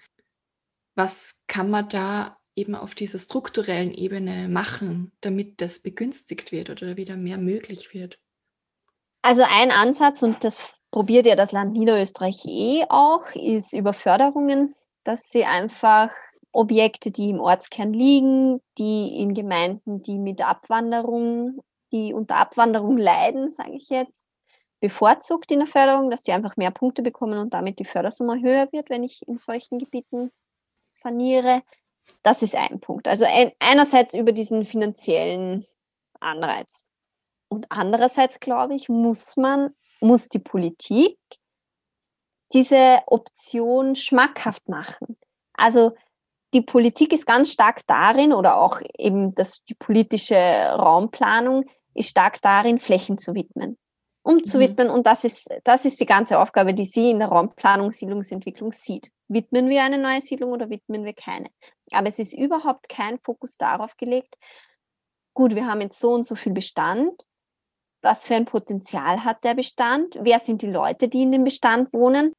Was 0.95 1.43
kann 1.45 1.69
man 1.69 1.87
da 1.89 2.39
eben 2.55 2.73
auf 2.73 2.95
dieser 2.95 3.19
strukturellen 3.19 3.93
Ebene 3.93 4.47
machen, 4.49 5.11
damit 5.21 5.61
das 5.61 5.79
begünstigt 5.79 6.51
wird 6.51 6.69
oder 6.71 6.97
wieder 6.97 7.17
mehr 7.17 7.37
möglich 7.37 7.93
wird? 7.93 8.17
Also 9.25 9.41
ein 9.41 9.71
Ansatz, 9.71 10.21
und 10.21 10.43
das 10.43 10.71
probiert 10.91 11.25
ja 11.25 11.35
das 11.35 11.51
Land 11.51 11.73
Niederösterreich 11.73 12.45
eh 12.45 12.85
auch, 12.89 13.25
ist 13.33 13.73
über 13.73 13.91
Förderungen, 13.91 14.75
dass 15.03 15.29
sie 15.29 15.45
einfach 15.45 16.11
Objekte, 16.51 17.09
die 17.09 17.31
im 17.31 17.39
Ortskern 17.39 17.91
liegen, 17.91 18.61
die 18.77 19.19
in 19.19 19.33
Gemeinden, 19.33 20.03
die 20.03 20.19
mit 20.19 20.47
Abwanderung, 20.47 21.59
die 21.91 22.13
unter 22.13 22.35
Abwanderung 22.35 22.99
leiden, 22.99 23.49
sage 23.49 23.71
ich 23.71 23.89
jetzt, 23.89 24.27
bevorzugt 24.79 25.49
in 25.51 25.57
der 25.57 25.67
Förderung, 25.67 26.11
dass 26.11 26.21
die 26.21 26.31
einfach 26.31 26.55
mehr 26.55 26.69
Punkte 26.69 27.01
bekommen 27.01 27.39
und 27.39 27.55
damit 27.55 27.79
die 27.79 27.85
Fördersumme 27.85 28.39
höher 28.43 28.71
wird, 28.71 28.91
wenn 28.91 29.01
ich 29.01 29.27
in 29.27 29.37
solchen 29.37 29.79
Gebieten 29.79 30.29
saniere. 30.91 31.63
Das 32.21 32.43
ist 32.43 32.55
ein 32.55 32.79
Punkt. 32.79 33.07
Also 33.07 33.25
ein, 33.25 33.53
einerseits 33.57 34.13
über 34.13 34.33
diesen 34.33 34.65
finanziellen 34.65 35.65
Anreiz. 36.19 36.85
Und 37.47 37.67
andererseits, 37.69 38.39
glaube 38.39 38.75
ich, 38.75 38.89
muss 38.89 39.37
man, 39.37 39.71
muss 40.01 40.29
die 40.29 40.39
Politik 40.39 41.17
diese 42.53 42.99
Option 43.07 43.95
schmackhaft 43.95 44.67
machen. 44.69 45.17
Also 45.53 45.95
die 46.53 46.61
Politik 46.61 47.11
ist 47.11 47.25
ganz 47.25 47.51
stark 47.51 47.85
darin 47.87 48.31
oder 48.33 48.57
auch 48.57 48.81
eben 48.97 49.35
das, 49.35 49.63
die 49.63 49.75
politische 49.75 50.35
Raumplanung 50.35 51.65
ist 51.93 52.09
stark 52.09 52.41
darin, 52.41 52.79
Flächen 52.79 53.17
zu 53.17 53.35
widmen, 53.35 53.77
umzuwidmen. 54.23 54.87
Mhm. 54.87 54.93
Und 54.93 55.05
das 55.05 55.23
ist, 55.23 55.49
das 55.63 55.85
ist 55.85 55.99
die 55.99 56.05
ganze 56.05 56.39
Aufgabe, 56.39 56.73
die 56.73 56.85
sie 56.85 57.11
in 57.11 57.19
der 57.19 57.29
Raumplanung, 57.29 57.91
Siedlungsentwicklung 57.91 58.71
sieht. 58.71 59.11
Widmen 59.27 59.69
wir 59.69 59.83
eine 59.83 59.97
neue 59.97 60.21
Siedlung 60.21 60.51
oder 60.51 60.69
widmen 60.69 61.03
wir 61.03 61.13
keine? 61.13 61.49
Aber 61.91 62.07
es 62.07 62.19
ist 62.19 62.33
überhaupt 62.33 62.89
kein 62.89 63.19
Fokus 63.19 63.57
darauf 63.57 63.97
gelegt, 63.97 64.35
gut, 65.33 65.55
wir 65.55 65.67
haben 65.67 65.81
jetzt 65.81 65.99
so 65.99 66.13
und 66.13 66.25
so 66.25 66.35
viel 66.35 66.53
Bestand. 66.53 67.25
Was 68.05 68.27
für 68.27 68.35
ein 68.35 68.45
Potenzial 68.45 69.23
hat 69.23 69.43
der 69.43 69.55
Bestand? 69.55 70.15
Wer 70.21 70.37
sind 70.37 70.61
die 70.61 70.69
Leute, 70.69 71.07
die 71.07 71.23
in 71.23 71.31
dem 71.31 71.43
Bestand 71.43 71.91
wohnen? 71.91 72.33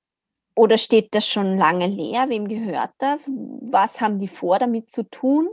Oder 0.54 0.78
steht 0.78 1.12
das 1.12 1.26
schon 1.26 1.58
lange 1.58 1.88
leer? 1.88 2.28
Wem 2.28 2.46
gehört 2.46 2.92
das? 2.98 3.28
Was 3.28 4.00
haben 4.00 4.20
die 4.20 4.28
vor, 4.28 4.60
damit 4.60 4.90
zu 4.90 5.02
tun? 5.02 5.48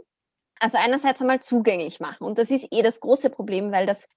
Also 0.59 0.77
einerseits 0.77 1.19
einmal 1.21 1.41
zugänglich 1.41 1.99
machen. 1.99 2.27
Und 2.27 2.37
das 2.37 2.51
ist 2.51 2.67
eh 2.69 2.83
das 2.83 2.99
große 2.99 3.31
Problem, 3.31 3.71
weil 3.71 3.87
das, 3.87 4.07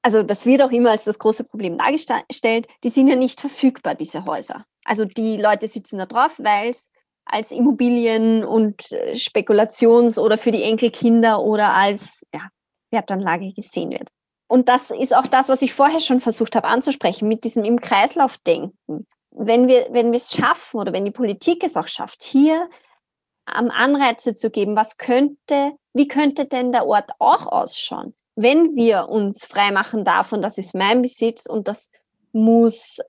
also 0.00 0.22
das 0.22 0.46
wird 0.46 0.62
auch 0.62 0.70
immer 0.70 0.92
als 0.92 1.04
das 1.04 1.18
große 1.18 1.44
Problem 1.44 1.76
dargestellt. 1.76 2.66
Die 2.82 2.88
sind 2.88 3.08
ja 3.08 3.14
nicht 3.14 3.38
verfügbar, 3.38 3.94
diese 3.94 4.24
Häuser. 4.24 4.64
Also 4.86 5.04
die 5.04 5.36
Leute 5.36 5.68
sitzen 5.68 5.98
da 5.98 6.06
drauf, 6.06 6.38
weil 6.38 6.70
es 6.70 6.88
als 7.26 7.50
Immobilien 7.50 8.44
und 8.44 8.90
äh, 8.92 9.12
Spekulations- 9.12 10.18
oder 10.18 10.38
für 10.38 10.52
die 10.52 10.62
Enkelkinder 10.62 11.42
oder 11.42 11.74
als 11.74 12.24
ja, 12.34 12.48
Wertanlage 12.90 13.52
gesehen 13.52 13.90
wird. 13.90 14.08
Und 14.54 14.68
das 14.68 14.92
ist 14.92 15.12
auch 15.12 15.26
das, 15.26 15.48
was 15.48 15.62
ich 15.62 15.74
vorher 15.74 15.98
schon 15.98 16.20
versucht 16.20 16.54
habe 16.54 16.68
anzusprechen, 16.68 17.26
mit 17.26 17.42
diesem 17.42 17.64
im 17.64 17.80
Kreislauf 17.80 18.38
denken. 18.38 19.04
Wenn 19.32 19.66
wir, 19.66 19.88
wenn 19.90 20.12
wir 20.12 20.16
es 20.16 20.32
schaffen 20.32 20.78
oder 20.78 20.92
wenn 20.92 21.04
die 21.04 21.10
Politik 21.10 21.64
es 21.64 21.76
auch 21.76 21.88
schafft, 21.88 22.22
hier 22.22 22.70
am 23.46 23.68
Anreize 23.72 24.32
zu 24.32 24.50
geben, 24.50 24.76
was 24.76 24.96
könnte, 24.96 25.72
wie 25.92 26.06
könnte 26.06 26.44
denn 26.44 26.70
der 26.70 26.86
Ort 26.86 27.10
auch 27.18 27.48
ausschauen, 27.48 28.14
wenn 28.36 28.76
wir 28.76 29.08
uns 29.08 29.44
freimachen 29.44 30.04
davon, 30.04 30.40
das 30.40 30.56
ist 30.56 30.72
mein 30.72 31.02
Besitz 31.02 31.46
und 31.46 31.66
das 31.66 31.90
muss, 32.30 33.00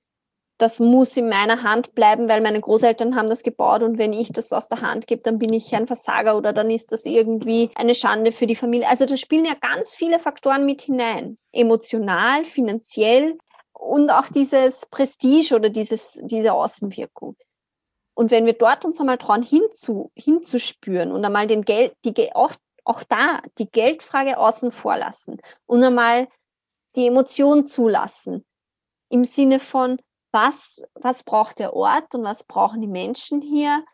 das 0.58 0.80
muss 0.80 1.16
in 1.16 1.28
meiner 1.28 1.62
Hand 1.62 1.94
bleiben, 1.94 2.28
weil 2.28 2.40
meine 2.40 2.60
Großeltern 2.60 3.16
haben 3.16 3.28
das 3.28 3.42
gebaut 3.42 3.82
und 3.82 3.98
wenn 3.98 4.12
ich 4.12 4.32
das 4.32 4.52
aus 4.52 4.68
der 4.68 4.80
Hand 4.80 5.06
gebe, 5.06 5.22
dann 5.22 5.38
bin 5.38 5.52
ich 5.52 5.74
ein 5.74 5.86
Versager 5.86 6.36
oder 6.36 6.52
dann 6.52 6.70
ist 6.70 6.92
das 6.92 7.04
irgendwie 7.04 7.70
eine 7.74 7.94
Schande 7.94 8.32
für 8.32 8.46
die 8.46 8.56
Familie. 8.56 8.88
Also 8.88 9.04
da 9.06 9.16
spielen 9.16 9.44
ja 9.44 9.54
ganz 9.54 9.94
viele 9.94 10.18
Faktoren 10.18 10.64
mit 10.64 10.80
hinein. 10.80 11.38
Emotional, 11.52 12.44
finanziell, 12.44 13.36
und 13.78 14.10
auch 14.10 14.28
dieses 14.28 14.86
Prestige 14.86 15.54
oder 15.54 15.68
dieses, 15.68 16.18
diese 16.22 16.52
Außenwirkung. 16.52 17.36
Und 18.14 18.30
wenn 18.30 18.46
wir 18.46 18.54
dort 18.54 18.84
uns 18.84 18.98
einmal 18.98 19.18
trauen, 19.18 19.42
hinzu, 19.42 20.10
hinzuspüren 20.14 21.12
und 21.12 21.24
einmal 21.24 21.46
den 21.46 21.62
Geld, 21.62 21.94
die, 22.04 22.34
auch, 22.34 22.52
auch 22.84 23.04
da 23.04 23.40
die 23.58 23.70
Geldfrage 23.70 24.38
außen 24.38 24.72
vor 24.72 24.96
lassen 24.96 25.36
und 25.66 25.84
einmal 25.84 26.28
die 26.96 27.06
Emotion 27.06 27.66
zulassen, 27.66 28.44
im 29.10 29.24
Sinne 29.24 29.60
von, 29.60 30.00
was, 30.36 30.82
was 30.94 31.22
braucht 31.22 31.58
der 31.58 31.74
Ort 31.74 32.14
und 32.14 32.22
was 32.22 32.44
brauchen 32.44 32.80
die 32.80 32.86
Menschen 32.86 33.40
hier, 33.40 33.84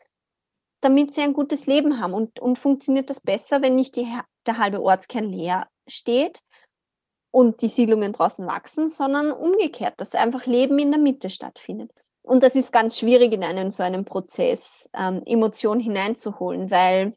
damit 0.80 1.12
sie 1.12 1.22
ein 1.22 1.32
gutes 1.32 1.66
Leben 1.66 2.00
haben. 2.00 2.12
Und, 2.12 2.40
und 2.40 2.58
funktioniert 2.58 3.08
das 3.10 3.20
besser, 3.20 3.62
wenn 3.62 3.76
nicht 3.76 3.94
die, 3.96 4.06
der 4.46 4.58
halbe 4.58 4.82
Ortskern 4.82 5.24
leer 5.24 5.68
steht, 5.88 6.40
und 7.32 7.62
die 7.62 7.68
Siedlungen 7.68 8.12
draußen 8.12 8.46
wachsen, 8.46 8.88
sondern 8.88 9.32
umgekehrt, 9.32 9.94
dass 9.96 10.14
einfach 10.14 10.46
Leben 10.46 10.78
in 10.78 10.90
der 10.90 11.00
Mitte 11.00 11.30
stattfindet. 11.30 11.90
Und 12.22 12.42
das 12.44 12.54
ist 12.54 12.72
ganz 12.72 12.98
schwierig 12.98 13.32
in 13.32 13.42
einen 13.42 13.70
so 13.70 13.82
einen 13.82 14.04
Prozess, 14.04 14.88
ähm, 14.94 15.22
Emotion 15.24 15.80
hineinzuholen, 15.80 16.70
weil 16.70 17.14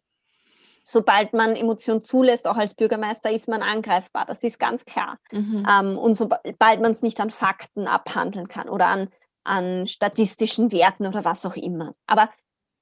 sobald 0.86 1.34
man 1.34 1.56
Emotion 1.56 2.02
zulässt, 2.02 2.48
auch 2.48 2.58
als 2.58 2.76
Bürgermeister, 2.76 3.32
ist 3.32 3.48
man 3.48 3.64
angreifbar. 3.64 4.26
Das 4.26 4.44
ist 4.44 4.60
ganz 4.60 4.86
klar. 4.86 5.18
Mhm. 5.32 5.68
Ähm, 5.70 5.98
und 5.98 6.14
sobald 6.14 6.80
man 6.82 6.92
es 6.92 7.02
nicht 7.02 7.20
an 7.20 7.32
Fakten 7.32 7.88
abhandeln 7.88 8.48
kann 8.48 8.70
oder 8.70 8.88
an, 8.88 9.10
an 9.44 9.88
statistischen 9.88 10.72
Werten 10.72 11.08
oder 11.08 11.26
was 11.26 11.46
auch 11.46 11.56
immer. 11.56 11.96
Aber 12.06 12.30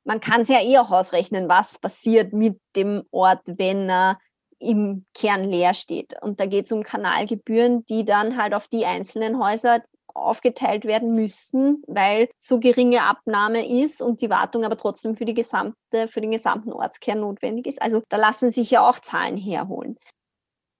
man 0.03 0.19
kann 0.19 0.41
es 0.41 0.49
ja 0.49 0.61
eh 0.61 0.77
auch 0.79 0.91
ausrechnen, 0.91 1.47
was 1.47 1.79
passiert 1.79 2.33
mit 2.33 2.59
dem 2.75 3.03
Ort, 3.11 3.41
wenn 3.45 3.89
er 3.89 4.19
im 4.59 5.05
Kern 5.13 5.45
leer 5.45 5.73
steht. 5.73 6.21
Und 6.21 6.41
da 6.41 6.45
geht 6.45 6.65
es 6.65 6.73
um 6.73 6.83
Kanalgebühren, 6.83 7.85
die 7.85 8.03
dann 8.03 8.37
halt 8.37 8.53
auf 8.53 8.67
die 8.67 8.85
einzelnen 8.85 9.41
Häuser 9.41 9.81
aufgeteilt 10.13 10.85
werden 10.85 11.15
müssten, 11.15 11.83
weil 11.87 12.29
so 12.37 12.59
geringe 12.59 13.03
Abnahme 13.03 13.67
ist 13.67 14.01
und 14.01 14.21
die 14.21 14.29
Wartung 14.29 14.63
aber 14.63 14.77
trotzdem 14.77 15.15
für 15.15 15.25
die 15.25 15.33
gesamte, 15.33 16.07
für 16.07 16.21
den 16.21 16.31
gesamten 16.31 16.71
Ortskern 16.71 17.19
notwendig 17.21 17.67
ist. 17.67 17.81
Also 17.81 18.03
da 18.09 18.17
lassen 18.17 18.51
sich 18.51 18.71
ja 18.71 18.87
auch 18.87 18.99
Zahlen 18.99 19.37
herholen. 19.37 19.97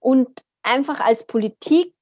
Und 0.00 0.44
einfach 0.62 1.00
als 1.00 1.26
Politik 1.26 1.92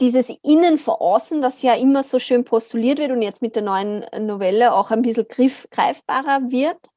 dieses 0.00 0.30
Innen 0.42 0.78
vor 0.78 1.00
Außen, 1.00 1.40
das 1.40 1.62
ja 1.62 1.74
immer 1.74 2.02
so 2.02 2.18
schön 2.18 2.44
postuliert 2.44 2.98
wird 2.98 3.12
und 3.12 3.22
jetzt 3.22 3.42
mit 3.42 3.56
der 3.56 3.62
neuen 3.62 4.04
Novelle 4.20 4.74
auch 4.74 4.90
ein 4.90 5.02
bisschen 5.02 5.26
griff, 5.28 5.66
greifbarer 5.70 6.50
wird. 6.50 6.90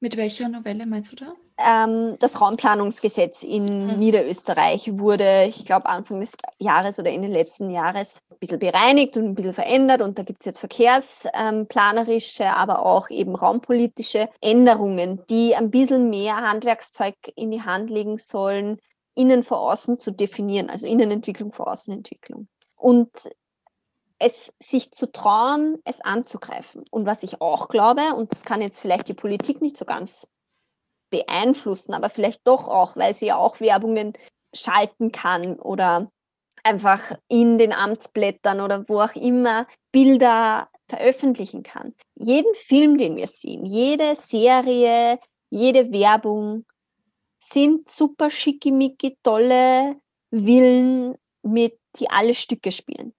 Mit 0.00 0.16
welcher 0.16 0.48
Novelle 0.48 0.86
meinst 0.86 1.12
du 1.12 1.16
da? 1.16 1.34
Ähm, 1.58 2.16
das 2.18 2.40
Raumplanungsgesetz 2.40 3.42
in 3.42 3.86
mhm. 3.86 3.98
Niederösterreich 3.98 4.98
wurde, 4.98 5.44
ich 5.44 5.64
glaube, 5.64 5.86
Anfang 5.86 6.20
des 6.20 6.36
Jahres 6.58 6.98
oder 6.98 7.10
in 7.10 7.22
den 7.22 7.32
letzten 7.32 7.70
Jahres 7.70 8.20
ein 8.30 8.38
bisschen 8.38 8.58
bereinigt 8.58 9.16
und 9.16 9.24
ein 9.24 9.34
bisschen 9.34 9.54
verändert. 9.54 10.02
Und 10.02 10.18
da 10.18 10.22
gibt 10.22 10.40
es 10.40 10.46
jetzt 10.46 10.60
verkehrsplanerische, 10.60 12.44
ähm, 12.44 12.52
aber 12.54 12.84
auch 12.84 13.08
eben 13.08 13.34
raumpolitische 13.34 14.28
Änderungen, 14.40 15.22
die 15.30 15.54
ein 15.54 15.70
bisschen 15.70 16.10
mehr 16.10 16.36
Handwerkszeug 16.36 17.14
in 17.36 17.50
die 17.50 17.62
Hand 17.62 17.90
legen 17.90 18.18
sollen, 18.18 18.78
innen 19.14 19.42
vor 19.42 19.60
außen 19.60 19.98
zu 19.98 20.10
definieren, 20.10 20.68
also 20.68 20.86
Innenentwicklung 20.86 21.52
vor 21.52 21.68
Außenentwicklung. 21.68 22.48
Und 22.76 23.10
es 24.18 24.52
sich 24.62 24.92
zu 24.92 25.10
trauen, 25.10 25.78
es 25.84 26.00
anzugreifen. 26.00 26.84
Und 26.90 27.06
was 27.06 27.22
ich 27.22 27.40
auch 27.40 27.68
glaube, 27.68 28.14
und 28.14 28.32
das 28.32 28.44
kann 28.44 28.60
jetzt 28.60 28.80
vielleicht 28.80 29.08
die 29.08 29.14
Politik 29.14 29.60
nicht 29.60 29.76
so 29.76 29.84
ganz 29.84 30.28
beeinflussen, 31.10 31.94
aber 31.94 32.10
vielleicht 32.10 32.40
doch 32.44 32.68
auch, 32.68 32.96
weil 32.96 33.14
sie 33.14 33.26
ja 33.26 33.36
auch 33.36 33.60
Werbungen 33.60 34.12
schalten 34.54 35.12
kann 35.12 35.58
oder 35.58 36.10
einfach 36.64 37.16
in 37.28 37.58
den 37.58 37.72
Amtsblättern 37.72 38.60
oder 38.60 38.88
wo 38.88 39.00
auch 39.00 39.14
immer 39.14 39.66
Bilder 39.92 40.68
veröffentlichen 40.88 41.62
kann. 41.62 41.94
Jeden 42.16 42.54
Film, 42.54 42.98
den 42.98 43.16
wir 43.16 43.28
sehen, 43.28 43.64
jede 43.64 44.16
Serie, 44.16 45.18
jede 45.50 45.92
Werbung 45.92 46.64
sind 47.42 47.88
super 47.88 48.30
schickimicki 48.30 49.16
tolle 49.22 50.00
Villen, 50.30 51.14
mit 51.42 51.78
die 51.98 52.10
alle 52.10 52.34
Stücke 52.34 52.72
spielen. 52.72 53.14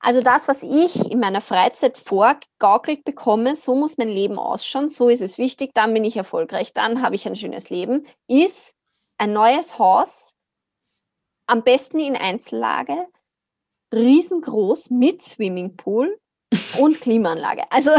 Also 0.00 0.22
das, 0.22 0.48
was 0.48 0.62
ich 0.62 1.10
in 1.10 1.20
meiner 1.20 1.42
Freizeit 1.42 1.98
vorgegaukelt 1.98 3.04
bekomme, 3.04 3.54
so 3.54 3.74
muss 3.74 3.98
mein 3.98 4.08
Leben 4.08 4.38
ausschauen, 4.38 4.88
so 4.88 5.10
ist 5.10 5.20
es 5.20 5.36
wichtig, 5.36 5.72
dann 5.74 5.92
bin 5.92 6.04
ich 6.04 6.16
erfolgreich, 6.16 6.72
dann 6.72 7.02
habe 7.02 7.14
ich 7.14 7.26
ein 7.26 7.36
schönes 7.36 7.68
Leben, 7.68 8.06
ist 8.26 8.74
ein 9.18 9.34
neues 9.34 9.78
Haus, 9.78 10.36
am 11.46 11.62
besten 11.62 11.98
in 11.98 12.16
Einzellage, 12.16 12.96
riesengroß 13.92 14.90
mit 14.90 15.20
Swimmingpool 15.20 16.18
und 16.78 17.00
Klimaanlage. 17.02 17.64
Also 17.70 17.90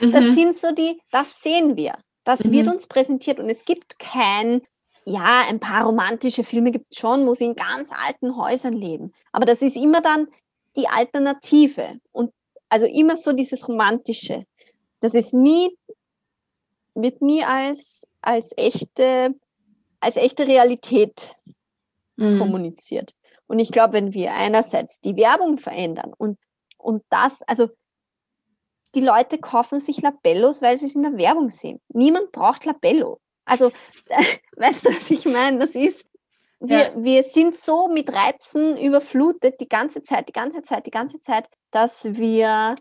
mhm. 0.00 0.10
das 0.10 0.34
sind 0.34 0.56
so 0.56 0.72
die, 0.72 1.00
das 1.12 1.40
sehen 1.40 1.76
wir. 1.76 1.96
Das 2.24 2.44
mhm. 2.44 2.52
wird 2.52 2.68
uns 2.68 2.88
präsentiert 2.88 3.38
und 3.38 3.48
es 3.48 3.64
gibt 3.64 4.00
kein, 4.00 4.62
ja, 5.04 5.42
ein 5.48 5.60
paar 5.60 5.84
romantische 5.84 6.42
Filme 6.42 6.72
gibt 6.72 6.86
es 6.90 6.98
schon, 6.98 7.26
wo 7.26 7.34
sie 7.34 7.44
in 7.44 7.54
ganz 7.54 7.92
alten 7.92 8.36
Häusern 8.36 8.72
leben. 8.72 9.12
Aber 9.30 9.44
das 9.44 9.62
ist 9.62 9.76
immer 9.76 10.00
dann 10.00 10.26
die 10.76 10.88
Alternative 10.88 12.00
und 12.12 12.32
also 12.68 12.86
immer 12.86 13.16
so 13.16 13.32
dieses 13.32 13.68
Romantische. 13.68 14.46
Das 15.00 15.14
ist 15.14 15.34
nie, 15.34 15.76
wird 16.94 17.22
nie 17.22 17.44
als, 17.44 18.06
als 18.20 18.52
echte, 18.56 19.34
als 20.00 20.16
echte 20.16 20.46
Realität 20.46 21.36
mhm. 22.16 22.38
kommuniziert. 22.38 23.14
Und 23.46 23.58
ich 23.58 23.70
glaube, 23.70 23.94
wenn 23.94 24.14
wir 24.14 24.32
einerseits 24.34 25.00
die 25.00 25.16
Werbung 25.16 25.58
verändern 25.58 26.12
und, 26.16 26.38
und 26.78 27.02
das, 27.10 27.42
also 27.42 27.68
die 28.94 29.00
Leute 29.00 29.38
kaufen 29.38 29.80
sich 29.80 30.00
Labellos, 30.02 30.62
weil 30.62 30.78
sie 30.78 30.86
es 30.86 30.94
in 30.94 31.02
der 31.02 31.16
Werbung 31.16 31.50
sehen. 31.50 31.80
Niemand 31.88 32.32
braucht 32.32 32.64
Labello. 32.64 33.20
Also, 33.44 33.72
weißt 34.56 34.86
du, 34.86 34.90
was 34.90 35.10
ich 35.10 35.24
meine? 35.26 35.58
Das 35.58 35.74
ist, 35.74 36.04
wir, 36.60 36.78
ja. 36.78 36.92
wir 36.96 37.22
sind 37.22 37.56
so 37.56 37.88
mit 37.88 38.12
Reizen 38.12 38.76
überflutet 38.78 39.60
die 39.60 39.68
ganze 39.68 40.02
Zeit, 40.02 40.28
die 40.28 40.32
ganze 40.32 40.62
Zeit, 40.62 40.86
die 40.86 40.90
ganze 40.90 41.20
Zeit, 41.20 41.48
dass 41.70 42.04
wir 42.04 42.74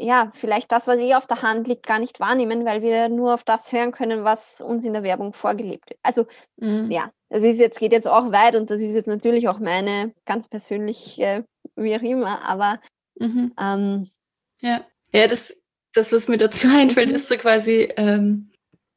ja 0.00 0.30
vielleicht 0.34 0.70
das, 0.72 0.86
was 0.86 0.98
eh 0.98 1.14
auf 1.14 1.26
der 1.26 1.42
Hand 1.42 1.66
liegt, 1.66 1.86
gar 1.86 1.98
nicht 1.98 2.20
wahrnehmen, 2.20 2.64
weil 2.64 2.82
wir 2.82 3.08
nur 3.08 3.34
auf 3.34 3.44
das 3.44 3.72
hören 3.72 3.92
können, 3.92 4.24
was 4.24 4.60
uns 4.60 4.84
in 4.84 4.92
der 4.92 5.02
Werbung 5.02 5.32
vorgelebt 5.32 5.90
wird. 5.90 6.00
Also 6.02 6.26
mhm. 6.56 6.90
ja, 6.90 7.10
das 7.28 7.42
ist 7.42 7.58
jetzt, 7.58 7.78
geht 7.78 7.92
jetzt 7.92 8.08
auch 8.08 8.32
weit 8.32 8.56
und 8.56 8.70
das 8.70 8.80
ist 8.80 8.94
jetzt 8.94 9.08
natürlich 9.08 9.48
auch 9.48 9.58
meine 9.58 10.14
ganz 10.24 10.48
persönliche, 10.48 11.44
wie 11.76 11.96
auch 11.96 12.02
immer, 12.02 12.42
aber 12.42 12.80
mhm. 13.18 13.52
ähm, 13.60 14.10
ja. 14.62 14.84
Ja, 15.12 15.26
das, 15.26 15.56
das, 15.94 16.12
was 16.12 16.28
mir 16.28 16.38
dazu 16.38 16.68
einfällt, 16.72 17.08
mhm. 17.08 17.14
ist 17.14 17.28
so 17.28 17.36
quasi 17.36 17.92
ähm, 17.96 18.50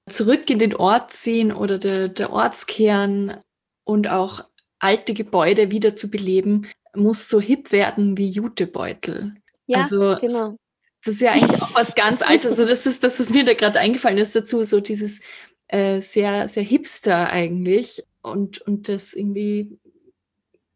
zurück 0.10 0.50
in 0.50 0.60
den 0.60 0.76
Ort 0.76 1.14
ziehen 1.14 1.52
oder 1.52 1.78
der, 1.78 2.10
der 2.10 2.32
Ortskern 2.32 3.42
und 3.84 4.10
auch 4.10 4.44
alte 4.80 5.14
Gebäude 5.14 5.72
wieder 5.72 5.96
zu 5.96 6.10
beleben, 6.10 6.68
muss 6.96 7.30
so 7.30 7.40
hip 7.40 7.72
werden 7.72 8.18
wie 8.18 8.30
Jutebeutel. 8.30 9.36
Ja, 9.68 9.80
also, 9.80 10.18
genau. 10.20 10.58
Das 11.04 11.16
ist 11.16 11.22
ja 11.22 11.32
eigentlich 11.32 11.62
auch 11.62 11.74
was 11.74 11.96
ganz 11.96 12.22
Altes. 12.22 12.52
Also 12.52 12.68
das 12.68 12.86
ist 12.86 13.04
das, 13.04 13.20
was 13.20 13.32
mir 13.32 13.46
da 13.46 13.54
gerade 13.54 13.80
eingefallen 13.80 14.18
ist 14.18 14.36
dazu, 14.36 14.64
so 14.64 14.80
dieses 14.80 15.22
äh, 15.68 16.00
sehr, 16.02 16.48
sehr 16.48 16.64
hipster 16.64 17.30
eigentlich 17.30 18.06
und, 18.22 18.62
und 18.62 18.90
das 18.90 19.14
irgendwie 19.14 19.80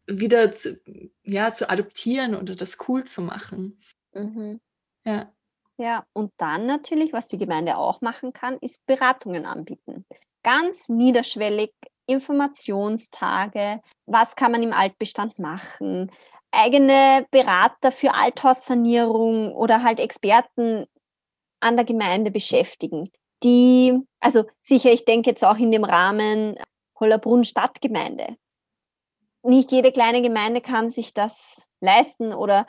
wieder 0.06 0.52
zu, 0.52 0.80
ja, 1.22 1.52
zu 1.52 1.68
adoptieren 1.68 2.34
oder 2.34 2.54
das 2.54 2.78
cool 2.88 3.04
zu 3.04 3.22
machen. 3.22 3.80
Mhm. 4.14 4.60
Ja. 5.04 5.32
Ja, 5.78 6.06
und 6.14 6.32
dann 6.38 6.64
natürlich, 6.64 7.12
was 7.12 7.28
die 7.28 7.36
Gemeinde 7.36 7.76
auch 7.76 8.00
machen 8.00 8.32
kann, 8.32 8.56
ist 8.60 8.86
Beratungen 8.86 9.44
anbieten. 9.44 10.06
Ganz 10.42 10.88
niederschwellig, 10.88 11.72
Informationstage, 12.06 13.80
was 14.06 14.36
kann 14.36 14.52
man 14.52 14.62
im 14.62 14.72
Altbestand 14.72 15.38
machen, 15.38 16.10
eigene 16.52 17.26
Berater 17.30 17.92
für 17.92 18.14
Althaussanierung 18.14 19.52
oder 19.54 19.82
halt 19.82 20.00
Experten 20.00 20.86
an 21.60 21.76
der 21.76 21.84
Gemeinde 21.84 22.30
beschäftigen, 22.30 23.10
die, 23.42 23.98
also 24.20 24.44
sicher, 24.62 24.90
ich 24.90 25.04
denke 25.04 25.30
jetzt 25.30 25.44
auch 25.44 25.58
in 25.58 25.70
dem 25.70 25.84
Rahmen 25.84 26.56
Hollerbrunn 26.98 27.44
Stadtgemeinde. 27.44 28.36
Nicht 29.42 29.70
jede 29.70 29.92
kleine 29.92 30.22
Gemeinde 30.22 30.60
kann 30.60 30.90
sich 30.90 31.12
das 31.14 31.66
leisten 31.80 32.32
oder 32.32 32.66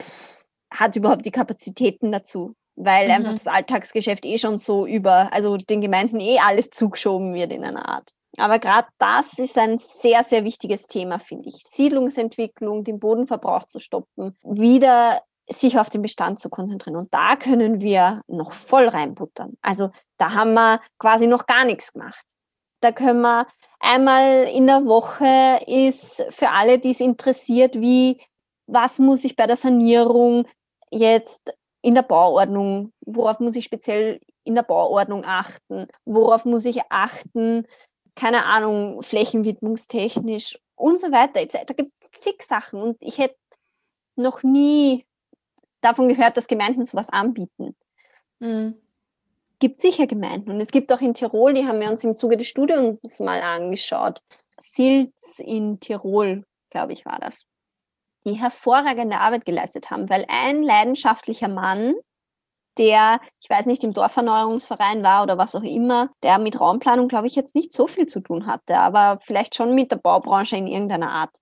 pff, 0.00 0.44
hat 0.72 0.96
überhaupt 0.96 1.24
die 1.24 1.30
Kapazitäten 1.30 2.12
dazu, 2.12 2.54
weil 2.76 3.06
mhm. 3.06 3.12
einfach 3.12 3.32
das 3.32 3.46
Alltagsgeschäft 3.46 4.24
eh 4.24 4.38
schon 4.38 4.58
so 4.58 4.86
über, 4.86 5.32
also 5.32 5.56
den 5.56 5.80
Gemeinden 5.80 6.20
eh 6.20 6.38
alles 6.38 6.70
zugeschoben 6.70 7.34
wird 7.34 7.52
in 7.52 7.64
einer 7.64 7.88
Art. 7.88 8.14
Aber 8.38 8.58
gerade 8.58 8.88
das 8.98 9.38
ist 9.38 9.58
ein 9.58 9.78
sehr, 9.78 10.22
sehr 10.24 10.44
wichtiges 10.44 10.86
Thema, 10.86 11.18
finde 11.18 11.48
ich. 11.48 11.62
Siedlungsentwicklung, 11.64 12.84
den 12.84 13.00
Bodenverbrauch 13.00 13.64
zu 13.64 13.80
stoppen, 13.80 14.36
wieder 14.42 15.20
sich 15.50 15.78
auf 15.78 15.90
den 15.90 16.02
Bestand 16.02 16.40
zu 16.40 16.50
konzentrieren. 16.50 16.96
Und 16.96 17.12
da 17.12 17.36
können 17.36 17.80
wir 17.80 18.22
noch 18.26 18.52
voll 18.52 18.86
reinbuttern. 18.86 19.56
Also 19.62 19.90
da 20.18 20.34
haben 20.34 20.54
wir 20.54 20.80
quasi 20.98 21.26
noch 21.26 21.46
gar 21.46 21.64
nichts 21.64 21.92
gemacht. 21.92 22.24
Da 22.80 22.92
können 22.92 23.22
wir 23.22 23.46
einmal 23.80 24.44
in 24.44 24.66
der 24.66 24.84
Woche 24.84 25.60
ist 25.66 26.24
für 26.30 26.50
alle, 26.50 26.78
die 26.78 26.90
es 26.90 27.00
interessiert, 27.00 27.80
wie, 27.80 28.20
was 28.66 28.98
muss 28.98 29.24
ich 29.24 29.36
bei 29.36 29.46
der 29.46 29.56
Sanierung 29.56 30.46
jetzt 30.90 31.54
in 31.82 31.94
der 31.94 32.02
Bauordnung, 32.02 32.92
worauf 33.00 33.40
muss 33.40 33.56
ich 33.56 33.64
speziell 33.64 34.20
in 34.44 34.54
der 34.54 34.62
Bauordnung 34.62 35.24
achten, 35.24 35.86
worauf 36.04 36.44
muss 36.44 36.64
ich 36.64 36.80
achten, 36.90 37.66
keine 38.18 38.44
Ahnung, 38.44 39.02
flächenwidmungstechnisch 39.02 40.58
und 40.74 40.98
so 40.98 41.12
weiter. 41.12 41.46
Da 41.64 41.72
gibt 41.72 41.92
es 42.00 42.10
zig 42.10 42.42
Sachen 42.42 42.80
und 42.80 42.96
ich 43.00 43.18
hätte 43.18 43.36
noch 44.16 44.42
nie 44.42 45.06
davon 45.80 46.08
gehört, 46.08 46.36
dass 46.36 46.48
Gemeinden 46.48 46.84
sowas 46.84 47.10
anbieten. 47.10 47.76
Mhm. 48.40 48.74
Gibt 49.60 49.80
sicher 49.80 50.08
Gemeinden 50.08 50.50
und 50.50 50.60
es 50.60 50.72
gibt 50.72 50.92
auch 50.92 51.00
in 51.00 51.14
Tirol, 51.14 51.54
die 51.54 51.64
haben 51.64 51.80
wir 51.80 51.90
uns 51.90 52.02
im 52.02 52.16
Zuge 52.16 52.36
des 52.36 52.48
Studiums 52.48 53.20
mal 53.20 53.40
angeschaut. 53.40 54.20
Silz 54.60 55.38
in 55.38 55.78
Tirol, 55.78 56.44
glaube 56.70 56.92
ich, 56.92 57.06
war 57.06 57.20
das 57.20 57.46
die 58.26 58.34
hervorragende 58.34 59.20
Arbeit 59.20 59.44
geleistet 59.44 59.90
haben, 59.90 60.10
weil 60.10 60.24
ein 60.28 60.62
leidenschaftlicher 60.64 61.48
Mann, 61.48 61.94
der, 62.78 63.20
ich 63.40 63.50
weiß 63.50 63.66
nicht, 63.66 63.84
im 63.84 63.92
Dorferneuerungsverein 63.92 65.02
war 65.02 65.22
oder 65.22 65.36
was 65.36 65.54
auch 65.54 65.62
immer, 65.62 66.10
der 66.22 66.38
mit 66.38 66.60
Raumplanung, 66.60 67.08
glaube 67.08 67.26
ich, 67.26 67.34
jetzt 67.34 67.54
nicht 67.54 67.72
so 67.72 67.88
viel 67.88 68.06
zu 68.06 68.20
tun 68.20 68.46
hatte, 68.46 68.78
aber 68.78 69.18
vielleicht 69.22 69.54
schon 69.54 69.74
mit 69.74 69.90
der 69.90 69.96
Baubranche 69.96 70.56
in 70.56 70.66
irgendeiner 70.66 71.10
Art. 71.10 71.36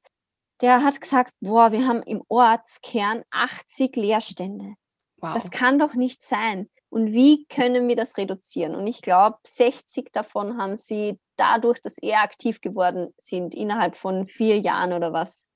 Der 0.62 0.82
hat 0.82 1.00
gesagt, 1.00 1.32
boah, 1.40 1.70
wir 1.70 1.86
haben 1.86 2.02
im 2.02 2.22
Ortskern 2.28 3.22
80 3.30 3.94
Leerstände. 3.96 4.74
Wow. 5.18 5.34
Das 5.34 5.50
kann 5.50 5.78
doch 5.78 5.94
nicht 5.94 6.22
sein. 6.22 6.68
Und 6.88 7.12
wie 7.12 7.46
können 7.46 7.88
wir 7.88 7.96
das 7.96 8.16
reduzieren? 8.16 8.74
Und 8.74 8.86
ich 8.86 9.02
glaube, 9.02 9.36
60 9.46 10.12
davon 10.12 10.56
haben 10.56 10.76
sie 10.76 11.18
dadurch, 11.36 11.80
dass 11.82 11.98
eher 11.98 12.22
aktiv 12.22 12.60
geworden 12.60 13.12
sind, 13.18 13.54
innerhalb 13.54 13.94
von 13.96 14.26
vier 14.26 14.58
Jahren 14.58 14.94
oder 14.94 15.12
was, 15.12 15.48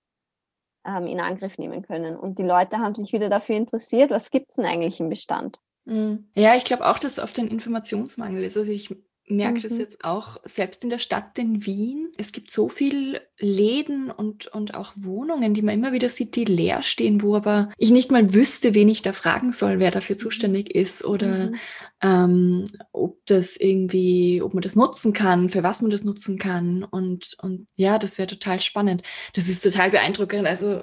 ähm, 0.85 1.07
in 1.07 1.21
Angriff 1.21 1.59
nehmen 1.59 1.83
können. 1.83 2.17
Und 2.17 2.39
die 2.39 2.43
Leute 2.43 2.79
haben 2.79 2.95
sich 2.95 3.13
wieder 3.13 3.29
dafür 3.29 3.57
interessiert, 3.57 4.11
was 4.11 4.31
gibt 4.31 4.51
es 4.51 4.57
denn 4.57 4.67
eigentlich 4.67 5.01
im 5.01 5.09
Bestand? 5.09 5.61
Mhm. 5.91 6.25
Ja, 6.35 6.57
ich 6.57 6.65
glaube 6.65 6.87
auch, 6.87 6.99
dass 6.99 7.13
es 7.13 7.19
oft 7.19 7.39
ein 7.39 7.49
Informationsmangel 7.49 8.45
ist. 8.45 8.57
Also 8.57 8.71
ich 8.71 8.95
merke 9.27 9.59
mhm. 9.59 9.63
das 9.63 9.79
jetzt 9.79 10.05
auch 10.05 10.39
selbst 10.45 10.85
in 10.85 10.91
der 10.91 10.99
Stadt 10.99 11.39
in 11.39 11.65
Wien. 11.67 12.13
Es 12.17 12.33
gibt 12.33 12.51
so 12.51 12.69
viele 12.69 13.23
Läden 13.39 14.11
und, 14.11 14.47
und 14.49 14.75
auch 14.75 14.93
Wohnungen, 14.97 15.55
die 15.55 15.63
man 15.63 15.75
immer 15.75 15.93
wieder 15.93 16.09
sieht, 16.09 16.37
die 16.37 16.45
leer 16.45 16.83
stehen, 16.83 17.23
wo 17.23 17.37
aber 17.37 17.71
ich 17.77 17.91
nicht 17.91 18.11
mal 18.11 18.35
wüsste, 18.35 18.75
wen 18.75 18.89
ich 18.89 19.03
da 19.03 19.13
fragen 19.13 19.53
soll, 19.53 19.79
wer 19.79 19.91
dafür 19.91 20.17
mhm. 20.17 20.21
zuständig 20.21 20.75
ist 20.75 21.05
oder 21.05 21.51
mhm. 21.51 21.55
ähm, 22.03 22.65
ob 22.93 23.19
das 23.27 23.57
irgendwie, 23.57 24.43
ob 24.43 24.55
man 24.55 24.63
das 24.63 24.77
nutzen 24.77 25.13
kann, 25.13 25.49
für 25.49 25.63
was 25.63 25.83
man 25.83 25.91
das 25.91 26.05
nutzen 26.05 26.39
kann. 26.39 26.85
Und, 26.85 27.37
und 27.43 27.67
ja, 27.77 27.99
das 27.99 28.19
wäre 28.19 28.29
total 28.29 28.61
spannend. 28.61 29.03
Das 29.35 29.49
ist 29.49 29.63
total 29.63 29.91
beeindruckend. 29.91 30.47
Also 30.47 30.83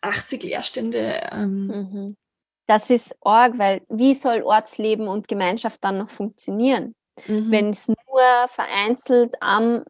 80 0.00 0.42
Leerstände. 0.42 1.28
Ähm, 1.32 1.66
mhm. 1.66 2.16
Das 2.68 2.90
ist 2.90 3.16
arg, 3.22 3.58
weil 3.58 3.80
wie 3.88 4.14
soll 4.14 4.42
Ortsleben 4.42 5.08
und 5.08 5.26
Gemeinschaft 5.26 5.82
dann 5.82 5.98
noch 5.98 6.10
funktionieren? 6.10 6.94
Mhm. 7.26 7.50
Wenn 7.50 7.70
es 7.70 7.88
nur 7.88 8.20
vereinzelt 8.48 9.36
am, 9.40 9.84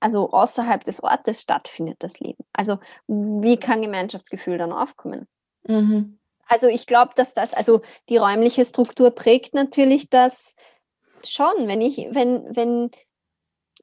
also 0.00 0.30
außerhalb 0.30 0.82
des 0.82 1.02
Ortes 1.02 1.40
stattfindet, 1.40 1.98
das 2.00 2.18
Leben. 2.18 2.44
Also 2.52 2.78
wie 3.06 3.56
kann 3.56 3.80
Gemeinschaftsgefühl 3.80 4.58
dann 4.58 4.72
aufkommen? 4.72 5.28
Mhm. 5.68 6.18
Also 6.48 6.66
ich 6.66 6.88
glaube, 6.88 7.12
dass 7.14 7.32
das, 7.32 7.54
also 7.54 7.80
die 8.08 8.16
räumliche 8.16 8.64
Struktur 8.64 9.12
prägt 9.12 9.54
natürlich 9.54 10.10
das 10.10 10.56
schon. 11.24 11.68
Wenn 11.68 11.80
ich, 11.80 12.08
wenn, 12.10 12.56
wenn 12.56 12.90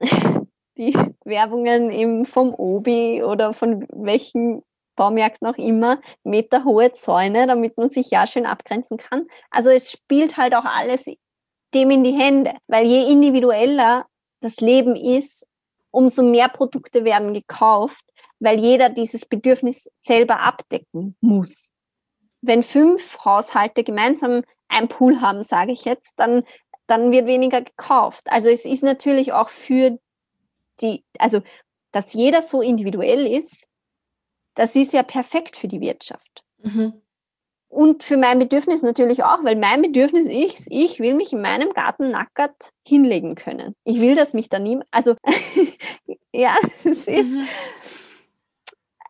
die 0.78 0.98
Werbungen 1.24 1.92
im, 1.92 2.26
vom 2.26 2.54
Obi 2.54 3.24
oder 3.24 3.54
von 3.54 3.88
welchen 3.90 4.64
Baumärkten 4.96 5.48
auch 5.48 5.58
immer, 5.58 6.00
meterhohe 6.24 6.92
Zäune, 6.94 7.48
damit 7.48 7.78
man 7.78 7.90
sich 7.90 8.12
ja 8.12 8.28
schön 8.28 8.46
abgrenzen 8.46 8.98
kann. 8.98 9.28
Also 9.50 9.70
es 9.70 9.92
spielt 9.92 10.38
halt 10.38 10.56
auch 10.56 10.66
alles 10.66 11.06
dem 11.74 11.92
in 11.92 12.04
die 12.04 12.12
Hände. 12.14 12.54
Weil 12.68 12.86
je 12.86 13.12
individueller 13.12 14.06
das 14.40 14.60
Leben 14.60 14.96
ist, 14.96 15.48
umso 15.92 16.24
mehr 16.24 16.50
Produkte 16.50 17.06
werden 17.06 17.34
gekauft, 17.34 18.04
weil 18.40 18.60
jeder 18.60 18.90
dieses 18.90 19.26
Bedürfnis 19.26 19.90
selber 20.02 20.42
abdecken 20.42 21.16
muss. 21.22 21.72
Wenn 22.42 22.64
fünf 22.64 23.20
Haushalte 23.24 23.84
gemeinsam 23.84 24.44
ein 24.68 24.88
Pool 24.88 25.22
haben, 25.22 25.44
sage 25.44 25.72
ich 25.72 25.86
jetzt, 25.86 26.12
dann, 26.18 26.44
dann 26.88 27.12
wird 27.12 27.26
weniger 27.26 27.62
gekauft. 27.62 28.24
Also 28.30 28.50
es 28.50 28.66
ist 28.66 28.84
natürlich 28.84 29.32
auch 29.34 29.50
für 29.50 29.98
die, 30.82 31.06
also 31.20 31.42
dass 31.92 32.14
jeder 32.14 32.42
so 32.42 32.62
individuell 32.62 33.28
ist, 33.28 33.68
das 34.56 34.76
ist 34.76 34.94
ja 34.94 35.04
perfekt 35.04 35.58
für 35.58 35.68
die 35.68 35.82
Wirtschaft. 35.82 36.44
Mhm 36.62 37.02
und 37.74 38.04
für 38.04 38.18
mein 38.18 38.38
Bedürfnis 38.38 38.84
natürlich 38.84 39.24
auch, 39.24 39.44
weil 39.44 39.56
mein 39.56 39.82
Bedürfnis 39.82 40.28
ist, 40.28 40.68
ich 40.70 41.00
will 41.00 41.16
mich 41.16 41.34
in 41.34 41.42
meinem 41.42 41.74
Garten 41.74 42.12
nackert 42.12 42.72
hinlegen 42.88 43.36
können. 43.36 43.76
Ich 43.84 44.00
will, 44.00 44.16
dass 44.16 44.34
mich 44.34 44.48
da 44.48 44.60
niemand, 44.60 44.88
also 44.92 45.16
ja, 46.34 46.56
es 46.84 47.08
ist 47.08 47.32
mhm. 47.32 47.48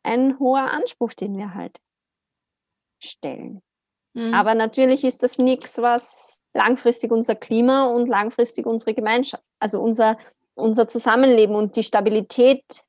ein 0.04 0.40
hoher 0.40 0.72
Anspruch, 0.72 1.14
den 1.14 1.38
wir 1.38 1.54
halt 1.54 1.78
stellen. 3.00 3.62
Mhm. 4.14 4.34
Aber 4.34 4.56
natürlich 4.56 5.04
ist 5.04 5.24
das 5.24 5.38
nichts, 5.38 5.82
was 5.82 6.42
langfristig 6.54 7.12
unser 7.12 7.36
Klima 7.36 7.88
und 7.88 8.08
langfristig 8.08 8.66
unsere 8.66 8.94
Gemeinschaft, 8.94 9.44
also 9.60 9.82
unser, 9.82 10.18
unser 10.56 10.88
Zusammenleben 10.88 11.56
und 11.56 11.76
die 11.76 11.84
Stabilität 11.84 12.86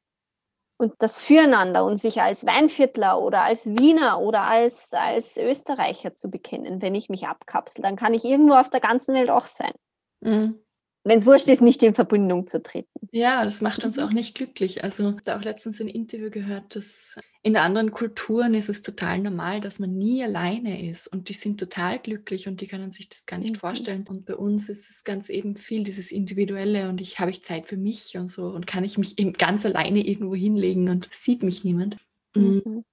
und 0.76 0.94
das 0.98 1.20
Füreinander 1.20 1.84
und 1.84 1.98
sich 1.98 2.20
als 2.20 2.46
Weinviertler 2.46 3.20
oder 3.20 3.42
als 3.44 3.66
Wiener 3.66 4.20
oder 4.20 4.42
als, 4.42 4.92
als 4.92 5.36
Österreicher 5.36 6.14
zu 6.14 6.30
bekennen, 6.30 6.82
wenn 6.82 6.94
ich 6.94 7.08
mich 7.08 7.26
abkapsel, 7.26 7.82
dann 7.82 7.96
kann 7.96 8.14
ich 8.14 8.24
irgendwo 8.24 8.54
auf 8.54 8.70
der 8.70 8.80
ganzen 8.80 9.14
Welt 9.14 9.30
auch 9.30 9.46
sein. 9.46 9.72
Mhm. 10.20 10.63
Wenn 11.04 11.18
es 11.18 11.26
wurscht 11.26 11.48
ist, 11.48 11.60
nicht 11.60 11.82
in 11.82 11.94
Verbindung 11.94 12.46
zu 12.46 12.62
treten. 12.62 12.88
Ja, 13.12 13.44
das 13.44 13.60
macht 13.60 13.84
uns 13.84 13.98
mhm. 13.98 14.04
auch 14.04 14.10
nicht 14.10 14.34
glücklich. 14.34 14.82
Also, 14.82 15.10
ich 15.10 15.28
habe 15.28 15.38
auch 15.38 15.44
letztens 15.44 15.80
ein 15.80 15.88
Interview 15.88 16.30
gehört, 16.30 16.74
dass 16.74 17.16
in 17.42 17.56
anderen 17.58 17.90
Kulturen 17.90 18.54
ist 18.54 18.70
es 18.70 18.80
total 18.80 19.18
normal, 19.18 19.60
dass 19.60 19.78
man 19.78 19.94
nie 19.94 20.24
alleine 20.24 20.88
ist 20.88 21.06
und 21.06 21.28
die 21.28 21.34
sind 21.34 21.60
total 21.60 21.98
glücklich 21.98 22.48
und 22.48 22.62
die 22.62 22.66
können 22.66 22.90
sich 22.90 23.10
das 23.10 23.26
gar 23.26 23.38
nicht 23.38 23.56
mhm. 23.56 23.58
vorstellen. 23.58 24.06
Und 24.08 24.24
bei 24.24 24.34
uns 24.34 24.70
ist 24.70 24.88
es 24.88 25.04
ganz 25.04 25.28
eben 25.28 25.54
viel 25.56 25.84
dieses 25.84 26.10
Individuelle 26.10 26.88
und 26.88 27.02
ich 27.02 27.20
habe 27.20 27.30
ich 27.30 27.44
Zeit 27.44 27.66
für 27.66 27.76
mich 27.76 28.16
und 28.16 28.28
so 28.28 28.46
und 28.46 28.66
kann 28.66 28.82
ich 28.82 28.96
mich 28.96 29.18
eben 29.18 29.34
ganz 29.34 29.66
alleine 29.66 30.06
irgendwo 30.06 30.34
hinlegen 30.34 30.88
und 30.88 31.08
sieht 31.10 31.42
mich 31.42 31.64
niemand. 31.64 31.96
Mm. 32.34 32.40
Mhm. 32.40 32.84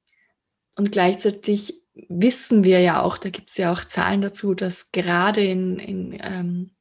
Und 0.75 0.91
gleichzeitig 0.91 1.81
wissen 2.09 2.65
wir 2.65 2.79
ja 2.81 3.01
auch, 3.01 3.17
da 3.17 3.29
gibt 3.29 3.51
es 3.51 3.57
ja 3.57 3.71
auch 3.71 3.83
Zahlen 3.83 4.21
dazu, 4.21 4.53
dass 4.53 4.91
gerade 4.91 5.43
in, 5.43 5.79
in 5.79 6.17
ähm, 6.21 6.71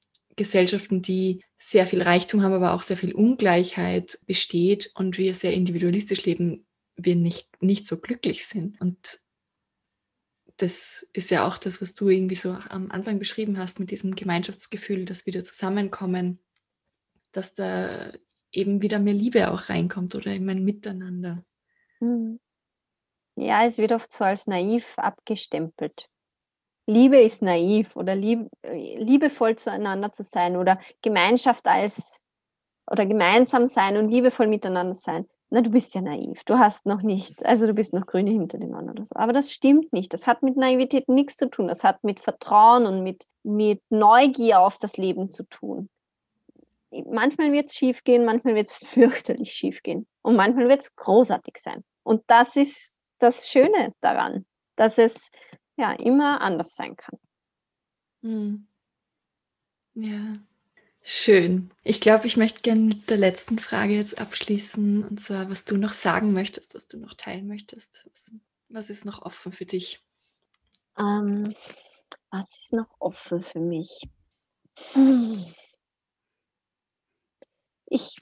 Gesellschaften, 0.40 1.02
die 1.02 1.44
sehr 1.58 1.86
viel 1.86 2.00
Reichtum 2.00 2.40
haben, 2.40 2.54
aber 2.54 2.72
auch 2.72 2.80
sehr 2.80 2.96
viel 2.96 3.14
Ungleichheit 3.14 4.18
besteht 4.24 4.90
und 4.94 5.18
wir 5.18 5.34
sehr 5.34 5.52
individualistisch 5.52 6.24
leben, 6.24 6.66
wir 6.96 7.14
nicht, 7.14 7.50
nicht 7.60 7.86
so 7.86 8.00
glücklich 8.00 8.46
sind. 8.46 8.80
Und 8.80 9.20
das 10.56 11.06
ist 11.12 11.30
ja 11.30 11.46
auch 11.46 11.58
das, 11.58 11.82
was 11.82 11.94
du 11.94 12.08
irgendwie 12.08 12.36
so 12.36 12.52
am 12.52 12.90
Anfang 12.90 13.18
beschrieben 13.18 13.58
hast, 13.58 13.80
mit 13.80 13.90
diesem 13.90 14.14
Gemeinschaftsgefühl, 14.14 15.04
dass 15.04 15.26
wir 15.26 15.44
zusammenkommen, 15.44 16.38
dass 17.32 17.52
da 17.52 18.10
eben 18.50 18.80
wieder 18.80 18.98
mehr 18.98 19.12
Liebe 19.12 19.50
auch 19.50 19.68
reinkommt 19.68 20.14
oder 20.14 20.28
eben 20.28 20.48
ein 20.48 20.64
Miteinander. 20.64 21.44
Mhm. 22.00 22.40
Ja, 23.36 23.66
es 23.66 23.76
wird 23.76 23.92
oft 23.92 24.10
so 24.10 24.24
als 24.24 24.46
naiv 24.46 24.94
abgestempelt. 24.96 26.08
Liebe 26.90 27.18
ist 27.18 27.40
naiv 27.42 27.96
oder 27.96 28.14
lieb, 28.14 28.48
liebevoll 28.62 29.56
zueinander 29.56 30.12
zu 30.12 30.22
sein 30.22 30.56
oder 30.56 30.78
Gemeinschaft 31.02 31.66
als 31.68 32.18
oder 32.90 33.06
gemeinsam 33.06 33.68
sein 33.68 33.96
und 33.96 34.10
liebevoll 34.10 34.48
miteinander 34.48 34.96
sein. 34.96 35.26
Na, 35.50 35.60
du 35.60 35.70
bist 35.70 35.94
ja 35.94 36.00
naiv. 36.00 36.44
Du 36.44 36.58
hast 36.58 36.86
noch 36.86 37.02
nicht, 37.02 37.44
also 37.46 37.66
du 37.66 37.74
bist 37.74 37.92
noch 37.92 38.06
grüne 38.06 38.30
hinter 38.30 38.58
den 38.58 38.74
Ohren 38.74 38.90
oder 38.90 39.04
so. 39.04 39.14
Aber 39.16 39.32
das 39.32 39.52
stimmt 39.52 39.92
nicht. 39.92 40.12
Das 40.12 40.26
hat 40.26 40.42
mit 40.42 40.56
Naivität 40.56 41.08
nichts 41.08 41.36
zu 41.36 41.48
tun. 41.48 41.68
Das 41.68 41.84
hat 41.84 42.02
mit 42.04 42.20
Vertrauen 42.20 42.86
und 42.86 43.02
mit, 43.02 43.26
mit 43.42 43.82
Neugier 43.90 44.60
auf 44.60 44.78
das 44.78 44.96
Leben 44.96 45.30
zu 45.30 45.44
tun. 45.44 45.88
Manchmal 47.06 47.52
wird 47.52 47.68
es 47.68 47.76
schief 47.76 48.02
gehen, 48.02 48.24
manchmal 48.24 48.56
wird 48.56 48.66
es 48.66 48.74
fürchterlich 48.74 49.52
schief 49.52 49.82
gehen 49.82 50.06
und 50.22 50.36
manchmal 50.36 50.68
wird 50.68 50.82
es 50.82 50.94
großartig 50.96 51.56
sein. 51.58 51.84
Und 52.02 52.22
das 52.26 52.56
ist 52.56 52.98
das 53.18 53.48
Schöne 53.48 53.92
daran, 54.00 54.44
dass 54.76 54.98
es 54.98 55.30
ja 55.80 55.92
immer 55.92 56.40
anders 56.40 56.74
sein 56.74 56.96
kann. 56.96 57.18
Hm. 58.22 58.66
Ja, 59.94 60.36
schön. 61.02 61.70
Ich 61.82 62.00
glaube, 62.00 62.26
ich 62.26 62.36
möchte 62.36 62.60
gerne 62.60 62.82
mit 62.82 63.10
der 63.10 63.16
letzten 63.16 63.58
Frage 63.58 63.94
jetzt 63.94 64.18
abschließen. 64.18 65.02
Und 65.04 65.20
zwar, 65.20 65.50
was 65.50 65.64
du 65.64 65.76
noch 65.76 65.92
sagen 65.92 66.32
möchtest, 66.32 66.74
was 66.74 66.86
du 66.86 66.98
noch 66.98 67.14
teilen 67.14 67.48
möchtest. 67.48 68.04
Was, 68.10 68.34
was 68.68 68.90
ist 68.90 69.04
noch 69.04 69.22
offen 69.22 69.52
für 69.52 69.66
dich? 69.66 70.04
Ähm, 70.98 71.54
was 72.30 72.50
ist 72.50 72.72
noch 72.72 72.94
offen 73.00 73.42
für 73.42 73.60
mich? 73.60 74.08
Ich 77.86 78.16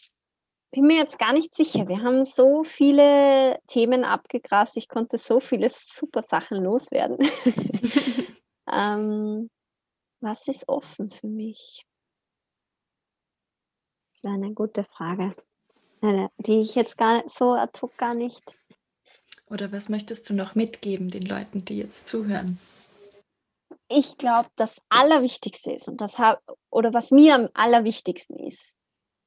bin 0.78 0.86
mir 0.86 0.98
jetzt 0.98 1.18
gar 1.18 1.32
nicht 1.32 1.56
sicher. 1.56 1.88
Wir 1.88 2.04
haben 2.04 2.24
so 2.24 2.62
viele 2.62 3.60
Themen 3.66 4.04
abgegrast. 4.04 4.76
Ich 4.76 4.88
konnte 4.88 5.18
so 5.18 5.40
viele 5.40 5.70
super 5.70 6.22
Sachen 6.22 6.62
loswerden. 6.62 7.18
ähm, 8.70 9.50
was 10.20 10.46
ist 10.46 10.68
offen 10.68 11.10
für 11.10 11.26
mich? 11.26 11.84
Das 14.12 14.22
ist 14.22 14.24
eine 14.24 14.54
gute 14.54 14.84
Frage, 14.84 15.34
die 16.38 16.60
ich 16.60 16.76
jetzt 16.76 16.96
gar 16.96 17.28
so 17.28 17.54
ad 17.54 17.76
hoc 17.82 17.96
gar 17.96 18.14
nicht. 18.14 18.44
Oder 19.50 19.72
was 19.72 19.88
möchtest 19.88 20.30
du 20.30 20.34
noch 20.34 20.54
mitgeben 20.54 21.10
den 21.10 21.26
Leuten, 21.26 21.64
die 21.64 21.78
jetzt 21.78 22.06
zuhören? 22.06 22.60
Ich 23.88 24.16
glaube, 24.16 24.48
das 24.54 24.80
Allerwichtigste 24.90 25.72
ist 25.72 25.88
und 25.88 26.00
das 26.00 26.18
oder 26.70 26.94
was 26.94 27.10
mir 27.10 27.34
am 27.34 27.48
allerwichtigsten 27.54 28.36
ist, 28.38 28.76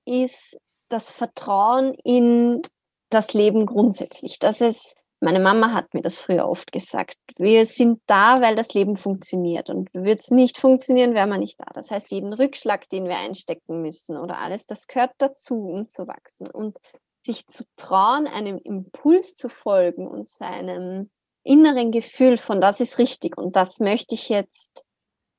ist 0.05 0.57
das 0.91 1.11
Vertrauen 1.11 1.93
in 2.03 2.61
das 3.09 3.33
Leben 3.33 3.65
grundsätzlich. 3.65 4.39
Das 4.39 4.61
ist, 4.61 4.95
meine 5.19 5.39
Mama 5.39 5.73
hat 5.73 5.93
mir 5.93 6.01
das 6.01 6.19
früher 6.19 6.47
oft 6.47 6.71
gesagt. 6.71 7.15
Wir 7.37 7.65
sind 7.65 8.01
da, 8.07 8.41
weil 8.41 8.55
das 8.55 8.73
Leben 8.73 8.97
funktioniert. 8.97 9.69
Und 9.69 9.93
würde 9.93 10.19
es 10.19 10.31
nicht 10.31 10.57
funktionieren, 10.57 11.13
wäre 11.13 11.27
man 11.27 11.39
nicht 11.39 11.59
da. 11.59 11.65
Das 11.73 11.91
heißt, 11.91 12.11
jeden 12.11 12.33
Rückschlag, 12.33 12.89
den 12.89 13.05
wir 13.05 13.17
einstecken 13.17 13.81
müssen 13.81 14.17
oder 14.17 14.39
alles, 14.39 14.65
das 14.65 14.87
gehört 14.87 15.11
dazu, 15.17 15.55
um 15.55 15.87
zu 15.89 16.07
wachsen. 16.07 16.47
Und 16.47 16.77
sich 17.25 17.47
zu 17.47 17.65
trauen, 17.75 18.27
einem 18.27 18.57
Impuls 18.57 19.35
zu 19.35 19.49
folgen 19.49 20.07
und 20.07 20.27
seinem 20.27 21.11
inneren 21.43 21.91
Gefühl 21.91 22.37
von 22.37 22.61
das 22.61 22.79
ist 22.79 22.97
richtig 22.97 23.37
und 23.37 23.55
das 23.55 23.79
möchte 23.79 24.15
ich 24.15 24.29
jetzt 24.29 24.85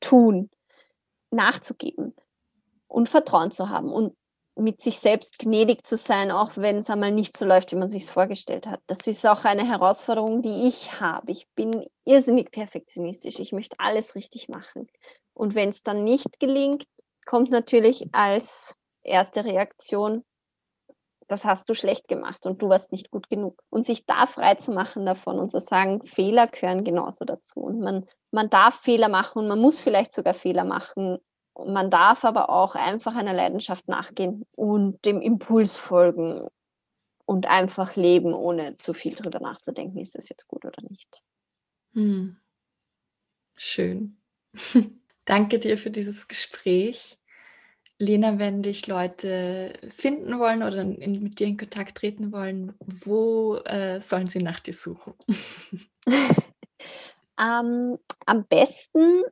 tun, 0.01 0.51
nachzugeben 1.31 2.15
und 2.89 3.09
Vertrauen 3.09 3.51
zu 3.51 3.69
haben. 3.69 3.93
Und 3.93 4.17
mit 4.55 4.83
sich 4.83 4.99
selbst 4.99 5.39
gnädig 5.39 5.87
zu 5.87 5.97
sein, 5.97 6.31
auch 6.31 6.53
wenn 6.57 6.79
es 6.79 6.91
einmal 6.91 7.11
nicht 7.11 7.37
so 7.37 7.45
läuft, 7.45 7.73
wie 7.73 7.77
man 7.77 7.89
sich 7.89 8.03
es 8.03 8.11
vorgestellt 8.11 8.67
hat. 8.67 8.81
Das 8.87 9.07
ist 9.07 9.27
auch 9.27 9.45
eine 9.45 9.67
Herausforderung, 9.67 10.43
die 10.43 10.69
ich 10.69 11.01
habe. 11.01 11.33
Ich 11.33 11.49
bin 11.55 11.87
irrsinnig 12.05 12.51
perfektionistisch. 12.51 13.39
Ich 13.39 13.53
möchte 13.53 13.77
alles 13.79 14.15
richtig 14.15 14.49
machen. 14.49 14.89
Und 15.35 15.55
wenn 15.55 15.71
es 15.71 15.83
dann 15.83 16.05
nicht 16.05 16.39
gelingt, 16.39 16.85
kommt 17.25 17.51
natürlich 17.51 18.07
als 18.13 18.77
erste 19.03 19.45
Reaktion, 19.45 20.25
das 21.29 21.47
hast 21.47 21.69
du 21.71 21.75
schlecht 21.75 22.09
gemacht 22.09 22.45
und 22.45 22.61
du 22.61 22.69
warst 22.69 22.93
nicht 22.93 23.11
gut 23.11 23.31
genug. 23.31 23.63
Und 23.71 23.87
sich 23.87 24.05
da 24.05 24.27
frei 24.27 24.57
zu 24.57 24.73
machen 24.73 25.07
davon 25.07 25.39
und 25.39 25.51
zu 25.51 25.61
sagen, 25.61 26.05
Fehler 26.05 26.47
gehören 26.47 26.85
genauso 26.85 27.25
dazu. 27.25 27.61
Und 27.61 27.81
man, 27.81 28.07
man 28.33 28.51
darf 28.51 28.81
Fehler 28.83 29.09
machen 29.09 29.39
und 29.39 29.49
man 29.49 29.59
muss 29.59 29.81
vielleicht 29.81 30.13
sogar 30.13 30.35
Fehler 30.35 30.65
machen, 30.65 31.19
man 31.59 31.91
darf 31.91 32.25
aber 32.25 32.51
auch 32.51 32.75
einfach 32.75 33.15
einer 33.15 33.35
Leidenschaft 33.35 33.89
nachgehen 33.89 34.45
und 34.53 35.05
dem 35.05 35.21
Impuls 35.21 35.77
folgen 35.77 36.49
und 37.25 37.49
einfach 37.49 37.97
leben, 37.97 38.35
ohne 38.35 38.79
zu 38.79 38.95
viel 38.95 39.15
drüber 39.15 39.41
nachzudenken, 39.41 39.99
ist 39.99 40.15
das 40.15 40.29
jetzt 40.29 40.49
gut 40.49 40.65
oder 40.65 40.83
nicht. 40.89 41.23
Hm. 41.95 42.37
Schön. 43.57 44.17
Danke 45.25 45.59
dir 45.59 45.79
für 45.79 45.91
dieses 45.91 46.29
Gespräch. 46.29 47.19
Lena, 47.99 48.39
wenn 48.41 48.63
dich 48.63 48.89
Leute 48.89 49.75
finden 49.89 50.39
wollen 50.41 50.65
oder 50.65 50.81
in, 50.81 51.23
mit 51.23 51.39
dir 51.39 51.47
in 51.47 51.57
Kontakt 51.57 51.99
treten 51.99 52.33
wollen, 52.33 52.75
wo 52.81 53.57
äh, 53.59 54.01
sollen 54.01 54.27
sie 54.27 54.43
nach 54.43 54.59
dir 54.59 54.75
suchen? 54.75 55.15
ähm, 57.39 57.99
am 58.27 58.47
besten 58.49 59.23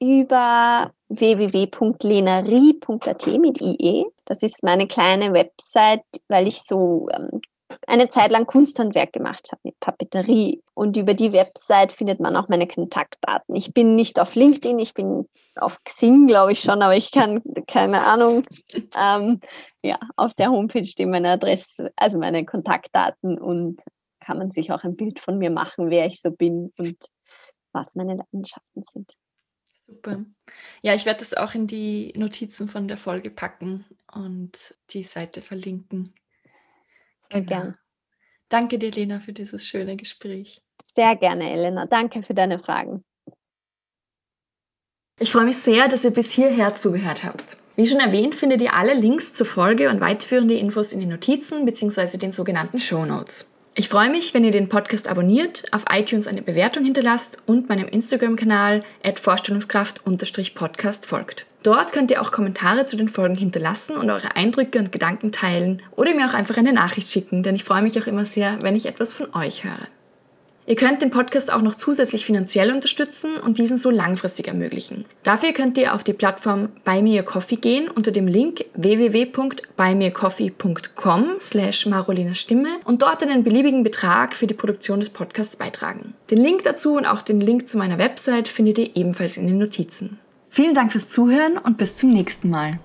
über 0.00 0.92
www.lenarie.at 1.08 3.26
mit 3.38 3.60
IE. 3.60 4.06
Das 4.24 4.42
ist 4.42 4.62
meine 4.62 4.86
kleine 4.86 5.32
Website, 5.32 6.04
weil 6.28 6.48
ich 6.48 6.62
so 6.62 7.08
ähm, 7.12 7.40
eine 7.86 8.08
Zeit 8.08 8.30
lang 8.30 8.46
Kunsthandwerk 8.46 9.12
gemacht 9.12 9.48
habe 9.52 9.60
mit 9.64 9.78
Papeterie. 9.80 10.62
Und 10.74 10.96
über 10.96 11.14
die 11.14 11.32
Website 11.32 11.92
findet 11.92 12.20
man 12.20 12.36
auch 12.36 12.48
meine 12.48 12.66
Kontaktdaten. 12.66 13.54
Ich 13.54 13.74
bin 13.74 13.94
nicht 13.94 14.18
auf 14.18 14.34
LinkedIn, 14.34 14.78
ich 14.78 14.94
bin 14.94 15.28
auf 15.56 15.82
Xing, 15.84 16.26
glaube 16.26 16.52
ich 16.52 16.60
schon, 16.60 16.82
aber 16.82 16.96
ich 16.96 17.12
kann, 17.12 17.42
keine 17.66 18.02
Ahnung. 18.02 18.44
Ähm, 18.96 19.40
ja, 19.82 19.98
auf 20.16 20.34
der 20.34 20.50
Homepage 20.50 20.84
stehen 20.84 21.10
meine 21.10 21.30
Adresse, 21.30 21.92
also 21.96 22.18
meine 22.18 22.44
Kontaktdaten 22.44 23.38
und 23.38 23.80
kann 24.20 24.38
man 24.38 24.50
sich 24.50 24.72
auch 24.72 24.84
ein 24.84 24.96
Bild 24.96 25.20
von 25.20 25.38
mir 25.38 25.50
machen, 25.50 25.90
wer 25.90 26.06
ich 26.06 26.20
so 26.20 26.30
bin 26.30 26.72
und 26.78 26.96
was 27.72 27.94
meine 27.94 28.16
Leidenschaften 28.16 28.82
sind. 28.84 29.14
Super. 29.90 30.24
Ja, 30.82 30.94
ich 30.94 31.04
werde 31.04 31.20
das 31.20 31.34
auch 31.34 31.54
in 31.54 31.66
die 31.66 32.12
Notizen 32.16 32.68
von 32.68 32.88
der 32.88 32.96
Folge 32.96 33.30
packen 33.30 33.84
und 34.12 34.74
die 34.90 35.02
Seite 35.02 35.42
verlinken. 35.42 36.14
Sehr 37.30 37.42
genau. 37.42 37.48
gern. 37.48 37.78
Danke 38.48 38.78
dir, 38.78 38.90
Lena, 38.90 39.20
für 39.20 39.32
dieses 39.32 39.66
schöne 39.66 39.96
Gespräch. 39.96 40.62
Sehr 40.94 41.16
gerne, 41.16 41.50
Elena. 41.50 41.86
Danke 41.86 42.22
für 42.22 42.34
deine 42.34 42.58
Fragen. 42.58 43.02
Ich 45.18 45.32
freue 45.32 45.44
mich 45.44 45.58
sehr, 45.58 45.86
dass 45.86 46.04
ihr 46.04 46.12
bis 46.12 46.32
hierher 46.32 46.74
zugehört 46.74 47.24
habt. 47.24 47.58
Wie 47.76 47.86
schon 47.86 48.00
erwähnt, 48.00 48.34
findet 48.34 48.62
ihr 48.62 48.74
alle 48.74 48.94
Links 48.94 49.34
zur 49.34 49.46
Folge 49.46 49.90
und 49.90 50.00
weiterführende 50.00 50.54
Infos 50.54 50.92
in 50.92 51.00
den 51.00 51.10
Notizen 51.10 51.64
bzw. 51.64 52.16
den 52.16 52.32
sogenannten 52.32 52.80
Show 52.80 53.04
Notes. 53.04 53.49
Ich 53.74 53.88
freue 53.88 54.10
mich, 54.10 54.34
wenn 54.34 54.44
ihr 54.44 54.50
den 54.50 54.68
Podcast 54.68 55.08
abonniert, 55.08 55.62
auf 55.70 55.84
iTunes 55.90 56.26
eine 56.26 56.42
Bewertung 56.42 56.84
hinterlasst 56.84 57.38
und 57.46 57.68
meinem 57.68 57.86
Instagram-Kanal 57.88 58.82
vorstellungskraft-podcast 59.14 61.06
folgt. 61.06 61.46
Dort 61.62 61.92
könnt 61.92 62.10
ihr 62.10 62.20
auch 62.20 62.32
Kommentare 62.32 62.84
zu 62.84 62.96
den 62.96 63.08
Folgen 63.08 63.36
hinterlassen 63.36 63.96
und 63.96 64.10
eure 64.10 64.34
Eindrücke 64.34 64.80
und 64.80 64.90
Gedanken 64.90 65.30
teilen 65.30 65.82
oder 65.94 66.14
mir 66.14 66.26
auch 66.26 66.34
einfach 66.34 66.56
eine 66.56 66.72
Nachricht 66.72 67.10
schicken, 67.10 67.44
denn 67.44 67.54
ich 67.54 67.64
freue 67.64 67.82
mich 67.82 68.00
auch 68.00 68.06
immer 68.06 68.24
sehr, 68.24 68.58
wenn 68.62 68.74
ich 68.74 68.86
etwas 68.86 69.12
von 69.12 69.32
euch 69.34 69.62
höre. 69.62 69.86
Ihr 70.70 70.76
könnt 70.76 71.02
den 71.02 71.10
Podcast 71.10 71.52
auch 71.52 71.60
noch 71.62 71.74
zusätzlich 71.74 72.24
finanziell 72.24 72.72
unterstützen 72.72 73.34
und 73.34 73.58
diesen 73.58 73.76
so 73.76 73.90
langfristig 73.90 74.46
ermöglichen. 74.46 75.04
Dafür 75.24 75.52
könnt 75.52 75.76
ihr 75.76 75.92
auf 75.92 76.04
die 76.04 76.12
Plattform 76.12 76.68
Buy 76.84 77.02
Me 77.02 77.18
a 77.18 77.24
Coffee 77.24 77.56
gehen 77.56 77.88
unter 77.88 78.12
dem 78.12 78.28
Link 78.28 78.64
www.buymeacoffee.com 78.74 81.40
slash 81.40 81.86
Marolinas 81.86 82.38
Stimme 82.38 82.68
und 82.84 83.02
dort 83.02 83.24
einen 83.24 83.42
beliebigen 83.42 83.82
Betrag 83.82 84.32
für 84.32 84.46
die 84.46 84.54
Produktion 84.54 85.00
des 85.00 85.10
Podcasts 85.10 85.56
beitragen. 85.56 86.14
Den 86.30 86.38
Link 86.38 86.62
dazu 86.62 86.96
und 86.96 87.04
auch 87.04 87.22
den 87.22 87.40
Link 87.40 87.66
zu 87.66 87.76
meiner 87.76 87.98
Website 87.98 88.46
findet 88.46 88.78
ihr 88.78 88.94
ebenfalls 88.94 89.38
in 89.38 89.48
den 89.48 89.58
Notizen. 89.58 90.20
Vielen 90.50 90.74
Dank 90.74 90.92
fürs 90.92 91.08
Zuhören 91.08 91.58
und 91.58 91.78
bis 91.78 91.96
zum 91.96 92.10
nächsten 92.10 92.48
Mal. 92.48 92.78